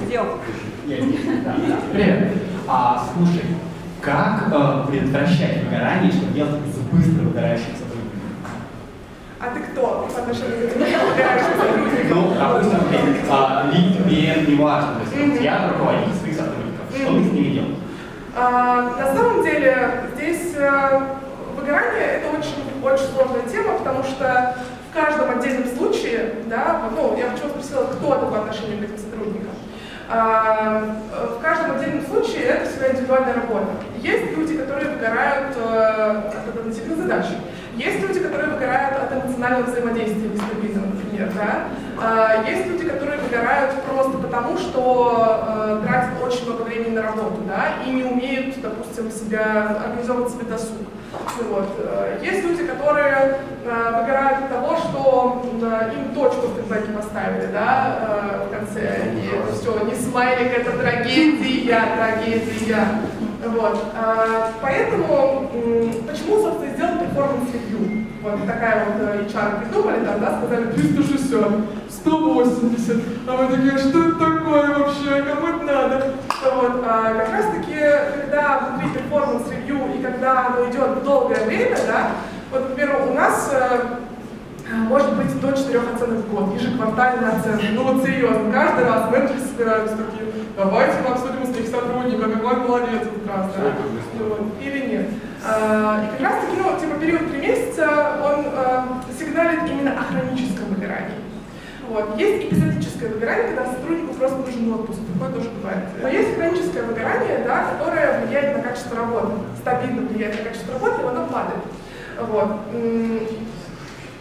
Сделал. 0.00 0.38
Я 0.86 0.96
здесь, 1.00 1.20
да, 1.44 1.54
да. 1.68 1.78
Привет. 1.92 2.32
А, 2.68 3.06
слушай, 3.14 3.44
как 4.00 4.48
э, 4.52 4.86
предотвращать 4.90 5.64
выгорание, 5.64 6.10
что 6.10 6.26
делать 6.26 6.60
с 6.66 6.78
быстро 6.92 7.22
выгорающим 7.22 7.74
сотрудником? 7.78 8.20
А 9.40 9.54
ты 9.54 9.60
кто 9.60 10.08
по 10.12 10.20
отношению 10.20 10.68
к 10.68 10.74
выгорающим 10.74 11.60
сотрудникам? 11.60 12.08
Ну, 12.10 12.34
допустим, 12.34 12.78
а, 13.30 13.70
лид, 13.72 14.48
неважно, 14.48 14.94
то 14.94 15.18
есть 15.18 15.42
я 15.42 15.70
руководитель 15.72 16.14
своих 16.14 16.36
сотрудников, 16.36 16.86
что 16.94 17.06
ты 17.06 17.24
с 17.24 17.32
ними 17.32 17.54
делаешь? 17.54 17.76
А, 18.36 18.96
на 18.98 19.14
самом 19.14 19.42
деле 19.42 20.04
здесь 20.14 20.54
э, 20.56 21.00
выгорание 21.56 22.20
это 22.20 22.38
очень, 22.38 22.82
очень 22.82 23.14
сложная 23.14 23.48
тема, 23.48 23.78
потому 23.78 24.02
что 24.02 24.56
в 24.92 24.94
каждом 24.94 25.30
отдельном 25.30 25.66
случае, 25.74 26.34
да, 26.48 26.82
ну, 26.94 27.16
я 27.16 27.30
почему 27.30 27.48
спросила, 27.48 27.84
кто 27.84 28.14
это 28.14 28.26
по 28.26 28.40
отношению 28.40 28.78
к 28.78 28.82
этим 28.82 28.98
сотрудникам. 28.98 29.54
А, 30.10 30.84
в 31.38 31.40
каждом 31.40 31.76
отдельном 31.76 32.04
случае 32.04 32.42
это 32.42 32.68
всегда 32.68 32.90
индивидуальная 32.90 33.34
работа. 33.34 33.68
Есть 34.02 34.36
люди, 34.36 34.58
которые 34.58 34.90
выгорают 34.90 35.56
э, 35.56 36.22
от 36.28 36.56
административных 36.58 36.98
задач. 36.98 37.24
Есть 37.76 38.02
люди, 38.02 38.20
которые 38.20 38.50
выгорают 38.50 38.98
от 38.98 39.12
эмоционального 39.14 39.70
взаимодействия 39.70 40.28
нестабильного, 40.28 40.86
например, 40.86 41.32
да. 41.34 41.64
А, 41.98 42.44
Есть 42.46 42.66
люди, 42.66 42.84
которые 42.86 43.18
выгорают 43.18 43.72
просто 43.84 44.18
потому, 44.18 44.58
что 44.58 45.46
э, 45.48 45.86
тратят 45.86 46.22
очень 46.22 46.44
много 46.44 46.64
времени 46.64 46.96
на 46.96 47.02
работу, 47.02 47.40
да, 47.48 47.76
и 47.86 47.90
не 47.90 48.04
умеют, 48.04 48.60
допустим, 48.60 49.10
себя 49.10 49.80
организовывать 49.86 50.32
себе 50.34 50.44
досуг. 50.44 50.76
Вот. 51.50 51.68
э, 51.78 52.18
Есть 52.22 52.44
люди, 52.44 52.64
которые 52.64 53.38
э, 53.64 54.00
выгорают 54.00 54.44
от 54.44 54.48
того, 54.48 54.76
что 54.76 55.42
э, 55.62 55.92
им 55.94 56.14
точку 56.14 56.48
в 56.48 56.56
фидбэке 56.56 56.92
поставили, 56.92 57.48
да, 57.52 58.44
в 58.46 58.54
конце, 58.54 59.12
и 59.14 59.52
все, 59.52 59.84
не 59.84 59.94
смайлик, 59.94 60.58
это 60.58 60.72
трагедия, 60.78 61.82
трагедия. 61.96 62.86
Вот. 63.44 63.84
Поэтому, 64.62 65.50
почему, 66.06 66.42
собственно, 66.42 66.74
сделан 66.74 66.98
performance 67.00 67.65
review? 67.65 68.06
Вот 68.22 68.46
такая 68.46 68.84
вот 68.84 69.02
HR 69.02 69.60
придумали, 69.64 70.04
там, 70.04 70.20
да, 70.20 70.38
сказали 70.38 70.66
360, 70.66 71.52
180, 71.90 72.96
а 73.26 73.36
мы 73.36 73.56
такие, 73.56 73.78
что 73.78 73.98
это 74.08 74.14
такое 74.14 74.78
вообще, 74.78 75.22
кому 75.24 75.46
это 75.48 75.64
надо? 75.64 76.12
Вот. 76.54 76.84
А 76.86 77.14
как 77.14 77.32
раз 77.32 77.46
таки, 77.46 77.74
когда 78.20 78.58
внутри 78.58 78.90
performance 78.90 79.47
review 79.47 79.78
и 79.98 80.02
когда 80.02 80.46
оно 80.46 80.70
идет 80.70 81.02
долгое 81.02 81.44
время, 81.44 81.76
да, 81.86 82.10
вот, 82.50 82.70
например, 82.70 82.96
у 83.08 83.14
нас 83.14 83.50
э, 83.52 83.80
может 84.88 85.16
быть 85.16 85.40
до 85.40 85.52
четырех 85.52 85.94
оценок 85.94 86.18
в 86.18 86.30
год, 86.30 86.54
ежеквартальная 86.54 87.38
оценка. 87.38 87.64
Ну 87.72 87.82
вот 87.84 88.04
серьезно, 88.04 88.52
каждый 88.52 88.84
раз 88.84 89.10
менеджеры 89.10 89.40
собираются 89.40 89.96
такие, 89.96 90.32
давайте 90.56 90.94
мы 91.06 91.14
обсудим 91.14 91.46
своих 91.52 91.68
сотрудников, 91.68 92.32
какой 92.32 92.52
он 92.52 92.68
молодец 92.68 93.02
этот 93.02 93.26
раз, 93.26 93.46
да? 93.56 93.72
Вот, 94.18 94.40
Или 94.60 94.86
нет. 94.86 95.06
А, 95.44 96.04
И 96.04 96.10
как 96.12 96.20
раз 96.20 96.44
таки, 96.44 96.56
ну, 96.56 96.78
типа 96.78 97.00
период 97.00 97.30
три 97.30 97.40
месяца, 97.40 97.88
он 98.22 98.46
а, 98.54 99.02
сигналит 99.18 99.60
именно 99.68 99.92
о 99.92 100.04
хроническом. 100.04 100.61
Вот. 101.88 102.18
Есть 102.18 102.46
эпизодическое 102.46 103.10
выгорание, 103.10 103.48
когда 103.48 103.72
сотруднику 103.72 104.14
просто 104.14 104.38
нужен 104.38 104.72
отпуск, 104.72 105.00
такое 105.12 105.32
тоже 105.34 105.50
бывает. 105.50 105.84
Но 106.00 106.08
есть 106.08 106.36
хроническое 106.36 106.84
выгорание, 106.84 107.44
да, 107.44 107.70
которое 107.72 108.24
влияет 108.24 108.56
на 108.56 108.62
качество 108.62 108.96
работы, 108.96 109.32
стабильно 109.60 110.02
влияет 110.08 110.38
на 110.38 110.48
качество 110.48 110.74
работы, 110.74 111.02
и 111.02 111.06
оно 111.06 111.26
падает. 111.26 111.62
Вот. 112.20 112.48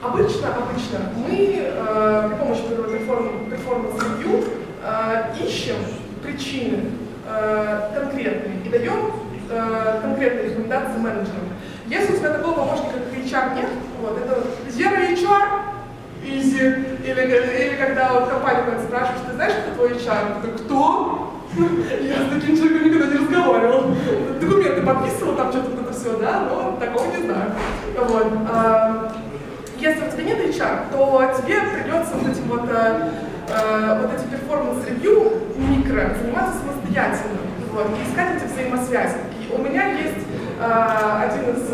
Обычно, 0.02 0.48
обычно 0.56 1.00
мы 1.16 1.58
э, 1.60 2.30
при 2.30 2.36
помощи 2.40 2.62
performance 3.52 4.11
review 4.11 4.44
э, 4.84 5.46
ищем 5.46 5.76
причины 6.24 6.86
э, 7.28 7.92
конкретные 7.94 8.66
и 8.66 8.70
даем 8.70 9.12
э, 9.48 10.00
конкретные 10.02 10.46
рекомендации 10.46 10.98
менеджерам. 10.98 11.50
Если 11.88 12.14
у 12.14 12.18
тебя 12.18 12.34
такого 12.34 12.54
помощника, 12.56 12.94
как 12.94 13.14
HR 13.14 13.56
нет, 13.56 13.70
вот, 14.02 14.18
это 14.18 14.44
zero 14.70 15.08
HR, 15.14 15.72
easy, 16.26 16.91
или, 17.04 17.68
или 17.68 17.76
когда 17.76 18.14
вот 18.14 18.30
компания 18.30 18.64
кого-то 18.64 18.84
спрашиваешь, 18.84 19.22
ты 19.28 19.34
знаешь, 19.34 19.54
кто 19.54 19.76
твой 19.76 19.98
HR? 19.98 20.42
Ты 20.42 20.64
кто? 20.64 21.34
Я 22.02 22.16
с 22.16 22.34
таким 22.34 22.56
человеком 22.56 22.88
никогда 22.88 23.08
не 23.08 23.18
разговаривал. 23.18 23.96
Документы 24.40 24.82
подписывал, 24.82 25.36
там 25.36 25.52
что-то 25.52 25.82
это 25.82 25.94
все, 25.94 26.18
да, 26.18 26.48
но 26.50 26.78
такого 26.80 27.06
не 27.08 27.24
знаю. 27.24 27.52
Вот. 27.98 28.28
а, 28.50 29.14
Если 29.78 30.08
у 30.08 30.12
тебя 30.12 30.24
нет 30.24 30.40
HR, 30.40 30.92
то 30.92 31.32
тебе 31.42 31.60
придется 31.62 32.14
вот 32.16 32.32
этим 32.32 32.44
вот, 32.48 32.70
э, 32.70 33.10
э, 33.50 34.02
вот 34.02 34.14
этим 34.14 34.30
performance 34.30 34.96
review 34.96 35.32
микро 35.58 36.16
заниматься 36.22 36.60
самостоятельно 36.60 37.42
вот, 37.72 37.88
и 37.98 38.10
искать 38.10 38.38
эти 38.38 38.52
взаимосвязи. 38.52 39.18
И 39.42 39.54
у 39.54 39.58
меня 39.58 39.92
есть 39.92 40.26
э, 40.60 41.24
один 41.26 41.56
из 41.56 41.70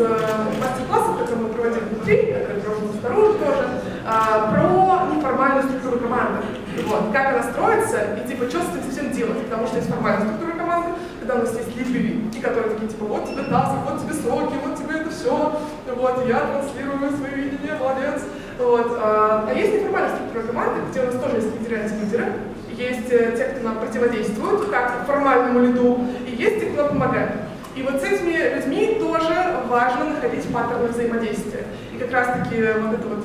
мастер-классов, 0.58 1.20
который 1.20 1.42
мы 1.42 1.48
проводили 1.50 1.84
внутри, 1.84 2.16
который 2.32 2.60
проводил 2.62 3.00
снаружи 3.00 3.38
тоже, 3.38 3.68
про 4.08 5.14
неформальную 5.14 5.64
структуру 5.68 5.98
команды. 5.98 6.46
Вот, 6.86 7.12
как 7.12 7.34
она 7.34 7.42
строится 7.42 8.16
и 8.16 8.28
типа 8.28 8.48
что 8.48 8.60
с 8.60 8.76
этим 8.76 8.90
всем 8.90 9.12
делать, 9.12 9.44
потому 9.44 9.66
что 9.66 9.76
есть 9.76 9.88
формальная 9.88 10.26
структура 10.26 10.56
команды, 10.56 10.90
когда 11.20 11.34
у 11.34 11.38
нас 11.38 11.54
есть 11.54 11.76
лидеры, 11.76 12.20
и 12.32 12.40
которые 12.40 12.74
такие 12.74 12.88
типа 12.88 13.04
вот 13.04 13.26
тебе 13.26 13.42
таск, 13.42 13.72
вот 13.84 14.00
тебе 14.00 14.14
сроки, 14.14 14.54
вот 14.64 14.76
тебе 14.76 15.00
это 15.00 15.10
все, 15.10 15.60
вот 15.94 16.26
я 16.26 16.40
транслирую 16.40 17.16
свое 17.16 17.34
видение, 17.34 17.74
молодец. 17.74 18.22
Вот, 18.58 18.98
а, 19.00 19.46
а 19.48 19.52
есть 19.52 19.74
неформальная 19.74 20.16
структура 20.16 20.42
команды, 20.42 20.80
где 20.90 21.00
у 21.02 21.06
нас 21.06 21.14
тоже 21.14 21.36
есть 21.36 21.60
лидеры 21.60 21.82
антилидеры, 21.82 22.32
есть 22.76 23.10
э, 23.10 23.34
те, 23.36 23.44
кто 23.44 23.64
нам 23.64 23.78
противодействует, 23.78 24.70
как 24.70 25.06
формальному 25.06 25.60
лиду, 25.60 25.98
и 26.26 26.30
есть 26.30 26.60
те, 26.60 26.66
кто 26.66 26.82
нам 26.82 26.88
помогает. 26.90 27.32
И 27.76 27.82
вот 27.82 28.00
с 28.00 28.04
этими 28.04 28.56
людьми 28.56 28.96
тоже 28.98 29.34
важно 29.68 30.06
находить 30.06 30.52
паттерны 30.52 30.88
взаимодействия. 30.88 31.64
И 31.94 31.98
как 31.98 32.10
раз-таки 32.12 32.56
вот 32.80 32.94
это 32.94 33.08
вот 33.08 33.24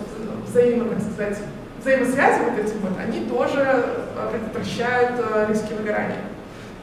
взаимо, 0.54 0.90
так 0.90 1.02
сказать, 1.02 1.40
взаимосвязи 1.82 2.40
вот 2.44 2.60
эти 2.60 2.74
вот, 2.78 2.92
они 3.00 3.26
тоже 3.26 3.60
э, 3.60 4.30
предотвращают 4.32 5.20
э, 5.20 5.48
риски 5.50 5.74
выгорания. 5.74 6.18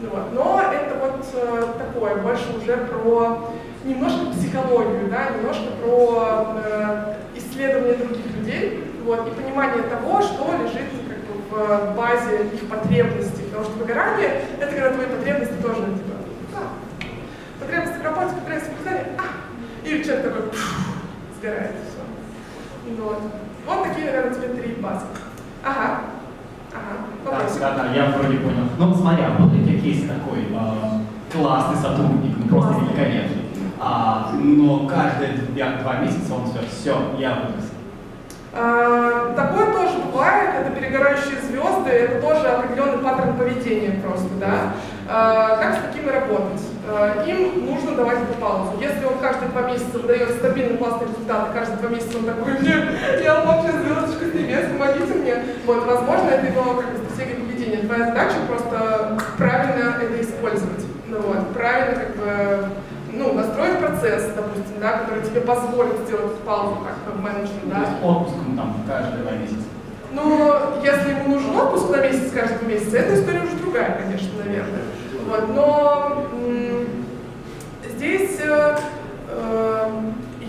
Ну 0.00 0.08
вот. 0.10 0.32
Но 0.32 0.60
это 0.60 0.96
вот 0.98 1.24
э, 1.32 1.66
такое, 1.78 2.16
больше 2.16 2.46
уже 2.56 2.76
про 2.76 3.52
немножко 3.84 4.32
психологию, 4.32 5.08
да, 5.08 5.30
немножко 5.36 5.70
про 5.82 7.16
исследование 7.34 7.94
других 7.94 8.26
людей, 8.36 8.84
вот, 9.04 9.26
и 9.26 9.30
понимание 9.30 9.82
того, 9.84 10.20
что 10.20 10.52
лежит 10.62 10.90
как 11.08 11.50
бы, 11.50 11.92
в 11.92 11.96
базе 11.96 12.46
их 12.52 12.68
потребностей. 12.68 13.44
Потому 13.44 13.64
что 13.64 13.78
выгорание— 13.78 14.42
это 14.60 14.72
когда 14.72 14.90
твои 14.92 15.06
потребности 15.06 15.54
тоже 15.62 15.76
типа, 15.76 16.16
а, 16.56 17.60
потребности 17.60 17.98
в 17.98 18.04
работе, 18.04 18.34
потребности 18.34 18.70
в 18.70 18.78
питании, 18.78 19.06
а, 19.16 19.86
или 19.86 20.02
человек 20.02 20.24
такой 20.24 20.42
пфф, 20.50 20.78
сгорает, 21.38 21.70
и 21.70 22.94
все. 22.94 23.02
Вот. 23.02 23.22
Вот 23.66 23.82
такие, 23.84 24.06
наверное, 24.06 24.34
тебе 24.34 24.48
три 24.48 24.74
базы. 24.74 25.06
Ага. 25.64 26.00
Ага. 26.72 26.96
Да, 27.24 27.30
Вопросик? 27.30 27.60
да, 27.60 27.70
да, 27.76 27.92
я 27.94 28.06
вроде 28.06 28.38
понял. 28.38 28.64
Ну, 28.78 28.94
смотри, 28.94 29.24
а 29.24 29.30
был 29.38 29.46
у 29.46 29.50
тебя 29.50 29.80
кейс 29.80 30.02
такой, 30.08 30.46
э, 30.50 31.32
классный 31.32 31.76
сотрудник, 31.76 32.36
ну 32.38 32.46
просто 32.48 32.74
великолепный, 32.80 33.44
а, 33.78 34.32
но 34.34 34.86
каждые 34.86 35.32
два, 35.32 35.82
два 35.82 35.94
месяца 36.00 36.34
он 36.34 36.44
все, 36.46 36.60
все, 36.70 36.96
я 37.18 37.30
вырос. 37.34 37.70
А, 38.52 39.32
Такое 39.36 39.66
тоже 39.72 39.98
бывает, 40.10 40.50
это 40.60 40.70
перегорающие 40.80 41.40
звезды, 41.40 41.90
это 41.90 42.20
тоже 42.20 42.48
определенный 42.48 42.98
паттерн 42.98 43.36
поведения 43.36 44.00
просто, 44.04 44.28
да. 44.40 44.72
А, 45.08 45.56
Как 45.56 45.74
с 45.76 45.78
такими 45.86 46.08
работать? 46.10 46.60
А, 46.92 47.24
Им 47.24 47.66
нужно 47.66 47.92
давать 47.94 48.18
эту 48.18 48.34
паузу. 48.40 48.72
Если 48.80 49.04
он 49.04 49.18
каждые 49.20 49.50
два 49.50 49.62
месяца 49.62 49.98
выдает 49.98 50.30
стабильный 50.30 50.76
классный 50.76 51.08
результат, 51.08 51.50
и 51.50 51.54
каждые 51.54 51.78
два 51.78 51.90
месяца 51.90 52.18
он 52.18 52.24
такой, 52.24 52.52
нет, 52.60 52.84
я 53.22 53.44
вообще 53.44 53.72
звездочка 53.72 54.24
с 54.26 54.34
небес, 54.34 54.66
помогите 54.72 55.14
мне. 55.14 55.34
Вот, 55.66 55.86
возможно, 55.86 56.28
это 56.30 56.46
его 56.46 56.74
как 56.74 56.90
бы 56.90 56.98
стратегия 56.98 57.36
поведения. 57.36 57.86
Твоя 57.86 58.06
задача 58.06 58.36
просто 58.48 59.18
правильно 59.38 59.96
это 60.02 60.20
использовать. 60.20 60.84
Ну, 61.08 61.20
вот, 61.20 61.54
правильно 61.54 61.94
как 61.94 62.16
бы 62.16 62.68
ну, 63.12 63.34
настроить 63.34 63.78
процесс, 63.78 64.32
допустим, 64.34 64.80
да, 64.80 64.98
который 64.98 65.22
тебе 65.22 65.40
позволит 65.40 65.98
сделать 66.06 66.32
эту 66.32 66.42
паузу 66.44 66.78
как 66.84 67.14
менеджер, 67.16 67.60
То 67.64 67.70
да. 67.70 67.78
есть 67.80 67.92
отпуском 68.02 68.56
там 68.56 68.76
каждые 68.86 69.22
два 69.22 69.32
месяца. 69.32 69.66
Но 70.12 70.80
если 70.82 71.10
ему 71.10 71.34
нужен 71.34 71.56
отпуск 71.56 71.90
на 71.90 72.02
месяц 72.02 72.32
каждый 72.32 72.66
месяц, 72.66 72.92
эта 72.92 73.14
история 73.14 73.42
уже 73.42 73.56
другая, 73.56 74.00
конечно, 74.02 74.28
наверное. 74.44 74.82
Вот, 75.28 75.48
но 75.54 75.79
э, 78.50 79.88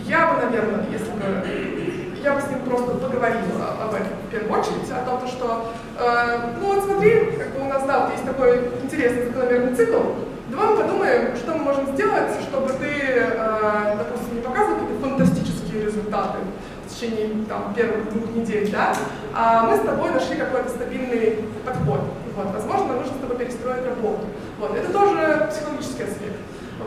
я 0.07 0.27
бы, 0.27 0.45
наверное, 0.45 0.85
если 0.91 1.11
бы 1.11 2.11
я 2.23 2.33
бы 2.33 2.41
с 2.41 2.47
ним 2.49 2.59
просто 2.61 2.91
поговорила 2.95 3.75
об 3.83 3.93
этом 3.93 4.13
в 4.27 4.31
первую 4.31 4.59
очередь, 4.59 4.91
о 4.91 5.05
том, 5.05 5.27
что 5.27 5.71
э, 5.97 6.39
ну 6.59 6.73
вот 6.73 6.83
смотри, 6.85 7.31
как 7.37 7.49
бы 7.53 7.65
у 7.65 7.67
нас 7.67 7.83
да, 7.85 8.01
вот 8.01 8.11
есть 8.11 8.25
такой 8.25 8.69
интересный 8.83 9.25
закономерный 9.25 9.75
цикл. 9.75 10.01
Давай 10.49 10.67
мы 10.67 10.77
подумаем, 10.83 11.35
что 11.35 11.53
мы 11.53 11.63
можем 11.63 11.95
сделать, 11.95 12.31
чтобы 12.41 12.69
ты, 12.73 12.89
э, 12.89 13.95
допустим, 13.97 14.35
не 14.35 14.41
показывал 14.41 14.79
какие-то 14.79 15.07
фантастические 15.07 15.85
результаты 15.85 16.39
в 16.85 16.93
течение 16.93 17.45
там, 17.47 17.73
первых 17.73 18.11
двух 18.11 18.35
недель, 18.35 18.69
да, 18.71 18.93
а 19.33 19.63
мы 19.63 19.77
с 19.77 19.79
тобой 19.79 20.11
нашли 20.11 20.35
какой-то 20.35 20.69
стабильный 20.69 21.45
подход. 21.65 22.01
Вот, 22.35 22.53
возможно, 22.53 22.93
нужно 22.93 23.13
с 23.13 23.21
тобой 23.21 23.37
перестроить 23.37 23.85
работу. 23.85 24.25
Вот, 24.59 24.75
это 24.75 24.91
тоже 24.91 25.49
психологический 25.49 26.03
аспект. 26.03 26.37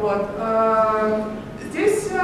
Вот. 0.01 0.29
э, 0.39 1.23
Здесь, 1.71 2.09
э, 2.13 2.19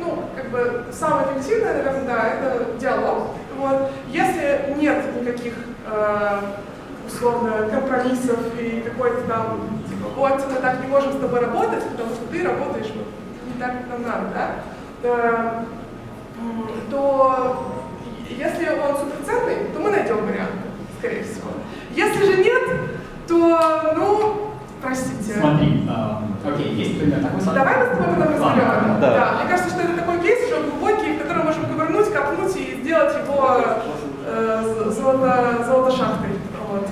ну, 0.00 0.24
как 0.36 0.50
бы 0.50 0.84
самое 0.92 1.28
эффективное, 1.28 1.74
наверное, 1.74 2.04
да, 2.04 2.28
это 2.28 2.78
диалог. 2.78 3.28
Вот. 3.56 3.90
Если 4.08 4.74
нет 4.76 5.04
никаких 5.20 5.54
э, 5.86 6.40
условно 7.06 7.68
компромиссов 7.70 8.38
и 8.58 8.82
какой-то 8.82 9.22
там 9.22 9.80
типа, 9.88 10.08
вот 10.16 10.48
мы 10.48 10.60
так 10.60 10.80
не 10.80 10.88
можем 10.88 11.12
с 11.12 11.20
тобой 11.20 11.40
работать, 11.40 11.82
потому 11.90 12.10
что 12.14 12.26
ты 12.30 12.42
работаешь 12.46 12.90
вот 12.94 13.06
не 13.46 13.60
так, 13.60 13.72
как 13.78 13.88
нам 13.88 14.02
надо, 14.02 14.26
да, 14.34 15.64
то 16.90 17.80
если 18.28 18.68
он 18.68 18.96
суперценный, 18.96 19.72
то 19.72 19.80
мы 19.80 19.90
найдем 19.90 20.24
вариант, 20.24 20.52
скорее 20.98 21.24
всего. 21.24 21.50
Если 21.90 22.24
же 22.24 22.42
нет, 22.42 22.62
то, 23.26 23.92
ну, 23.96 24.49
Простите. 24.82 25.38
Смотри, 25.38 25.86
э, 25.88 26.48
окей, 26.48 26.74
есть 26.74 26.98
пример 26.98 27.20
такой 27.20 27.40
сад. 27.40 27.54
Давай 27.54 27.78
мы 27.78 27.84
с 27.84 27.88
тобой 27.90 28.06
потом 28.06 28.22
разберем. 28.22 29.00
Да. 29.00 29.10
да. 29.10 29.38
Мне 29.40 29.50
кажется, 29.50 29.70
что 29.70 29.82
это 29.82 29.96
такой 29.96 30.20
кейс, 30.20 30.46
что 30.46 30.56
он 30.56 30.70
глубокий, 30.70 31.12
в 31.16 31.22
который 31.22 31.44
можем 31.44 31.64
повернуть, 31.66 32.12
копнуть 32.12 32.56
и 32.56 32.80
сделать 32.82 33.14
его 33.14 33.56
э, 34.26 34.90
золото, 34.90 35.64
золото 35.66 35.90
шахтой. 35.96 36.30
Вот. 36.68 36.88